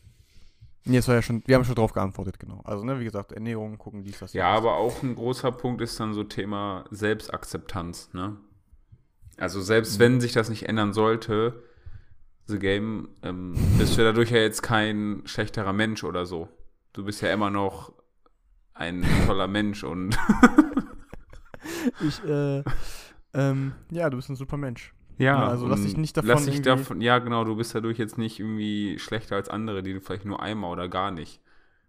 Nee, 0.84 0.96
es 0.96 1.06
war 1.06 1.14
ja 1.14 1.22
schon, 1.22 1.44
wir 1.46 1.54
haben 1.54 1.64
schon 1.64 1.76
drauf 1.76 1.92
geantwortet, 1.92 2.40
genau. 2.40 2.60
Also, 2.64 2.84
ne, 2.84 2.98
wie 2.98 3.04
gesagt, 3.04 3.30
Ernährung, 3.30 3.78
gucken, 3.78 4.02
dies, 4.02 4.18
das. 4.18 4.32
Ja, 4.32 4.50
das. 4.50 4.58
aber 4.58 4.76
auch 4.76 5.02
ein 5.02 5.14
großer 5.14 5.52
Punkt 5.52 5.80
ist 5.80 6.00
dann 6.00 6.12
so 6.12 6.24
Thema 6.24 6.84
Selbstakzeptanz, 6.90 8.12
ne? 8.12 8.36
Also 9.36 9.60
selbst 9.60 9.98
wenn 9.98 10.20
sich 10.20 10.32
das 10.32 10.48
nicht 10.50 10.68
ändern 10.68 10.92
sollte, 10.92 11.62
The 12.46 12.58
Game, 12.58 13.10
ähm, 13.22 13.54
bist 13.78 13.96
du 13.96 14.02
dadurch 14.02 14.30
ja 14.30 14.38
jetzt 14.38 14.62
kein 14.62 15.22
schlechterer 15.24 15.72
Mensch 15.72 16.04
oder 16.04 16.26
so. 16.26 16.48
Du 16.92 17.04
bist 17.04 17.22
ja 17.22 17.32
immer 17.32 17.50
noch 17.50 17.92
ein 18.74 19.06
toller 19.26 19.46
Mensch 19.46 19.84
und 19.84 20.18
Ich, 22.06 22.22
äh, 22.24 22.62
ähm, 23.34 23.72
ja, 23.90 24.08
du 24.10 24.16
bist 24.16 24.28
ein 24.30 24.36
super 24.36 24.56
Mensch. 24.56 24.92
ja, 25.18 25.24
Ja, 25.42 25.48
also 25.48 25.66
lass 25.68 25.82
dich 25.82 25.96
nicht 25.96 26.16
davon 26.16 26.28
lass 26.28 26.44
dich 26.46 26.62
davon, 26.62 27.00
ja 27.00 27.18
genau, 27.18 27.44
du 27.44 27.56
bist 27.56 27.74
dadurch 27.74 27.98
jetzt 27.98 28.18
nicht 28.18 28.40
irgendwie 28.40 28.98
schlechter 28.98 29.36
als 29.36 29.48
andere, 29.48 29.82
die 29.82 29.98
vielleicht 30.00 30.24
nur 30.24 30.42
einmal 30.42 30.70
oder 30.70 30.88
gar 30.88 31.10
nicht 31.10 31.40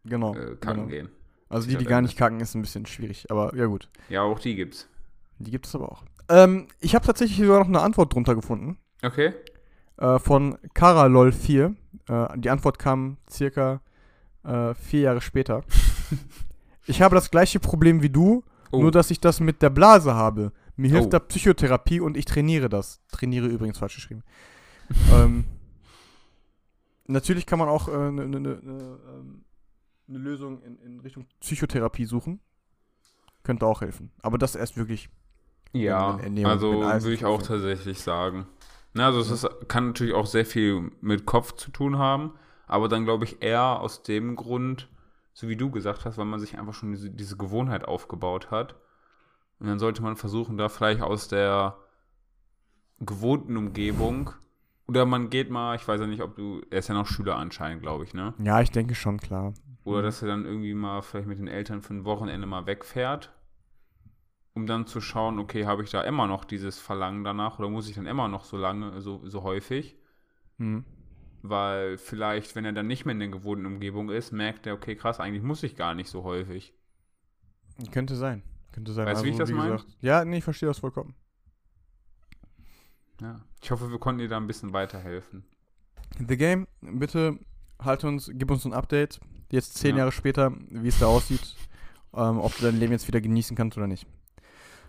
Genau. 0.05 0.35
äh, 0.35 0.55
kacken 0.55 0.75
genau. 0.75 0.87
gehen. 0.87 1.09
Also 1.49 1.67
die, 1.69 1.77
die 1.77 1.85
gar 1.85 2.01
nicht 2.01 2.17
kacken, 2.17 2.39
ist 2.39 2.55
ein 2.55 2.61
bisschen 2.61 2.85
schwierig. 2.85 3.29
Aber 3.29 3.55
ja 3.55 3.65
gut, 3.67 3.89
Ja, 4.09 4.21
auch 4.23 4.39
die 4.39 4.55
gibt's. 4.55 4.89
die 5.39 5.51
gibt 5.51 5.65
es 5.67 5.75
aber 5.75 5.91
auch. 5.91 6.03
Ähm, 6.29 6.67
ich 6.79 6.95
habe 6.95 7.05
tatsächlich 7.05 7.37
sogar 7.37 7.59
noch 7.59 7.67
eine 7.67 7.81
Antwort 7.81 8.13
drunter 8.13 8.33
gefunden. 8.35 8.77
Okay. 9.03 9.33
Äh, 9.97 10.17
von 10.19 10.57
Karalol4. 10.73 11.75
Äh, 12.07 12.39
die 12.39 12.49
Antwort 12.49 12.79
kam 12.79 13.17
circa 13.29 13.81
äh, 14.43 14.73
vier 14.73 15.01
Jahre 15.01 15.21
später. 15.21 15.63
ich 16.85 17.01
habe 17.01 17.15
das 17.15 17.29
gleiche 17.31 17.59
Problem 17.59 18.01
wie 18.01 18.09
du, 18.09 18.43
Oh, 18.71 18.81
nur 18.81 18.91
dass 18.91 19.11
ich 19.11 19.19
das 19.21 19.39
mit 19.39 19.61
der 19.61 19.69
Blase 19.69 20.15
habe. 20.15 20.51
Mir 20.75 20.89
hilft 20.89 21.07
Oh. 21.07 21.09
da 21.11 21.19
Psychotherapie 21.19 21.99
und 21.99 22.17
ich 22.17 22.25
trainiere 22.25 22.69
das. 22.69 23.01
Trainiere 23.11 23.47
übrigens 23.47 23.77
falsch 23.77 23.95
geschrieben. 23.95 24.23
ähm, 25.13 25.45
natürlich 27.07 27.45
kann 27.45 27.59
man 27.59 27.69
auch 27.69 27.87
eine 27.87 28.23
äh, 28.23 28.27
ne, 28.27 28.39
ne, 28.39 28.59
ne, 28.61 28.99
ähm, 29.09 29.45
ne 30.07 30.17
Lösung 30.17 30.61
in, 30.63 30.77
in 30.79 30.99
Richtung 30.99 31.27
Psychotherapie 31.39 32.05
suchen. 32.05 32.39
Könnte 33.43 33.65
auch 33.65 33.81
helfen. 33.81 34.11
Aber 34.21 34.37
das 34.37 34.55
erst 34.55 34.77
wirklich. 34.77 35.09
ja, 35.73 36.17
Ernährung, 36.19 36.51
also 36.51 36.71
würde 36.81 37.13
ich 37.13 37.25
auch 37.25 37.41
tatsächlich 37.41 37.99
sagen. 38.01 38.47
Na, 38.93 39.07
also 39.07 39.19
es 39.19 39.31
ist, 39.31 39.47
kann 39.67 39.87
natürlich 39.87 40.13
auch 40.13 40.27
sehr 40.27 40.45
viel 40.45 40.91
mit 41.01 41.25
Kopf 41.25 41.53
zu 41.53 41.71
tun 41.71 41.97
haben, 41.97 42.33
aber 42.67 42.87
dann 42.87 43.05
glaube 43.05 43.25
ich 43.25 43.41
eher 43.41 43.79
aus 43.79 44.03
dem 44.03 44.35
Grund, 44.35 44.87
so 45.33 45.49
wie 45.49 45.55
du 45.55 45.71
gesagt 45.71 46.05
hast, 46.05 46.17
weil 46.17 46.25
man 46.25 46.39
sich 46.39 46.57
einfach 46.59 46.75
schon 46.75 46.91
diese, 46.91 47.09
diese 47.09 47.35
Gewohnheit 47.35 47.85
aufgebaut 47.85 48.51
hat. 48.51 48.75
Und 49.63 49.69
dann 49.69 49.79
sollte 49.79 50.01
man 50.01 50.17
versuchen, 50.17 50.57
da 50.57 50.67
vielleicht 50.67 51.01
aus 51.01 51.29
der 51.29 51.77
gewohnten 52.99 53.55
Umgebung 53.55 54.31
oder 54.87 55.05
man 55.05 55.29
geht 55.29 55.49
mal, 55.49 55.77
ich 55.77 55.87
weiß 55.87 56.01
ja 56.01 56.05
nicht, 56.05 56.21
ob 56.21 56.35
du, 56.35 56.61
er 56.69 56.79
ist 56.79 56.89
ja 56.89 56.95
noch 56.95 57.07
Schüler 57.07 57.37
anscheinend, 57.37 57.81
glaube 57.81 58.03
ich, 58.03 58.13
ne? 58.13 58.33
Ja, 58.39 58.59
ich 58.59 58.71
denke 58.71 58.93
schon, 58.93 59.19
klar. 59.19 59.53
Oder 59.85 59.99
Mhm. 59.99 60.03
dass 60.03 60.21
er 60.21 60.27
dann 60.27 60.43
irgendwie 60.45 60.73
mal 60.73 61.01
vielleicht 61.01 61.29
mit 61.29 61.39
den 61.39 61.47
Eltern 61.47 61.81
für 61.81 61.93
ein 61.93 62.03
Wochenende 62.03 62.45
mal 62.45 62.65
wegfährt, 62.65 63.31
um 64.53 64.67
dann 64.67 64.85
zu 64.85 64.99
schauen, 64.99 65.39
okay, 65.39 65.65
habe 65.65 65.81
ich 65.83 65.91
da 65.91 66.01
immer 66.01 66.27
noch 66.27 66.43
dieses 66.43 66.77
Verlangen 66.77 67.23
danach 67.23 67.57
oder 67.57 67.69
muss 67.69 67.87
ich 67.87 67.95
dann 67.95 68.05
immer 68.05 68.27
noch 68.27 68.43
so 68.43 68.57
lange, 68.57 68.99
so, 68.99 69.25
so 69.25 69.43
häufig? 69.43 69.97
Mhm. 70.57 70.83
Weil 71.41 71.97
vielleicht, 71.97 72.53
wenn 72.57 72.65
er 72.65 72.73
dann 72.73 72.87
nicht 72.87 73.05
mehr 73.05 73.13
in 73.13 73.19
der 73.19 73.29
gewohnten 73.29 73.65
Umgebung 73.65 74.09
ist, 74.09 74.33
merkt 74.33 74.67
er, 74.67 74.73
okay, 74.73 74.97
krass, 74.97 75.21
eigentlich 75.21 75.43
muss 75.43 75.63
ich 75.63 75.77
gar 75.77 75.95
nicht 75.95 76.09
so 76.09 76.25
häufig. 76.25 76.73
Könnte 77.93 78.17
sein. 78.17 78.43
Könnte 78.73 78.91
sein. 78.91 79.07
Also, 79.07 79.19
Weißt 79.19 79.23
du, 79.23 79.27
wie 79.27 79.31
ich 79.31 79.37
das 79.37 79.51
meine? 79.51 79.81
Ja, 80.01 80.25
nee, 80.25 80.37
ich 80.39 80.43
verstehe 80.43 80.67
das 80.67 80.79
vollkommen. 80.79 81.15
Ja. 83.21 83.41
Ich 83.61 83.71
hoffe, 83.71 83.89
wir 83.89 83.99
konnten 83.99 84.19
dir 84.19 84.27
da 84.27 84.37
ein 84.37 84.47
bisschen 84.47 84.73
weiterhelfen. 84.73 85.45
The 86.27 86.37
Game, 86.37 86.67
bitte 86.81 87.39
halt 87.79 88.03
uns, 88.03 88.29
gib 88.33 88.51
uns 88.51 88.65
ein 88.65 88.73
Update. 88.73 89.19
Jetzt 89.51 89.75
zehn 89.75 89.91
Ja. 89.91 89.99
Jahre 89.99 90.11
später, 90.11 90.51
wie 90.69 90.87
es 90.89 90.99
da 90.99 91.07
aussieht. 91.07 91.55
Ähm, 92.15 92.37
ob 92.37 92.55
du 92.57 92.65
dein 92.65 92.77
Leben 92.77 92.91
jetzt 92.91 93.07
wieder 93.07 93.19
genießen 93.21 93.57
kannst 93.57 93.75
oder 93.75 93.87
nicht. 93.87 94.05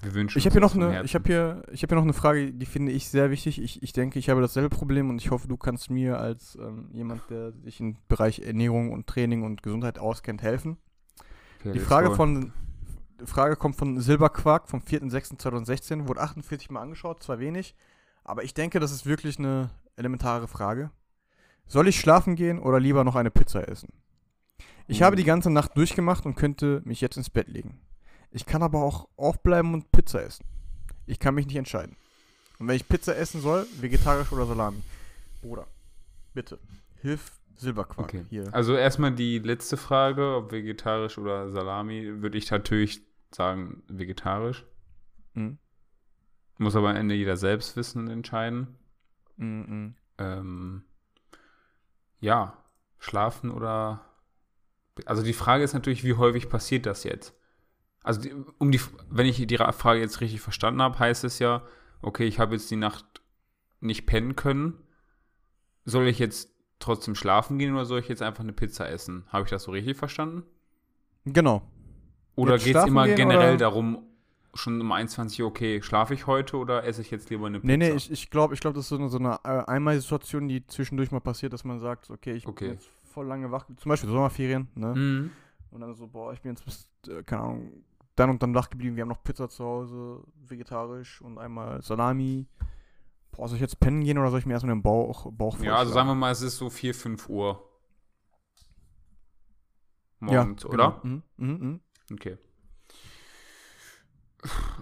Wir 0.03 0.13
wünschen 0.13 0.37
Ich 0.37 0.45
habe 0.45 0.53
hier 0.53 0.61
noch 0.61 0.75
eine, 0.75 1.03
ich 1.05 1.15
habe 1.15 1.25
hier, 1.27 1.63
ich 1.73 1.83
habe 1.83 1.93
hier 1.93 1.97
noch 1.97 2.03
eine 2.03 2.13
Frage, 2.13 2.53
die 2.53 2.67
finde 2.67 2.93
ich 2.93 3.09
sehr 3.09 3.31
wichtig. 3.31 3.63
Ich, 3.63 3.83
ich 3.83 3.95
denke, 3.95 4.19
ich 4.19 4.29
habe 4.29 4.43
dasselbe 4.43 4.69
Problem 4.69 5.09
und 5.09 5.17
ich 5.23 5.31
hoffe, 5.31 5.49
du 5.49 5.57
kannst 5.57 5.89
mir 5.89 6.19
als 6.21 6.59
ähm, 6.61 6.91
jemand, 6.93 7.23
der 7.31 7.53
sich 7.53 7.81
im 7.81 7.97
Bereich 8.09 8.41
Ernährung 8.41 8.93
und 8.93 9.07
Training 9.07 9.43
und 9.43 9.63
Gesundheit 9.63 9.99
auskennt, 9.99 10.43
helfen. 10.43 10.77
Okay, 11.61 11.73
Die 11.73 11.79
Frage 11.79 12.15
von 12.15 12.53
Frage 13.25 13.57
kommt 13.57 13.77
von 13.77 14.01
Silberquark 14.01 14.69
vom 14.69 14.81
4.6.2016, 14.81 16.09
wurde 16.09 16.21
48 16.21 16.71
Mal 16.71 16.83
angeschaut, 16.83 17.23
zwar 17.23 17.39
wenig, 17.39 17.75
aber 18.25 18.45
ich 18.45 18.55
denke, 18.55 18.81
das 18.81 18.93
ist 18.93 19.07
wirklich 19.07 19.39
eine 19.39 19.71
elementare 19.97 20.49
Frage. 20.49 20.91
Soll 21.67 21.89
ich 21.89 21.99
schlafen 21.99 22.37
gehen 22.37 22.59
oder 22.59 22.81
lieber 22.81 23.05
noch 23.05 23.17
eine 23.17 23.31
Pizza 23.31 23.69
essen? 23.69 23.93
Ich 24.87 25.03
habe 25.03 25.15
Uh. 25.15 25.17
die 25.17 25.25
ganze 25.25 25.51
Nacht 25.51 25.77
durchgemacht 25.77 26.27
und 26.27 26.35
könnte 26.35 26.83
mich 26.85 27.01
jetzt 27.01 27.17
ins 27.17 27.31
Bett 27.31 27.49
legen. 27.49 27.81
Ich 28.31 28.47
kann 28.47 28.63
aber 28.63 28.83
auch 28.83 29.09
aufbleiben 29.17 29.73
und 29.75 29.93
Pizza 29.93 30.23
essen. 30.23 30.45
Ich 31.07 31.19
kann 31.19 31.35
mich 31.35 31.47
nicht 31.47 31.57
entscheiden. 31.57 31.97
Und 32.59 32.69
wenn 32.69 32.77
ich 32.77 32.89
Pizza 32.89 33.17
essen 33.17 33.41
soll, 33.41 33.67
vegetarisch 33.81 34.33
oder 34.33 34.47
Salami. 34.47 34.83
Bruder, 35.41 35.67
bitte, 36.33 36.59
hilf 37.01 37.33
Silberquark 37.57 38.09
Okay. 38.09 38.25
hier. 38.31 38.53
Also 38.53 38.75
erstmal 38.77 39.13
die 39.13 39.39
letzte 39.39 39.77
Frage, 39.77 40.37
ob 40.37 40.53
vegetarisch 40.53 41.19
oder 41.19 41.51
Salami, 41.51 42.23
würde 42.23 42.39
ich 42.39 42.51
natürlich 42.51 43.03
sagen 43.31 43.83
vegetarisch. 43.89 44.65
Mhm. 45.35 45.59
Muss 46.59 46.77
aber 46.77 46.91
am 46.91 46.97
Ende 46.97 47.15
jeder 47.15 47.37
selbst 47.37 47.77
wissen 47.77 48.05
und 48.05 48.11
entscheiden. 48.11 48.77
Mhm. 49.37 49.95
Ähm, 50.19 50.85
ja, 52.21 52.57
schlafen 52.99 53.51
oder. 53.51 54.05
Also 55.07 55.23
die 55.25 55.33
Frage 55.33 55.65
ist 55.65 55.75
natürlich, 55.75 56.05
wie 56.05 56.15
häufig 56.15 56.49
passiert 56.49 56.87
das 56.87 57.03
jetzt? 57.03 57.35
Also 58.05 58.21
die, 58.21 58.33
um 58.59 58.71
die, 58.71 58.81
wenn 59.11 59.27
ich 59.27 59.45
die 59.45 59.55
Ra- 59.57 59.73
Frage 59.73 60.01
jetzt 60.01 60.21
richtig 60.21 60.41
verstanden 60.41 60.81
habe, 60.83 60.99
heißt 60.99 61.25
es 61.25 61.41
ja, 61.41 61.67
okay, 62.01 62.27
ich 62.27 62.39
habe 62.39 62.55
jetzt 62.55 62.71
die 62.71 62.77
Nacht 62.77 63.05
nicht 63.81 64.07
pennen 64.07 64.37
können. 64.37 64.79
Soll 65.85 66.07
ich 66.07 66.19
jetzt 66.21 66.54
trotzdem 66.85 67.15
schlafen 67.15 67.59
gehen 67.59 67.75
oder 67.75 67.85
soll 67.85 68.01
ich 68.01 68.09
jetzt 68.09 68.23
einfach 68.23 68.43
eine 68.43 68.53
Pizza 68.53 68.89
essen? 68.89 69.25
Habe 69.29 69.45
ich 69.45 69.51
das 69.51 69.65
so 69.65 69.73
richtig 69.73 69.97
verstanden? 69.97 70.45
Genau. 71.25 71.63
Oder 72.37 72.59
geht 72.59 72.77
es 72.77 72.87
immer 72.87 73.07
generell 73.09 73.51
oder? 73.55 73.57
darum, 73.59 74.03
schon 74.55 74.81
um 74.81 74.93
21 74.93 75.43
Uhr, 75.43 75.49
okay, 75.49 75.83
schlafe 75.83 76.15
ich 76.15 76.27
heute 76.27 76.57
oder 76.57 76.85
esse 76.85 77.01
ich 77.01 77.11
jetzt 77.11 77.31
lieber 77.31 77.47
eine 77.47 77.61
Pizza? 77.61 77.67
Nee, 77.67 77.77
nee, 77.77 77.91
ich, 77.93 78.11
ich 78.11 78.31
glaube, 78.31 78.55
ich 78.55 78.61
glaub, 78.61 78.75
das 78.75 78.85
ist 78.85 78.89
so 78.91 78.97
eine, 78.97 79.09
so 79.09 79.19
eine 79.19 79.39
äh, 79.45 79.65
Einmalsituation, 79.67 80.49
die 80.49 80.67
zwischendurch 80.67 81.11
mal 81.11 81.21
passiert, 81.21 81.53
dass 81.53 81.65
man 81.65 81.81
sagt, 81.81 82.11
okay, 82.11 82.33
ich 82.33 82.47
Okay. 82.47 82.65
bin 82.67 82.75
jetzt 82.75 82.89
voll 83.13 83.27
lange 83.27 83.51
wach, 83.51 83.67
zum 83.77 83.89
Beispiel 83.89 84.11
Sommerferien, 84.11 84.69
ne? 84.75 84.95
Mhm. 84.95 85.31
Und 85.71 85.81
dann 85.81 85.95
so, 85.95 86.07
boah, 86.07 86.33
ich 86.33 86.41
bin 86.41 86.53
jetzt 86.53 86.65
bis, 86.65 86.89
äh, 87.09 87.23
keine 87.23 87.43
Ahnung, 87.43 87.73
dann 88.17 88.31
und 88.31 88.43
dann 88.43 88.55
wach 88.55 88.71
geblieben, 88.71 88.97
wir 88.97 89.03
haben 89.03 89.09
noch 89.09 89.23
Pizza 89.25 89.49
zu 89.49 89.65
Hause, 89.65 90.21
vegetarisch 90.47 91.21
und 91.21 91.39
einmal 91.39 91.83
Salami. 91.83 92.47
Boah, 93.37 93.49
soll 93.49 93.57
ich 93.57 93.63
jetzt 93.63 93.81
pennen 93.81 94.05
gehen 94.05 94.19
oder 94.19 94.31
soll 94.31 94.39
ich 94.39 94.47
mir 94.47 94.53
erstmal 94.53 94.75
den 94.75 94.83
Bauch, 94.83 95.31
Bauch 95.33 95.59
Ja, 95.61 95.77
also 95.77 95.93
sagen 95.93 96.09
wir 96.09 96.15
mal, 96.15 96.31
es 96.31 96.43
ist 96.43 96.57
so 96.57 96.71
4, 96.71 96.95
5 96.95 97.29
Uhr. 97.29 97.69
Morgens, 100.21 100.63
ja, 100.63 100.69
oder? 100.69 101.01
Genau. 101.03 101.15
Mhm, 101.15 101.23
mhm, 101.37 101.67
mhm. 101.69 101.81
Okay. 102.13 102.39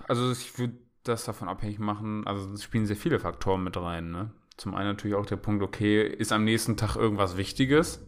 Also 0.08 0.32
ich 0.32 0.58
würde 0.58 0.74
das 1.04 1.24
davon 1.24 1.48
abhängig 1.48 1.78
machen, 1.78 2.26
also 2.26 2.52
es 2.52 2.62
spielen 2.62 2.86
sehr 2.86 2.96
viele 2.96 3.18
Faktoren 3.18 3.64
mit 3.64 3.76
rein, 3.76 4.10
ne? 4.10 4.30
Zum 4.56 4.74
einen 4.74 4.88
natürlich 4.88 5.16
auch 5.16 5.26
der 5.26 5.36
Punkt, 5.36 5.62
okay, 5.62 6.06
ist 6.06 6.32
am 6.32 6.44
nächsten 6.44 6.76
Tag 6.76 6.96
irgendwas 6.96 7.36
Wichtiges 7.36 8.06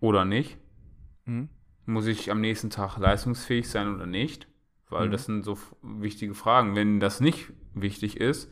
oder 0.00 0.24
nicht? 0.24 0.58
Mhm. 1.24 1.48
Muss 1.84 2.06
ich 2.06 2.30
am 2.30 2.40
nächsten 2.40 2.70
Tag 2.70 2.96
leistungsfähig 2.98 3.68
sein 3.68 3.94
oder 3.94 4.06
nicht? 4.06 4.46
Weil 4.88 5.08
Mhm. 5.08 5.12
das 5.12 5.24
sind 5.24 5.42
so 5.42 5.58
wichtige 5.82 6.34
Fragen. 6.34 6.74
Wenn 6.74 7.00
das 7.00 7.20
nicht 7.20 7.52
wichtig 7.74 8.18
ist 8.18 8.50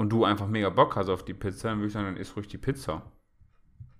und 0.00 0.08
du 0.08 0.24
einfach 0.24 0.46
mega 0.48 0.70
Bock 0.70 0.96
hast 0.96 1.10
auf 1.10 1.26
die 1.26 1.34
Pizza, 1.34 1.68
dann 1.68 1.78
würde 1.80 1.88
ich 1.88 1.92
sagen, 1.92 2.06
dann 2.06 2.16
isst 2.16 2.34
ruhig 2.34 2.48
die 2.48 2.56
Pizza. 2.56 3.02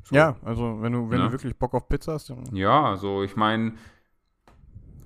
So. 0.02 0.16
Ja, 0.16 0.36
also 0.42 0.80
wenn 0.80 0.94
du, 0.94 1.10
wenn 1.10 1.18
Ne? 1.18 1.26
du 1.26 1.32
wirklich 1.32 1.58
Bock 1.58 1.74
auf 1.74 1.90
Pizza 1.90 2.14
hast, 2.14 2.30
dann. 2.30 2.56
Ja, 2.56 2.84
also 2.86 3.22
ich 3.22 3.36
meine, 3.36 3.74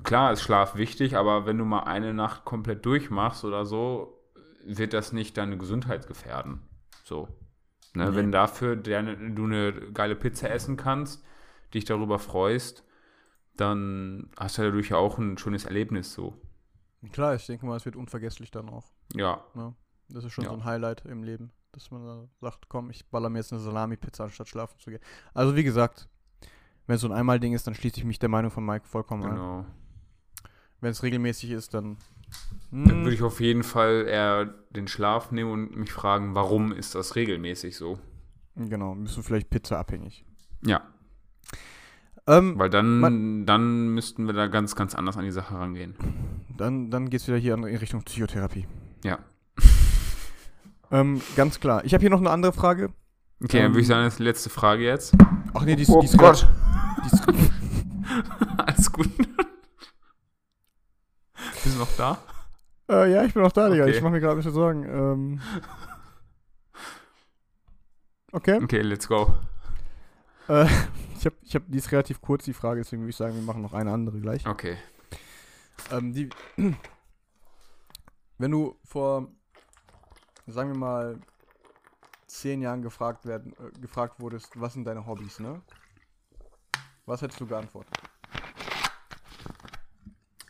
klar 0.04 0.30
ist 0.32 0.42
Schlaf 0.42 0.76
wichtig, 0.76 1.16
aber 1.16 1.46
wenn 1.46 1.58
du 1.58 1.64
mal 1.64 1.80
eine 1.80 2.14
Nacht 2.14 2.44
komplett 2.44 2.86
durchmachst 2.86 3.44
oder 3.44 3.66
so, 3.66 4.20
wird 4.64 4.92
das 4.92 5.12
nicht 5.12 5.36
deine 5.36 5.58
Gesundheit 5.58 6.06
gefährden. 6.06 6.60
So. 7.02 7.26
Ne, 7.94 8.10
Nee. 8.10 8.16
Wenn 8.16 8.30
dafür 8.30 8.76
deine, 8.76 9.16
du 9.32 9.44
eine 9.46 9.72
geile 9.92 10.14
Pizza 10.14 10.48
essen 10.50 10.76
kannst, 10.76 11.24
dich 11.74 11.84
darüber 11.84 12.20
freust, 12.20 12.84
dann 13.56 14.30
hast 14.38 14.58
du 14.58 14.62
dadurch 14.62 14.90
ja 14.90 14.96
auch 14.96 15.18
ein 15.18 15.38
schönes 15.38 15.64
Erlebnis 15.64 16.14
so. 16.14 16.40
Klar, 17.10 17.34
ich 17.34 17.46
denke 17.46 17.66
mal, 17.66 17.76
es 17.76 17.84
wird 17.84 17.96
unvergesslich 17.96 18.52
dann 18.52 18.68
auch. 18.68 18.84
Ja, 19.12 19.44
Das 20.08 20.24
ist 20.24 20.32
schon 20.32 20.44
Ja. 20.44 20.50
so 20.50 20.56
ein 20.56 20.64
Highlight 20.64 21.04
im 21.06 21.22
Leben, 21.22 21.50
dass 21.72 21.90
man 21.90 22.28
sagt, 22.40 22.68
komm, 22.68 22.90
ich 22.90 23.06
baller 23.06 23.30
mir 23.30 23.38
jetzt 23.38 23.52
eine 23.52 23.60
Salami-Pizza, 23.60 24.24
anstatt 24.24 24.48
schlafen 24.48 24.78
zu 24.78 24.90
gehen. 24.90 25.00
Also 25.32 25.56
wie 25.56 25.64
gesagt, 25.64 26.08
wenn 26.86 26.96
es 26.96 27.00
so 27.00 27.08
ein 27.08 27.12
Einmal-Ding 27.12 27.54
ist, 27.54 27.66
dann 27.66 27.74
schließe 27.74 27.96
ich 27.98 28.04
mich 28.04 28.18
der 28.18 28.28
Meinung 28.28 28.50
von 28.50 28.64
Mike 28.64 28.86
vollkommen 28.86 29.24
an. 29.24 29.30
genau. 29.34 29.66
Wenn 30.80 30.90
es 30.90 31.02
regelmäßig 31.02 31.50
ist, 31.50 31.72
dann. 31.74 31.96
Dann 32.70 32.88
Hm, 32.90 33.04
würde 33.04 33.14
ich 33.14 33.22
auf 33.22 33.40
jeden 33.40 33.62
Fall 33.62 34.06
eher 34.08 34.46
den 34.70 34.88
Schlaf 34.88 35.30
nehmen 35.30 35.50
und 35.52 35.76
mich 35.76 35.92
fragen, 35.92 36.34
warum 36.34 36.72
ist 36.72 36.94
das 36.94 37.14
regelmäßig 37.16 37.76
so? 37.76 37.98
genau, 38.56 38.94
bist 38.96 39.16
du 39.16 39.22
vielleicht 39.22 39.48
Pizza 39.50 39.78
abhängig. 39.78 40.24
Ja, 40.66 40.82
Ähm, 42.26 42.58
weil 42.58 42.70
dann, 42.70 43.44
dann 43.46 43.88
müssten 43.88 44.26
wir 44.26 44.32
da 44.32 44.46
ganz, 44.46 44.74
ganz 44.74 44.94
anders 44.94 45.16
an 45.16 45.24
die 45.24 45.30
Sache 45.30 45.54
rangehen. 45.54 45.94
dann 46.56 46.90
dann 46.90 47.10
geht 47.10 47.20
es 47.20 47.28
wieder 47.28 47.36
hier 47.36 47.54
in 47.54 47.64
Richtung 47.64 48.02
Psychotherapie. 48.02 48.66
Ja. 49.04 49.18
Ähm, 50.90 51.20
ganz 51.36 51.60
klar. 51.60 51.84
Ich 51.84 51.92
habe 51.94 52.00
hier 52.02 52.10
noch 52.10 52.20
eine 52.20 52.30
andere 52.30 52.52
Frage. 52.52 52.92
Okay, 53.42 53.60
dann 53.62 53.72
würde 53.72 53.80
ich 53.80 53.86
Ähm, 53.86 53.88
sagen, 53.88 54.04
das 54.04 54.14
ist 54.14 54.18
die 54.20 54.24
letzte 54.24 54.50
Frage 54.50 54.84
jetzt. 54.84 55.14
Ach 55.52 55.62
nee, 55.64 55.76
die 55.76 55.82
ist, 55.82 55.90
Oh 55.90 56.00
die 56.00 56.06
ist 56.06 56.16
Gott. 56.18 56.46
Die 57.04 57.14
ist, 57.14 57.22
Alles 58.58 58.92
gut. 58.92 59.08
Bist 61.62 61.74
du 61.74 61.78
noch 61.78 61.96
da? 61.96 62.18
äh, 62.90 63.12
ja, 63.12 63.24
ich 63.24 63.34
bin 63.34 63.42
noch 63.42 63.52
da, 63.52 63.68
Digga. 63.68 63.84
Okay. 63.84 63.94
Ich 63.96 64.02
mache 64.02 64.12
mir 64.12 64.20
gerade 64.20 64.34
ein 64.34 64.36
bisschen 64.38 64.52
Sorgen. 64.52 64.84
Ähm, 64.84 65.40
okay. 68.32 68.60
Okay, 68.62 68.80
let's 68.82 69.08
go. 69.08 69.34
Äh, 70.48 70.66
ich 71.18 71.26
habe, 71.26 71.36
ich 71.42 71.54
hab, 71.54 71.62
die 71.66 71.78
ist 71.78 71.90
relativ 71.92 72.20
kurz, 72.20 72.44
die 72.44 72.52
Frage, 72.52 72.80
deswegen 72.82 73.02
würde 73.02 73.10
ich 73.10 73.16
sagen, 73.16 73.34
wir 73.34 73.42
machen 73.42 73.62
noch 73.62 73.72
eine 73.74 73.90
andere 73.92 74.20
gleich. 74.20 74.46
Okay. 74.46 74.76
Ähm, 75.90 76.12
die, 76.12 76.28
wenn 78.38 78.50
du 78.50 78.78
vor, 78.84 79.28
sagen 80.46 80.70
wir 80.72 80.78
mal, 80.78 81.20
zehn 82.26 82.60
Jahren 82.62 82.82
gefragt, 82.82 83.26
werden, 83.26 83.52
äh, 83.54 83.70
gefragt 83.80 84.20
wurdest, 84.20 84.58
was 84.60 84.72
sind 84.74 84.84
deine 84.84 85.06
Hobbys, 85.06 85.38
ne? 85.40 85.60
Was 87.06 87.22
hättest 87.22 87.40
du 87.40 87.46
geantwortet? 87.46 87.94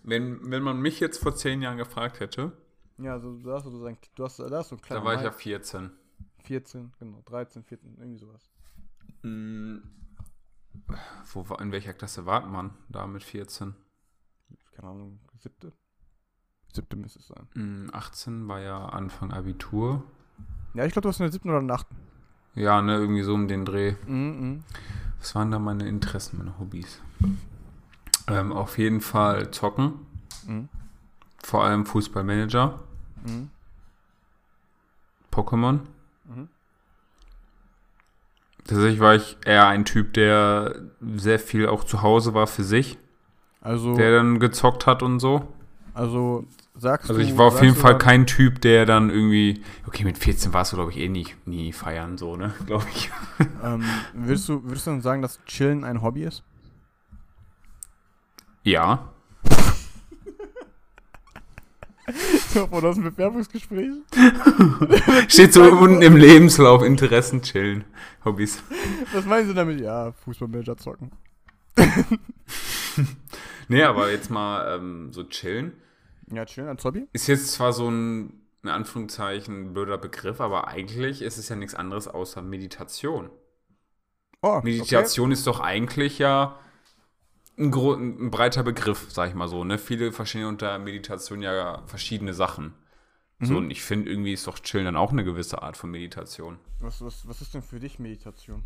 Wenn, 0.02 0.50
wenn 0.50 0.62
man 0.62 0.80
mich 0.80 1.00
jetzt 1.00 1.18
vor 1.22 1.34
zehn 1.34 1.62
Jahren 1.62 1.78
gefragt 1.78 2.20
hätte, 2.20 2.52
Ja, 2.98 3.12
also 3.14 3.38
da 3.38 3.54
hast 3.54 3.66
du 3.66 3.70
so 3.70 3.84
ein, 3.86 3.96
du 4.14 4.24
hast, 4.24 4.38
da 4.38 4.50
hast 4.58 4.72
ein 4.72 4.78
da 4.88 5.04
war 5.04 5.14
ich 5.14 5.22
ja 5.22 5.30
Mai- 5.30 5.36
14. 5.36 5.90
14, 6.44 6.92
genau, 6.98 7.22
13, 7.24 7.64
14, 7.64 7.96
irgendwie 7.98 8.18
sowas. 8.18 8.50
Hm, 9.22 9.82
Wo, 11.32 11.54
in 11.54 11.72
welcher 11.72 11.94
Klasse 11.94 12.26
war 12.26 12.44
man 12.46 12.76
da 12.88 13.06
mit 13.06 13.22
14? 13.24 13.74
Keine 14.72 14.88
Ahnung, 14.88 15.20
siebte? 15.38 15.72
Siebte 16.74 16.96
müsste 16.96 17.20
es 17.20 17.28
sein. 17.28 17.46
Hm, 17.54 17.90
18 17.92 18.48
war 18.48 18.60
ja 18.60 18.86
Anfang 18.86 19.32
Abitur. 19.32 20.02
Ja, 20.74 20.84
ich 20.84 20.92
glaube, 20.92 21.04
du 21.04 21.08
hast 21.10 21.20
in 21.20 21.24
der 21.24 21.32
siebten 21.32 21.48
oder 21.50 21.60
in 21.60 21.68
der 21.68 21.76
achten. 21.76 21.94
Ja, 22.54 22.82
ne, 22.82 22.94
irgendwie 22.96 23.22
so 23.22 23.34
um 23.34 23.48
den 23.48 23.64
Dreh. 23.64 23.94
Mhm, 24.06 24.62
Was 25.20 25.34
waren 25.34 25.50
da 25.50 25.58
meine 25.58 25.86
Interessen, 25.88 26.38
meine 26.38 26.58
Hobbys? 26.58 27.00
Ähm, 28.26 28.52
auf 28.52 28.78
jeden 28.78 29.00
Fall 29.00 29.50
zocken. 29.50 29.94
mhm, 30.46 30.68
Vor 31.42 31.64
allem 31.64 31.86
Fußballmanager. 31.86 32.80
mhm, 33.26 33.50
Pokémon. 35.32 35.80
mhm. 36.24 36.48
Tatsächlich 38.66 39.00
war 39.00 39.14
ich 39.14 39.36
eher 39.44 39.66
ein 39.66 39.84
Typ, 39.84 40.14
der 40.14 40.74
sehr 41.16 41.38
viel 41.38 41.66
auch 41.68 41.84
zu 41.84 42.00
Hause 42.02 42.32
war 42.34 42.46
für 42.46 42.64
sich, 42.64 42.98
Also, 43.60 43.94
der 43.96 44.10
dann 44.16 44.38
gezockt 44.40 44.86
hat 44.86 45.02
und 45.02 45.20
so. 45.20 45.48
also 45.92 46.46
sagst 46.76 47.10
Also 47.10 47.20
ich 47.20 47.36
war 47.38 47.46
auf 47.46 47.62
jeden 47.62 47.76
Fall 47.76 47.98
kein 47.98 48.26
Typ, 48.26 48.60
der 48.60 48.86
dann 48.86 49.10
irgendwie, 49.10 49.62
okay, 49.86 50.04
mit 50.04 50.18
14 50.18 50.52
warst 50.52 50.72
du, 50.72 50.76
glaube 50.76 50.90
ich, 50.90 50.98
eh 50.98 51.08
nie, 51.08 51.26
nie 51.44 51.72
feiern, 51.72 52.18
so, 52.18 52.36
ne, 52.36 52.52
glaube 52.66 52.86
ich. 52.94 53.10
Ähm, 53.62 53.84
würdest, 54.12 54.48
du, 54.48 54.62
würdest 54.64 54.86
du 54.86 54.90
dann 54.90 55.00
sagen, 55.00 55.22
dass 55.22 55.42
Chillen 55.44 55.84
ein 55.84 56.02
Hobby 56.02 56.24
ist? 56.24 56.42
Ja, 58.62 59.14
Oder 62.70 62.88
aus 62.88 62.96
dem 62.96 63.04
Bewerbungsgespräch? 63.04 63.90
steht 65.28 65.52
so 65.52 65.62
unten 65.62 66.02
im 66.02 66.16
Lebenslauf, 66.16 66.82
Interessen 66.82 67.42
chillen, 67.42 67.84
Hobbys. 68.24 68.62
Was 69.12 69.24
meinen 69.24 69.48
Sie 69.48 69.54
damit? 69.54 69.80
Ja, 69.80 70.12
Fußballmanager 70.24 70.76
zocken. 70.76 71.10
Nee, 73.66 73.82
aber 73.82 74.10
jetzt 74.10 74.30
mal 74.30 74.76
ähm, 74.76 75.10
so 75.10 75.24
chillen. 75.24 75.72
Ja, 76.32 76.44
chillen 76.46 76.68
als 76.68 76.84
Hobby? 76.84 77.06
Ist 77.12 77.26
jetzt 77.26 77.52
zwar 77.52 77.72
so 77.72 77.88
ein, 77.90 78.42
in 78.62 78.68
Anführungszeichen, 78.70 79.74
blöder 79.74 79.98
Begriff, 79.98 80.40
aber 80.40 80.68
eigentlich 80.68 81.22
ist 81.22 81.38
es 81.38 81.48
ja 81.48 81.56
nichts 81.56 81.74
anderes 81.74 82.08
außer 82.08 82.42
Meditation. 82.42 83.30
Oh, 84.42 84.60
Meditation 84.62 85.32
ist 85.32 85.46
doch 85.46 85.60
eigentlich 85.60 86.18
ja 86.18 86.58
ein, 87.56 87.72
ein 87.72 88.30
breiter 88.30 88.62
Begriff, 88.62 89.06
sag 89.10 89.28
ich 89.28 89.34
mal 89.34 89.48
so. 89.48 89.64
Ne? 89.64 89.78
Viele 89.78 90.12
verstehen 90.12 90.44
unter 90.46 90.78
Meditation 90.78 91.40
ja 91.42 91.82
verschiedene 91.86 92.34
Sachen. 92.34 92.74
Okay. 93.38 93.46
So, 93.46 93.52
Mhm. 93.54 93.58
und 93.58 93.70
ich 93.70 93.82
finde, 93.82 94.10
irgendwie 94.10 94.32
ist 94.32 94.46
doch 94.46 94.58
Chillen 94.58 94.84
dann 94.86 94.96
auch 94.96 95.12
eine 95.12 95.24
gewisse 95.24 95.62
Art 95.62 95.76
von 95.76 95.90
Meditation. 95.90 96.58
was, 96.80 97.00
was, 97.00 97.26
was 97.26 97.40
ist 97.40 97.54
denn 97.54 97.62
für 97.62 97.80
dich 97.80 97.98
Meditation? 97.98 98.62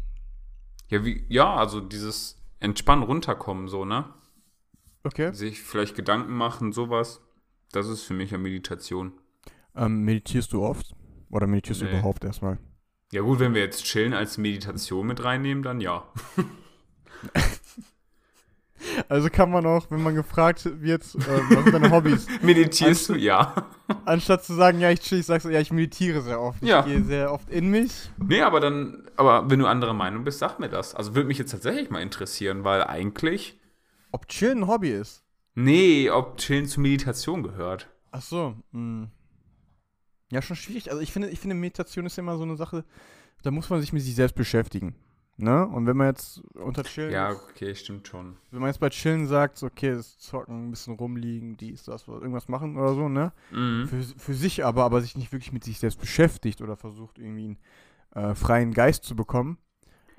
Ja, 0.89 1.05
wie, 1.05 1.25
ja, 1.29 1.55
also 1.55 1.81
dieses 1.81 2.41
Entspannen, 2.61 3.05
runterkommen, 3.05 3.69
so, 3.69 3.85
ne? 3.85 4.07
Okay. 5.05 5.33
Sich 5.33 5.63
vielleicht 5.63 5.95
Gedanken 5.95 6.33
machen, 6.33 6.73
sowas. 6.73 7.21
Das 7.73 7.87
ist 7.89 8.03
für 8.03 8.15
mich 8.15 8.31
ja 8.31 8.39
Meditation. 8.39 9.13
Ähm, 9.77 10.03
meditierst 10.05 10.53
du 10.53 10.63
oft? 10.63 10.95
Oder 11.31 11.47
meditierst 11.47 11.81
du 11.83 11.85
Nee. 11.85 11.91
überhaupt 11.93 12.25
erstmal? 12.25 12.59
Ja, 13.13 13.23
gut, 13.23 13.39
wenn 13.41 13.55
wir 13.55 13.63
jetzt 13.63 13.85
Chillen 13.85 14.13
als 14.15 14.39
Meditation 14.39 15.07
mit 15.07 15.23
reinnehmen, 15.25 15.63
dann 15.63 15.81
ja. 15.81 16.05
Also 19.09 19.29
kann 19.29 19.51
man 19.51 19.67
auch, 19.67 19.91
wenn 19.91 20.03
man 20.03 20.15
gefragt 20.15 20.65
wird, 20.81 21.03
äh, 21.03 21.19
was 21.19 21.65
sind 21.65 21.75
deine 21.75 21.91
Hobbys, 21.91 22.27
Meditierst 22.43 23.09
du? 23.09 23.15
Ja. 23.17 23.67
anstatt 24.05 24.45
zu 24.45 24.55
sagen, 24.55 24.79
ja, 24.81 24.91
ich 24.91 25.01
chill, 25.01 25.19
ich 25.19 25.27
sagst 25.27 25.47
du, 25.47 25.51
ja, 25.51 25.59
ich 25.61 25.73
meditiere 25.73 26.21
sehr 26.23 26.41
oft. 26.41 26.63
Ich 26.63 26.69
Ja. 26.69 26.83
gehe 26.83 27.03
sehr 27.03 27.33
oft 27.33 27.51
in 27.51 27.71
mich. 27.71 27.91
Nee, 28.19 28.41
aber 28.43 28.61
dann, 28.61 29.09
aber 29.17 29.51
wenn 29.51 29.59
du 29.59 29.67
anderer 29.67 29.95
Meinung 29.95 30.23
bist, 30.25 30.39
sag 30.39 30.61
mir 30.61 30.69
das. 30.69 30.95
Also 30.95 31.15
würde 31.17 31.27
mich 31.27 31.39
jetzt 31.39 31.51
tatsächlich 31.51 31.91
mal 31.91 32.01
interessieren, 32.03 32.63
weil 32.63 32.85
eigentlich, 32.85 33.59
Ob 34.13 34.29
Chillen 34.29 34.59
ein 34.63 34.67
Hobby 34.69 34.91
ist? 34.91 35.25
Nee, 35.63 36.11
ob 36.11 36.37
Chillen 36.39 36.67
zu 36.67 36.81
Meditation 36.81 37.43
gehört. 37.43 37.89
Ach 38.11 38.23
so. 38.23 38.55
Mh. 38.73 39.09
Ja, 40.31 40.43
schon 40.43 40.57
schwierig. 40.57 40.91
Also 40.91 41.03
ich 41.03 41.13
finde, 41.13 41.29
ich 41.31 41.41
finde, 41.41 41.57
Meditation 41.57 42.07
ist 42.07 42.17
ja 42.17 42.23
immer 42.23 42.37
so 42.37 42.43
eine 42.43 42.57
Sache, 42.57 42.85
da 43.43 43.51
muss 43.51 43.71
man 43.71 43.81
sich 43.81 43.93
mit 43.93 44.03
sich 44.03 44.15
selbst 44.15 44.35
beschäftigen. 44.35 44.95
Ne? 45.41 45.67
Und 45.69 45.87
wenn 45.87 45.97
man 45.97 46.09
jetzt 46.09 46.41
unter 46.55 46.83
Chillen, 46.83 47.13
Ja, 47.13 47.31
okay, 47.31 47.75
stimmt 47.77 48.09
schon. 48.09 48.37
wenn 48.51 48.59
man 48.61 48.69
jetzt 48.71 48.81
bei 48.81 48.89
Chillen 48.91 49.29
sagt, 49.29 49.63
okay, 49.63 49.93
das 49.95 50.19
Zocken, 50.19 50.67
ein 50.67 50.71
bisschen 50.71 50.95
rumliegen, 50.97 51.57
dies, 51.57 51.85
das, 51.85 52.09
irgendwas 52.09 52.49
machen 52.49 52.77
oder 52.77 52.95
so, 52.95 53.09
ne? 53.09 53.33
Mhm. 53.53 53.87
Für, 53.87 54.03
für 54.03 54.35
sich 54.35 54.65
aber, 54.65 54.83
aber 54.85 55.01
sich 55.01 55.17
nicht 55.17 55.31
wirklich 55.31 55.53
mit 55.53 55.63
sich 55.63 55.79
selbst 55.79 56.01
beschäftigt 56.01 56.61
oder 56.61 56.77
versucht, 56.77 57.19
irgendwie 57.21 57.57
einen 58.15 58.31
äh, 58.31 58.35
freien 58.35 58.75
Geist 58.75 59.05
zu 59.05 59.15
bekommen 59.15 59.59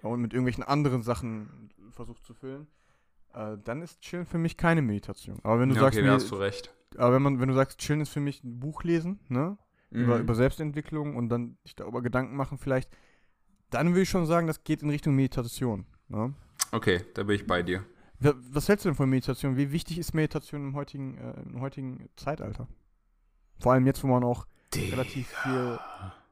und 0.01 0.21
mit 0.21 0.31
irgendwelchen 0.31 0.63
anderen 0.63 1.03
Sachen 1.03 1.69
versucht 1.91 2.23
zu 2.25 2.33
füllen, 2.33 2.67
äh, 3.33 3.57
dann 3.63 3.81
ist 3.81 4.01
Chillen 4.01 4.25
für 4.25 4.37
mich 4.37 4.57
keine 4.57 4.81
Meditation. 4.81 5.39
Aber 5.43 5.59
wenn 5.59 5.69
du 5.69 5.75
Ja, 5.75 5.81
sagst, 5.81 5.97
okay, 5.97 6.05
mir- 6.07 6.13
hast 6.13 6.31
du 6.31 6.35
recht. 6.35 6.73
aber 6.97 7.13
wenn 7.15 7.21
man, 7.21 7.39
wenn 7.39 7.49
du 7.49 7.55
sagst, 7.55 7.79
Chillen 7.79 8.01
ist 8.01 8.09
für 8.09 8.19
mich 8.19 8.43
ein 8.43 8.59
Buch 8.59 8.83
lesen, 8.83 9.19
ne? 9.27 9.57
Über, 9.91 10.17
Mhm. 10.17 10.21
über 10.23 10.35
Selbstentwicklung 10.35 11.15
und 11.15 11.29
dann 11.29 11.57
sich 11.63 11.75
darüber 11.75 12.01
Gedanken 12.03 12.35
machen 12.35 12.57
vielleicht, 12.59 12.89
dann 13.71 13.89
würde 13.89 14.01
ich 14.01 14.09
schon 14.09 14.25
sagen, 14.27 14.45
das 14.45 14.63
geht 14.63 14.83
in 14.83 14.89
Richtung 14.91 15.15
Meditation. 15.15 15.85
Ne? 16.09 16.33
Okay, 16.71 17.01
da 17.15 17.23
bin 17.23 17.35
ich 17.35 17.47
bei 17.47 17.63
dir. 17.63 17.83
Wa- 18.19 18.35
Was 18.51 18.67
hältst 18.69 18.85
du 18.85 18.89
denn 18.89 18.95
von 18.95 19.09
Meditation? 19.09 19.57
Wie 19.57 19.71
wichtig 19.71 19.97
ist 19.97 20.13
Meditation 20.13 20.61
im 20.61 20.75
heutigen, 20.75 21.17
äh, 21.17 21.41
im 21.41 21.59
heutigen 21.61 22.07
Zeitalter? 22.17 22.67
Vor 23.59 23.73
allem 23.73 23.85
jetzt, 23.87 24.03
wo 24.03 24.07
man 24.07 24.23
auch 24.23 24.45
relativ 24.75 25.27
viel, 25.43 25.79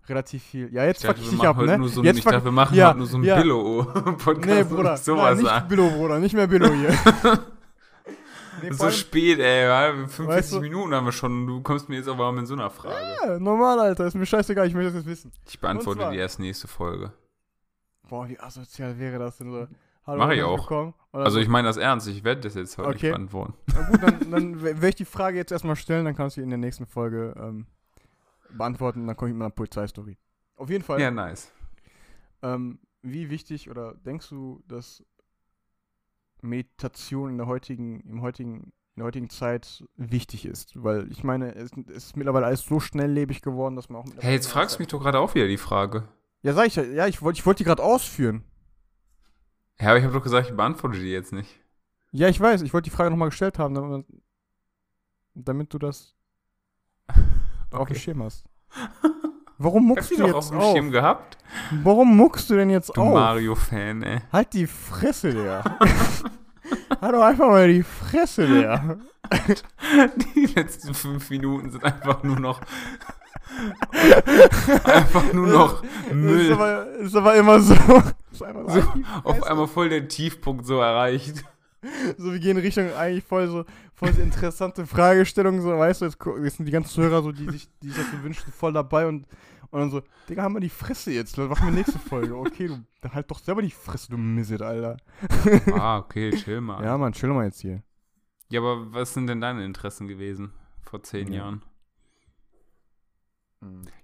relativ 0.09 0.43
viel. 0.43 0.73
Ja, 0.73 0.85
jetzt 0.85 1.05
fuck 1.05 1.17
ich 1.17 1.29
dich 1.29 1.41
ab, 1.41 1.57
ne? 1.57 1.87
so, 1.87 2.03
jetzt 2.03 2.17
ich 2.19 2.23
dachte, 2.23 2.43
wir 2.45 2.51
machen 2.51 2.75
ja, 2.75 2.89
heute 2.89 2.97
nur 2.99 3.07
so 3.07 3.17
ein 3.17 3.23
ja. 3.23 3.39
Billo-Podcast. 3.39 4.45
Nee, 4.45 4.63
Bruder, 4.63 4.91
und 4.93 4.99
sowas 4.99 5.41
nein, 5.41 5.53
nicht 5.55 5.67
Billo, 5.67 5.89
Bruder, 5.89 6.19
nicht 6.19 6.33
mehr 6.35 6.47
Billo 6.47 6.69
hier. 6.73 6.89
nee, 8.61 8.71
So 8.71 8.85
allem- 8.85 8.93
spät, 8.93 9.39
ey. 9.39 9.63
ja, 9.65 9.91
45 9.91 10.27
Weißt 10.27 10.53
du- 10.53 10.59
Minuten 10.61 10.93
haben 10.93 11.05
wir 11.05 11.11
schon. 11.11 11.45
Du 11.47 11.61
kommst 11.61 11.89
mir 11.89 11.97
jetzt 11.97 12.07
aber 12.09 12.31
mit 12.31 12.47
so 12.47 12.53
einer 12.53 12.69
Frage. 12.69 12.95
ja, 13.25 13.39
normal, 13.39 13.79
Alter, 13.79 14.05
ist 14.07 14.15
mir 14.15 14.25
scheißegal, 14.25 14.67
ich 14.67 14.73
möchte 14.73 14.87
das 14.93 14.95
jetzt 15.05 15.07
wissen. 15.07 15.31
Ich 15.47 15.59
beantworte 15.59 15.99
zwar- 15.99 16.11
die 16.11 16.17
erst 16.17 16.39
nächste 16.39 16.67
Folge. 16.67 17.11
Boah, 18.09 18.27
wie 18.29 18.39
asozial 18.39 18.97
wäre 18.99 19.19
das 19.19 19.37
denn 19.37 19.51
so? 19.51 19.67
Hallo, 20.05 20.19
Mach 20.19 20.31
ich 20.31 20.41
auch. 20.41 20.93
Also 21.11 21.31
so. 21.31 21.39
ich 21.41 21.49
meine 21.49 21.67
das 21.67 21.75
ernst, 21.75 22.07
ich 22.07 22.23
werde 22.23 22.39
das 22.41 22.55
jetzt 22.55 22.77
heute 22.77 22.87
Okay. 22.89 23.07
nicht 23.07 23.11
beantworten. 23.11 23.53
Na 23.75 23.89
gut, 23.89 24.01
dann, 24.03 24.31
dann 24.31 24.61
werde 24.63 24.87
ich 24.87 24.95
die 24.95 25.03
Frage 25.03 25.35
jetzt 25.37 25.51
erstmal 25.51 25.75
stellen, 25.75 26.05
dann 26.05 26.15
kannst 26.15 26.37
du 26.37 26.41
in 26.41 26.49
der 26.49 26.57
nächsten 26.57 26.85
Folge 26.85 27.33
ähm, 27.37 27.65
beantworten, 28.51 29.07
dann 29.07 29.15
komme 29.15 29.29
ich 29.31 29.35
mit 29.35 29.43
einer 29.43 29.51
Polizeistory. 29.51 30.17
Auf 30.55 30.69
jeden 30.69 30.83
Fall, 30.83 30.99
Ja, 30.99 31.11
nice. 31.11 31.51
ähm, 32.41 32.79
wie 33.01 33.29
wichtig 33.29 33.69
oder 33.69 33.93
denkst 33.95 34.29
du, 34.29 34.63
dass 34.67 35.03
Meditation 36.41 37.29
in 37.31 37.37
der 37.37 37.47
heutigen, 37.47 38.01
im 38.01 38.21
heutigen, 38.21 38.63
in 38.95 38.97
der 38.97 39.05
heutigen 39.05 39.29
Zeit 39.29 39.83
wichtig 39.95 40.45
ist? 40.45 40.81
Weil 40.83 41.11
ich 41.11 41.23
meine, 41.23 41.53
es, 41.55 41.71
es 41.89 42.05
ist 42.07 42.17
mittlerweile 42.17 42.45
alles 42.45 42.61
so 42.63 42.79
schnelllebig 42.79 43.41
geworden, 43.41 43.75
dass 43.75 43.89
man 43.89 44.01
auch 44.01 44.05
Hey, 44.19 44.33
jetzt 44.33 44.47
fragst 44.47 44.75
du 44.77 44.81
mich 44.81 44.87
doch 44.87 44.99
gerade 45.01 45.19
auch 45.19 45.35
wieder 45.35 45.47
die 45.47 45.57
Frage. 45.57 46.07
Ja, 46.41 46.53
sag 46.53 46.67
ich 46.67 46.75
ja, 46.75 46.83
ja, 46.83 47.07
ich 47.07 47.21
wollte 47.21 47.39
ich 47.39 47.45
wollt 47.45 47.59
die 47.59 47.63
gerade 47.63 47.83
ausführen. 47.83 48.43
Ja, 49.79 49.89
aber 49.89 49.97
ich 49.99 50.03
habe 50.03 50.13
doch 50.13 50.23
gesagt, 50.23 50.49
ich 50.49 50.55
beantworte 50.55 50.99
die 50.99 51.11
jetzt 51.11 51.33
nicht. 51.33 51.59
Ja, 52.11 52.27
ich 52.29 52.39
weiß, 52.39 52.61
ich 52.63 52.73
wollte 52.73 52.89
die 52.89 52.95
Frage 52.95 53.11
nochmal 53.11 53.29
gestellt 53.29 53.59
haben, 53.59 53.75
damit, 53.75 54.05
damit 55.35 55.73
du 55.73 55.77
das 55.77 56.15
auf 57.71 57.79
dem 57.79 57.81
Okay. 57.81 57.95
Schirm 57.95 58.23
hast. 58.23 58.43
Warum 59.59 59.83
Hast 59.83 59.87
muckst 59.87 60.11
du 60.11 60.23
jetzt 60.25 60.33
auf 60.35 60.49
dem 60.49 60.57
auf? 60.59 60.71
Schirm 60.73 60.91
gehabt? 60.91 61.37
Warum 61.83 62.15
muckst 62.15 62.49
du 62.49 62.55
denn 62.55 62.69
jetzt 62.69 62.95
Du 62.95 63.01
auf? 63.01 63.13
Mario-Fan, 63.13 64.03
ey. 64.03 64.19
Halt 64.31 64.53
die 64.53 64.67
Fresse, 64.67 65.33
Digga. 65.33 65.63
halt 67.01 67.13
doch 67.15 67.21
einfach 67.23 67.47
mal 67.47 67.67
die 67.67 67.83
Fresse, 67.83 68.45
Digga. 68.47 68.97
Die 70.35 70.45
letzten 70.45 70.93
fünf 70.93 71.29
Minuten 71.29 71.69
sind 71.69 71.83
einfach 71.83 72.23
nur 72.23 72.39
noch. 72.39 72.61
einfach 74.85 75.33
nur 75.33 75.47
noch 75.47 75.83
Ist 75.83 76.13
Müll. 76.13 76.53
aber, 76.53 76.87
ist 76.97 77.15
aber 77.15 77.35
immer 77.35 77.59
so. 77.59 77.73
Ist 78.31 78.39
So, 78.39 78.83
Auf 79.23 79.43
einmal 79.43 79.67
voll 79.67 79.89
der 79.89 80.07
Tiefpunkt 80.07 80.65
so 80.65 80.79
erreicht. 80.79 81.43
So, 82.17 82.31
wir 82.31 82.39
gehen 82.39 82.57
Richtung 82.57 82.91
eigentlich 82.93 83.23
voll 83.23 83.47
so, 83.47 83.65
voll 83.93 84.11
so 84.13 84.21
interessante 84.21 84.85
Fragestellungen, 84.85 85.61
so, 85.61 85.69
weißt 85.69 86.01
du, 86.01 86.05
jetzt, 86.05 86.17
jetzt 86.43 86.57
sind 86.57 86.65
die 86.65 86.71
ganzen 86.71 86.89
Zuhörer 86.89 87.21
so, 87.21 87.31
die 87.31 87.49
sich, 87.49 87.69
die 87.81 87.89
sich 87.89 87.97
das 87.97 88.11
so 88.11 88.23
wünschen, 88.23 88.51
voll 88.51 88.73
dabei 88.73 89.07
und, 89.07 89.27
und 89.69 89.79
dann 89.79 89.91
so, 89.91 90.01
Digga, 90.27 90.43
haben 90.43 90.55
wir 90.55 90.59
die 90.59 90.69
Fresse 90.69 91.11
jetzt, 91.11 91.37
dann 91.37 91.49
machen 91.49 91.67
wir 91.67 91.71
nächste 91.71 91.99
Folge. 91.99 92.35
Okay, 92.35 92.67
du, 92.67 92.83
halt 93.13 93.29
doch 93.29 93.39
selber 93.39 93.61
die 93.61 93.71
Fresse, 93.71 94.09
du 94.09 94.17
Misset, 94.17 94.61
Alter. 94.61 94.97
Ah, 95.73 95.99
okay, 95.99 96.31
chill 96.31 96.61
mal. 96.61 96.83
Ja, 96.83 96.97
Mann, 96.97 97.13
chill 97.13 97.29
mal 97.29 97.45
jetzt 97.45 97.61
hier. 97.61 97.83
Ja, 98.49 98.59
aber 98.61 98.93
was 98.93 99.13
sind 99.13 99.27
denn 99.27 99.41
deine 99.41 99.63
Interessen 99.65 100.07
gewesen 100.07 100.51
vor 100.81 101.03
zehn 101.03 101.31
Ja. 101.31 101.39
Jahren? 101.39 101.61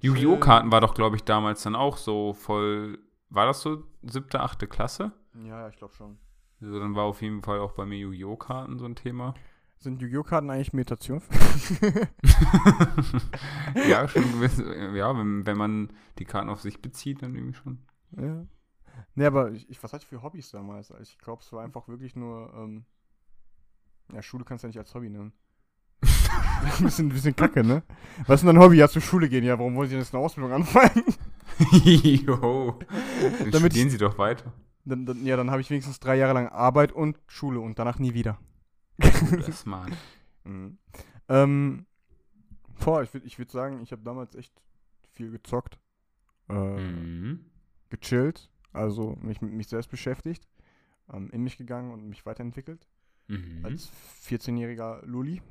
Yu-Gi-Oh! 0.01 0.37
Karten 0.37 0.71
war 0.71 0.81
doch, 0.81 0.93
glaube 0.93 1.15
ich, 1.15 1.23
damals 1.23 1.63
dann 1.63 1.75
auch 1.75 1.97
so 1.97 2.33
voll. 2.33 2.99
War 3.29 3.45
das 3.45 3.61
so 3.61 3.83
siebte, 4.01 4.39
achte 4.39 4.67
Klasse? 4.67 5.11
Ja, 5.43 5.69
ich 5.69 5.77
glaube 5.77 5.93
schon. 5.93 6.17
Also 6.63 6.79
dann 6.79 6.95
war 6.95 7.03
auf 7.03 7.21
jeden 7.21 7.41
Fall 7.41 7.59
auch 7.59 7.73
bei 7.73 7.85
mir 7.85 7.97
Yu-Gi-Oh! 7.97 8.37
Karten 8.37 8.79
so 8.79 8.85
ein 8.85 8.95
Thema. 8.95 9.33
Sind 9.79 10.01
Yu-Gi-Oh! 10.01 10.23
Karten 10.23 10.49
eigentlich 10.49 10.71
Meditation? 10.71 11.21
ja, 13.87 14.07
schon 14.07 14.23
gewiss, 14.31 14.57
ja, 14.57 15.17
wenn, 15.17 15.45
wenn 15.45 15.57
man 15.57 15.91
die 16.19 16.25
Karten 16.25 16.49
auf 16.49 16.61
sich 16.61 16.81
bezieht, 16.81 17.21
dann 17.21 17.35
irgendwie 17.35 17.55
schon. 17.55 17.79
ja. 18.17 18.45
Nee, 19.15 19.25
aber 19.25 19.51
ich, 19.51 19.69
ich, 19.69 19.83
was 19.83 19.91
hatte 19.91 20.03
ich 20.03 20.07
für 20.07 20.23
Hobbys 20.23 20.51
damals? 20.51 20.89
Also 20.91 21.03
Ich 21.03 21.17
glaube, 21.17 21.41
es 21.43 21.51
war 21.51 21.63
einfach 21.63 21.87
wirklich 21.87 22.15
nur, 22.15 22.53
ähm, 22.55 22.85
ja, 24.13 24.21
Schule 24.21 24.45
kannst 24.45 24.63
du 24.63 24.67
ja 24.67 24.69
nicht 24.69 24.79
als 24.79 24.95
Hobby 24.95 25.09
nennen. 25.09 25.33
ein 26.01 26.83
bisschen, 26.83 27.09
bisschen 27.09 27.35
kacke, 27.35 27.63
ne? 27.63 27.83
Was 28.25 28.39
ist 28.39 28.47
denn 28.47 28.55
dein 28.55 28.63
Hobby? 28.63 28.77
Ja, 28.77 28.87
zur 28.87 29.01
Schule 29.01 29.27
gehen. 29.27 29.43
Ja, 29.43 29.59
warum 29.59 29.75
wollen 29.75 29.89
Sie 29.89 29.95
denn 29.95 30.01
jetzt 30.03 30.13
eine 30.13 30.23
Ausbildung 30.23 30.53
anfangen? 30.53 31.03
Jo. 31.83 32.79
Dann 33.21 33.51
Damit 33.51 33.73
studieren 33.73 33.89
sie 33.89 33.97
doch 33.97 34.17
weiter. 34.17 34.51
Dann, 34.85 35.05
dann, 35.05 35.25
ja, 35.25 35.37
dann 35.37 35.49
habe 35.49 35.61
ich 35.61 35.69
wenigstens 35.69 35.99
drei 35.99 36.15
Jahre 36.17 36.33
lang 36.33 36.49
Arbeit 36.49 36.91
und 36.91 37.17
Schule 37.27 37.59
und 37.59 37.79
danach 37.79 37.99
nie 37.99 38.13
wieder. 38.13 38.37
Das 38.99 39.47
ist 39.47 39.61
smart. 39.61 39.91
Mhm. 40.43 40.77
Ähm, 41.29 41.85
boah, 42.83 43.01
ich 43.01 43.13
würde 43.13 43.25
ich 43.25 43.37
würd 43.39 43.49
sagen, 43.49 43.81
ich 43.81 43.91
habe 43.91 44.03
damals 44.03 44.35
echt 44.35 44.53
viel 45.13 45.31
gezockt, 45.31 45.79
äh, 46.49 46.53
Mhm. 46.79 47.45
gechillt, 47.89 48.49
also 48.73 49.17
mich 49.21 49.41
mit 49.41 49.53
mich 49.53 49.67
selbst 49.67 49.89
beschäftigt, 49.89 50.47
ähm, 51.11 51.29
in 51.31 51.43
mich 51.43 51.57
gegangen 51.57 51.91
und 51.91 52.07
mich 52.09 52.25
weiterentwickelt 52.25 52.87
Mhm. 53.27 53.65
als 53.65 53.89
14-jähriger 54.21 55.05
Luli. 55.05 55.41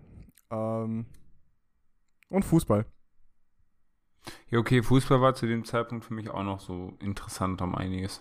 Ähm, 0.50 1.06
und 2.28 2.44
Fußball. 2.44 2.84
Ja, 4.50 4.58
okay, 4.58 4.82
Fußball 4.82 5.20
war 5.20 5.34
zu 5.34 5.46
dem 5.46 5.64
Zeitpunkt 5.64 6.04
für 6.04 6.14
mich 6.14 6.28
auch 6.30 6.42
noch 6.42 6.60
so 6.60 6.96
interessant 7.00 7.62
um 7.62 7.74
einiges. 7.74 8.20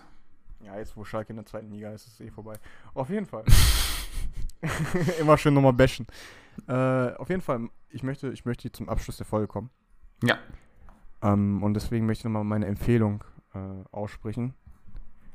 Ja, 0.64 0.78
jetzt 0.78 0.96
wo 0.96 1.04
Schalke 1.04 1.30
in 1.30 1.36
der 1.36 1.46
zweiten 1.46 1.70
Liga 1.70 1.92
ist, 1.92 2.06
ist 2.06 2.14
es 2.14 2.20
eh 2.20 2.30
vorbei. 2.30 2.54
Auf 2.94 3.10
jeden 3.10 3.26
Fall. 3.26 3.44
Immer 5.20 5.36
schön 5.38 5.54
nochmal 5.54 5.72
bashen. 5.72 6.06
Äh, 6.68 7.14
auf 7.16 7.28
jeden 7.28 7.42
Fall, 7.42 7.68
ich 7.90 8.02
möchte, 8.02 8.28
ich 8.30 8.44
möchte 8.44 8.70
zum 8.70 8.88
Abschluss 8.88 9.16
der 9.16 9.26
Folge 9.26 9.48
kommen. 9.48 9.70
Ja. 10.22 10.38
Ähm, 11.22 11.62
und 11.62 11.74
deswegen 11.74 12.06
möchte 12.06 12.20
ich 12.20 12.24
nochmal 12.24 12.44
meine 12.44 12.66
Empfehlung 12.66 13.24
äh, 13.54 13.58
aussprechen. 13.90 14.54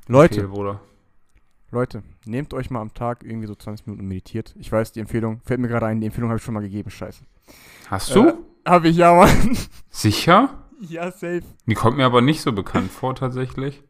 Leute, 0.07 0.49
Okay. 0.49 0.80
Leute, 1.69 2.03
nehmt 2.25 2.53
euch 2.53 2.69
mal 2.69 2.80
am 2.80 2.93
Tag 2.93 3.25
irgendwie 3.25 3.47
so 3.47 3.55
20 3.55 3.88
Minuten 3.88 4.07
meditiert. 4.07 4.55
Ich 4.57 4.71
weiß, 4.71 4.93
die 4.93 5.01
Empfehlung, 5.01 5.41
fällt 5.43 5.59
mir 5.59 5.67
gerade 5.67 5.88
ein, 5.88 5.99
die 5.99 6.07
Empfehlung 6.07 6.30
habe 6.30 6.38
ich 6.38 6.43
schon 6.43 6.53
mal 6.53 6.61
gegeben, 6.61 6.89
scheiße. 6.89 7.25
Hast 7.89 8.15
du? 8.15 8.28
Äh, 8.28 8.34
habe 8.65 8.88
ich 8.88 8.95
ja, 8.95 9.13
Mann. 9.13 9.57
Sicher? 9.89 10.63
ja, 10.80 11.11
safe. 11.11 11.43
Die 11.65 11.73
kommt 11.73 11.97
mir 11.97 12.05
aber 12.05 12.21
nicht 12.21 12.41
so 12.41 12.53
bekannt 12.53 12.89
vor, 12.91 13.15
tatsächlich. 13.15 13.84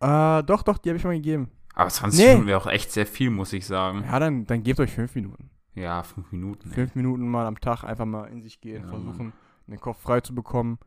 Äh, 0.00 0.42
doch, 0.44 0.62
doch, 0.62 0.78
die 0.78 0.88
habe 0.90 0.96
ich 0.98 1.04
mal 1.04 1.14
gegeben. 1.14 1.48
Aber 1.74 1.90
20 1.90 2.18
Nee. 2.20 2.26
Minuten 2.28 2.46
wäre 2.46 2.58
auch 2.60 2.66
echt 2.66 2.90
sehr 2.92 3.06
viel, 3.06 3.30
muss 3.30 3.52
ich 3.52 3.66
sagen. 3.66 4.04
Ja, 4.04 4.18
dann, 4.18 4.46
dann 4.46 4.62
gebt 4.62 4.80
euch 4.80 4.92
5 4.92 5.14
Minuten. 5.14 5.50
Ja, 5.74 6.02
fünf 6.02 6.32
Minuten. 6.32 6.68
ey. 6.68 6.74
Fünf 6.74 6.94
Minuten 6.96 7.28
mal 7.28 7.46
am 7.46 7.58
Tag 7.60 7.84
einfach 7.84 8.04
mal 8.04 8.24
in 8.26 8.42
sich 8.42 8.60
gehen, 8.60 8.82
Ja, 8.82 8.88
versuchen, 8.88 9.32
den 9.68 9.78
Kopf 9.80 10.00
frei 10.00 10.20
zu 10.20 10.34
bekommen. 10.34 10.78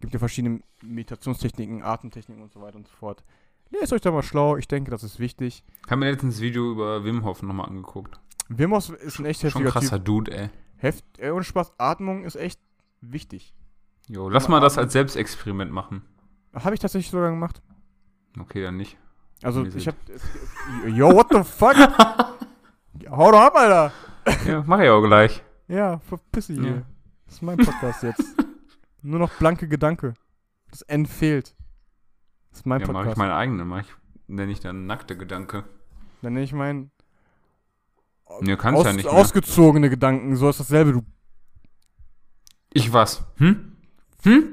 Gibt 0.00 0.12
ja 0.12 0.20
verschiedene 0.20 0.60
Meditationstechniken, 0.82 1.82
Atemtechniken 1.82 2.42
und 2.44 2.52
so 2.52 2.60
weiter 2.60 2.76
und 2.76 2.86
so 2.86 2.94
fort. 2.94 3.24
Lest 3.70 3.92
euch 3.92 4.00
da 4.00 4.12
mal 4.12 4.22
schlau, 4.22 4.56
ich 4.56 4.68
denke, 4.68 4.90
das 4.92 5.02
ist 5.02 5.18
wichtig. 5.18 5.64
Ich 5.84 5.90
habe 5.90 5.96
mir 6.00 6.10
letztens 6.12 6.38
ein 6.38 6.42
Video 6.42 6.70
über 6.70 7.04
Wim 7.04 7.24
Hof 7.24 7.42
nochmal 7.42 7.66
angeguckt. 7.68 8.20
Wim 8.48 8.72
Hof 8.72 8.90
ist 8.90 9.18
ein 9.18 9.26
echt 9.26 9.40
Schon 9.40 9.50
heftiger 9.50 9.70
krasser 9.72 9.96
Typ. 9.96 10.04
Dude, 10.04 10.36
ey. 10.38 10.50
Heft, 10.76 11.04
äh, 11.18 11.30
ohne 11.30 11.42
Spaß, 11.44 11.72
Atmung 11.78 12.24
ist 12.24 12.36
echt 12.36 12.60
wichtig. 13.00 13.52
Jo, 14.06 14.28
lass 14.28 14.48
Mal 14.48 14.56
mal 14.56 14.60
das 14.60 14.78
als 14.78 14.92
Selbstexperiment 14.92 15.72
machen. 15.72 16.02
Habe 16.54 16.74
ich 16.74 16.80
tatsächlich 16.80 17.10
sogar 17.10 17.28
gemacht. 17.30 17.60
Okay, 18.38 18.62
dann 18.62 18.76
nicht. 18.76 18.96
Also 19.42 19.64
ich 19.64 19.86
hab. 19.86 19.94
Yo, 20.86 21.12
what 21.14 21.28
the 21.30 21.44
fuck? 21.44 21.76
Hau 23.10 23.30
doch 23.30 23.40
ab, 23.40 23.54
Alter! 23.56 23.92
ja, 24.46 24.64
mach 24.66 24.80
ich 24.80 24.88
auch 24.90 25.02
gleich. 25.02 25.42
Ja, 25.68 25.98
verpiss 26.00 26.48
dich 26.48 26.56
Ja. 26.58 26.62
hier. 26.64 26.86
Das 27.26 27.34
ist 27.34 27.42
mein 27.42 27.56
Podcast 27.58 28.02
jetzt. 28.02 28.24
Nur 29.02 29.18
noch 29.20 29.32
blanke 29.34 29.68
Gedanke. 29.68 30.14
Das 30.70 30.82
N 30.82 31.06
fehlt. 31.06 31.54
Das 32.50 32.60
ist 32.60 32.66
mein 32.66 32.80
Ja, 32.80 32.86
mach 32.88 32.92
ich 32.92 32.96
Podcast. 32.96 33.18
meinen 33.18 33.30
eigenen, 33.30 33.68
mach 33.68 33.80
ich, 33.82 33.88
nenne 34.26 34.50
ich 34.50 34.60
dann 34.60 34.86
nackte 34.86 35.16
Gedanke. 35.16 35.64
Dann 36.22 36.32
nenne 36.32 36.44
ich 36.44 36.52
meinen. 36.52 36.90
Ne, 38.40 38.56
kannst 38.56 38.80
Aus, 38.80 38.86
ja 38.86 38.92
nicht 38.92 39.04
mehr. 39.04 39.14
ausgezogene 39.14 39.88
Gedanken, 39.88 40.36
so 40.36 40.48
ist 40.50 40.60
dasselbe, 40.60 40.92
du 40.92 41.02
Ich 42.72 42.92
was? 42.92 43.24
Hm? 43.36 43.76
Hm? 44.24 44.52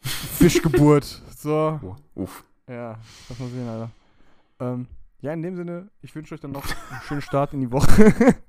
Fischgeburt. 0.00 1.04
so, 1.36 1.78
Oh, 1.82 1.96
uff. 2.22 2.44
Ja, 2.70 2.98
lass 3.28 3.38
mal 3.38 3.48
sehen, 3.48 3.68
Alter. 3.68 3.90
Ähm, 4.60 4.86
ja, 5.20 5.32
in 5.32 5.42
dem 5.42 5.56
Sinne, 5.56 5.90
ich 6.02 6.14
wünsche 6.14 6.34
euch 6.34 6.40
dann 6.40 6.52
noch 6.52 6.64
einen 6.90 7.00
schönen 7.02 7.20
Start 7.22 7.52
in 7.52 7.60
die 7.60 7.70
Woche. 7.72 8.34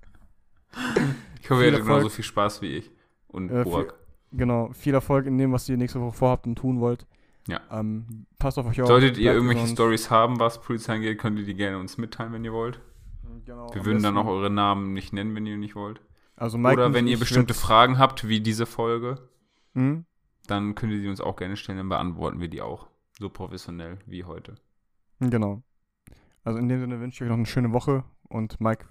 Ich 1.42 1.50
hoffe, 1.50 1.62
Viel 1.64 1.70
ihr 1.70 1.74
hattet 1.74 1.86
genauso 1.88 2.10
viel 2.10 2.24
Spaß 2.24 2.62
wie 2.62 2.78
ich. 2.78 2.92
Und 3.28 3.50
Äh, 3.50 3.64
Burak. 3.64 3.94
genau, 4.32 4.70
viel 4.74 4.94
Erfolg 4.94 5.26
in 5.26 5.38
dem, 5.38 5.52
was 5.52 5.68
ihr 5.68 5.76
nächste 5.76 6.00
Woche 6.00 6.16
vorhabt 6.16 6.46
und 6.48 6.56
tun 6.56 6.80
wollt. 6.80 7.06
Ja. 7.48 7.60
Ähm, 7.72 8.26
passt 8.40 8.58
auf 8.60 8.68
euch 8.68 8.82
auf. 8.82 8.88
Solltet 8.88 9.18
ihr 9.18 9.34
irgendwelche. 9.34 9.68
Stories 9.68 10.10
haben, 10.10 10.40
was 10.40 10.62
Polizei 10.62 10.94
angeht, 10.96 11.18
könnt 11.20 11.40
ihr 11.40 11.46
die 11.46 11.56
gerne 11.56 11.78
uns 11.80 11.98
mitteilen, 11.98 12.32
wenn 12.32 12.46
ihr 12.46 12.54
wollt. 12.54 12.80
Genau, 13.46 13.74
Wir 13.74 13.84
würden 13.86 14.04
dann 14.04 14.18
auch 14.18 14.28
eure 14.28 14.50
Namen 14.52 14.94
nicht 14.94 15.12
nennen, 15.14 15.36
wenn 15.36 15.46
ihr 15.48 15.58
nicht 15.58 15.76
wollt. 15.76 16.00
Also 16.38 16.58
Mike 16.58 16.74
Oder 16.76 16.94
wenn 16.94 17.08
ihr 17.08 17.18
bestimmte 17.20 17.54
Fragen 17.56 17.98
habt, 17.98 18.28
wie 18.28 18.40
diese 18.40 18.66
Folge, 18.66 19.18
Hm? 19.74 20.06
dann 20.48 20.76
könnt 20.76 20.94
ihr 20.94 21.00
die 21.02 21.08
uns 21.10 21.20
auch 21.22 21.36
gerne 21.36 21.58
stellen, 21.58 21.80
dann 21.80 21.90
beantworten 21.90 22.40
wir 22.40 22.48
die 22.50 22.62
auch. 22.62 22.88
So 23.22 23.30
professionell 23.30 24.00
wie 24.08 24.24
heute. 24.24 24.56
Genau. 25.20 25.62
Also 26.44 26.58
in 26.58 26.68
dem 26.68 26.80
Sinne 26.80 27.00
wünsche 27.00 27.18
ich 27.18 27.22
euch 27.22 27.30
noch 27.30 27.38
eine 27.38 27.46
schöne 27.46 27.72
Woche 27.72 28.04
und 28.30 28.60
Mike, 28.60 28.88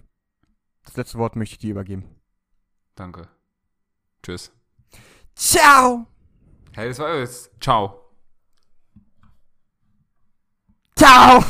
das 0.85 0.97
letzte 0.97 1.19
Wort 1.19 1.35
möchte 1.35 1.55
ich 1.55 1.59
dir 1.59 1.73
übergeben. 1.73 2.05
Danke. 2.95 3.29
Tschüss. 4.23 4.53
Ciao! 5.35 6.07
Hey, 6.75 6.91
das 6.91 7.01
war 7.01 7.17
jetzt. 7.17 7.51
Ciao. 7.61 8.13
Ciao! 10.95 11.45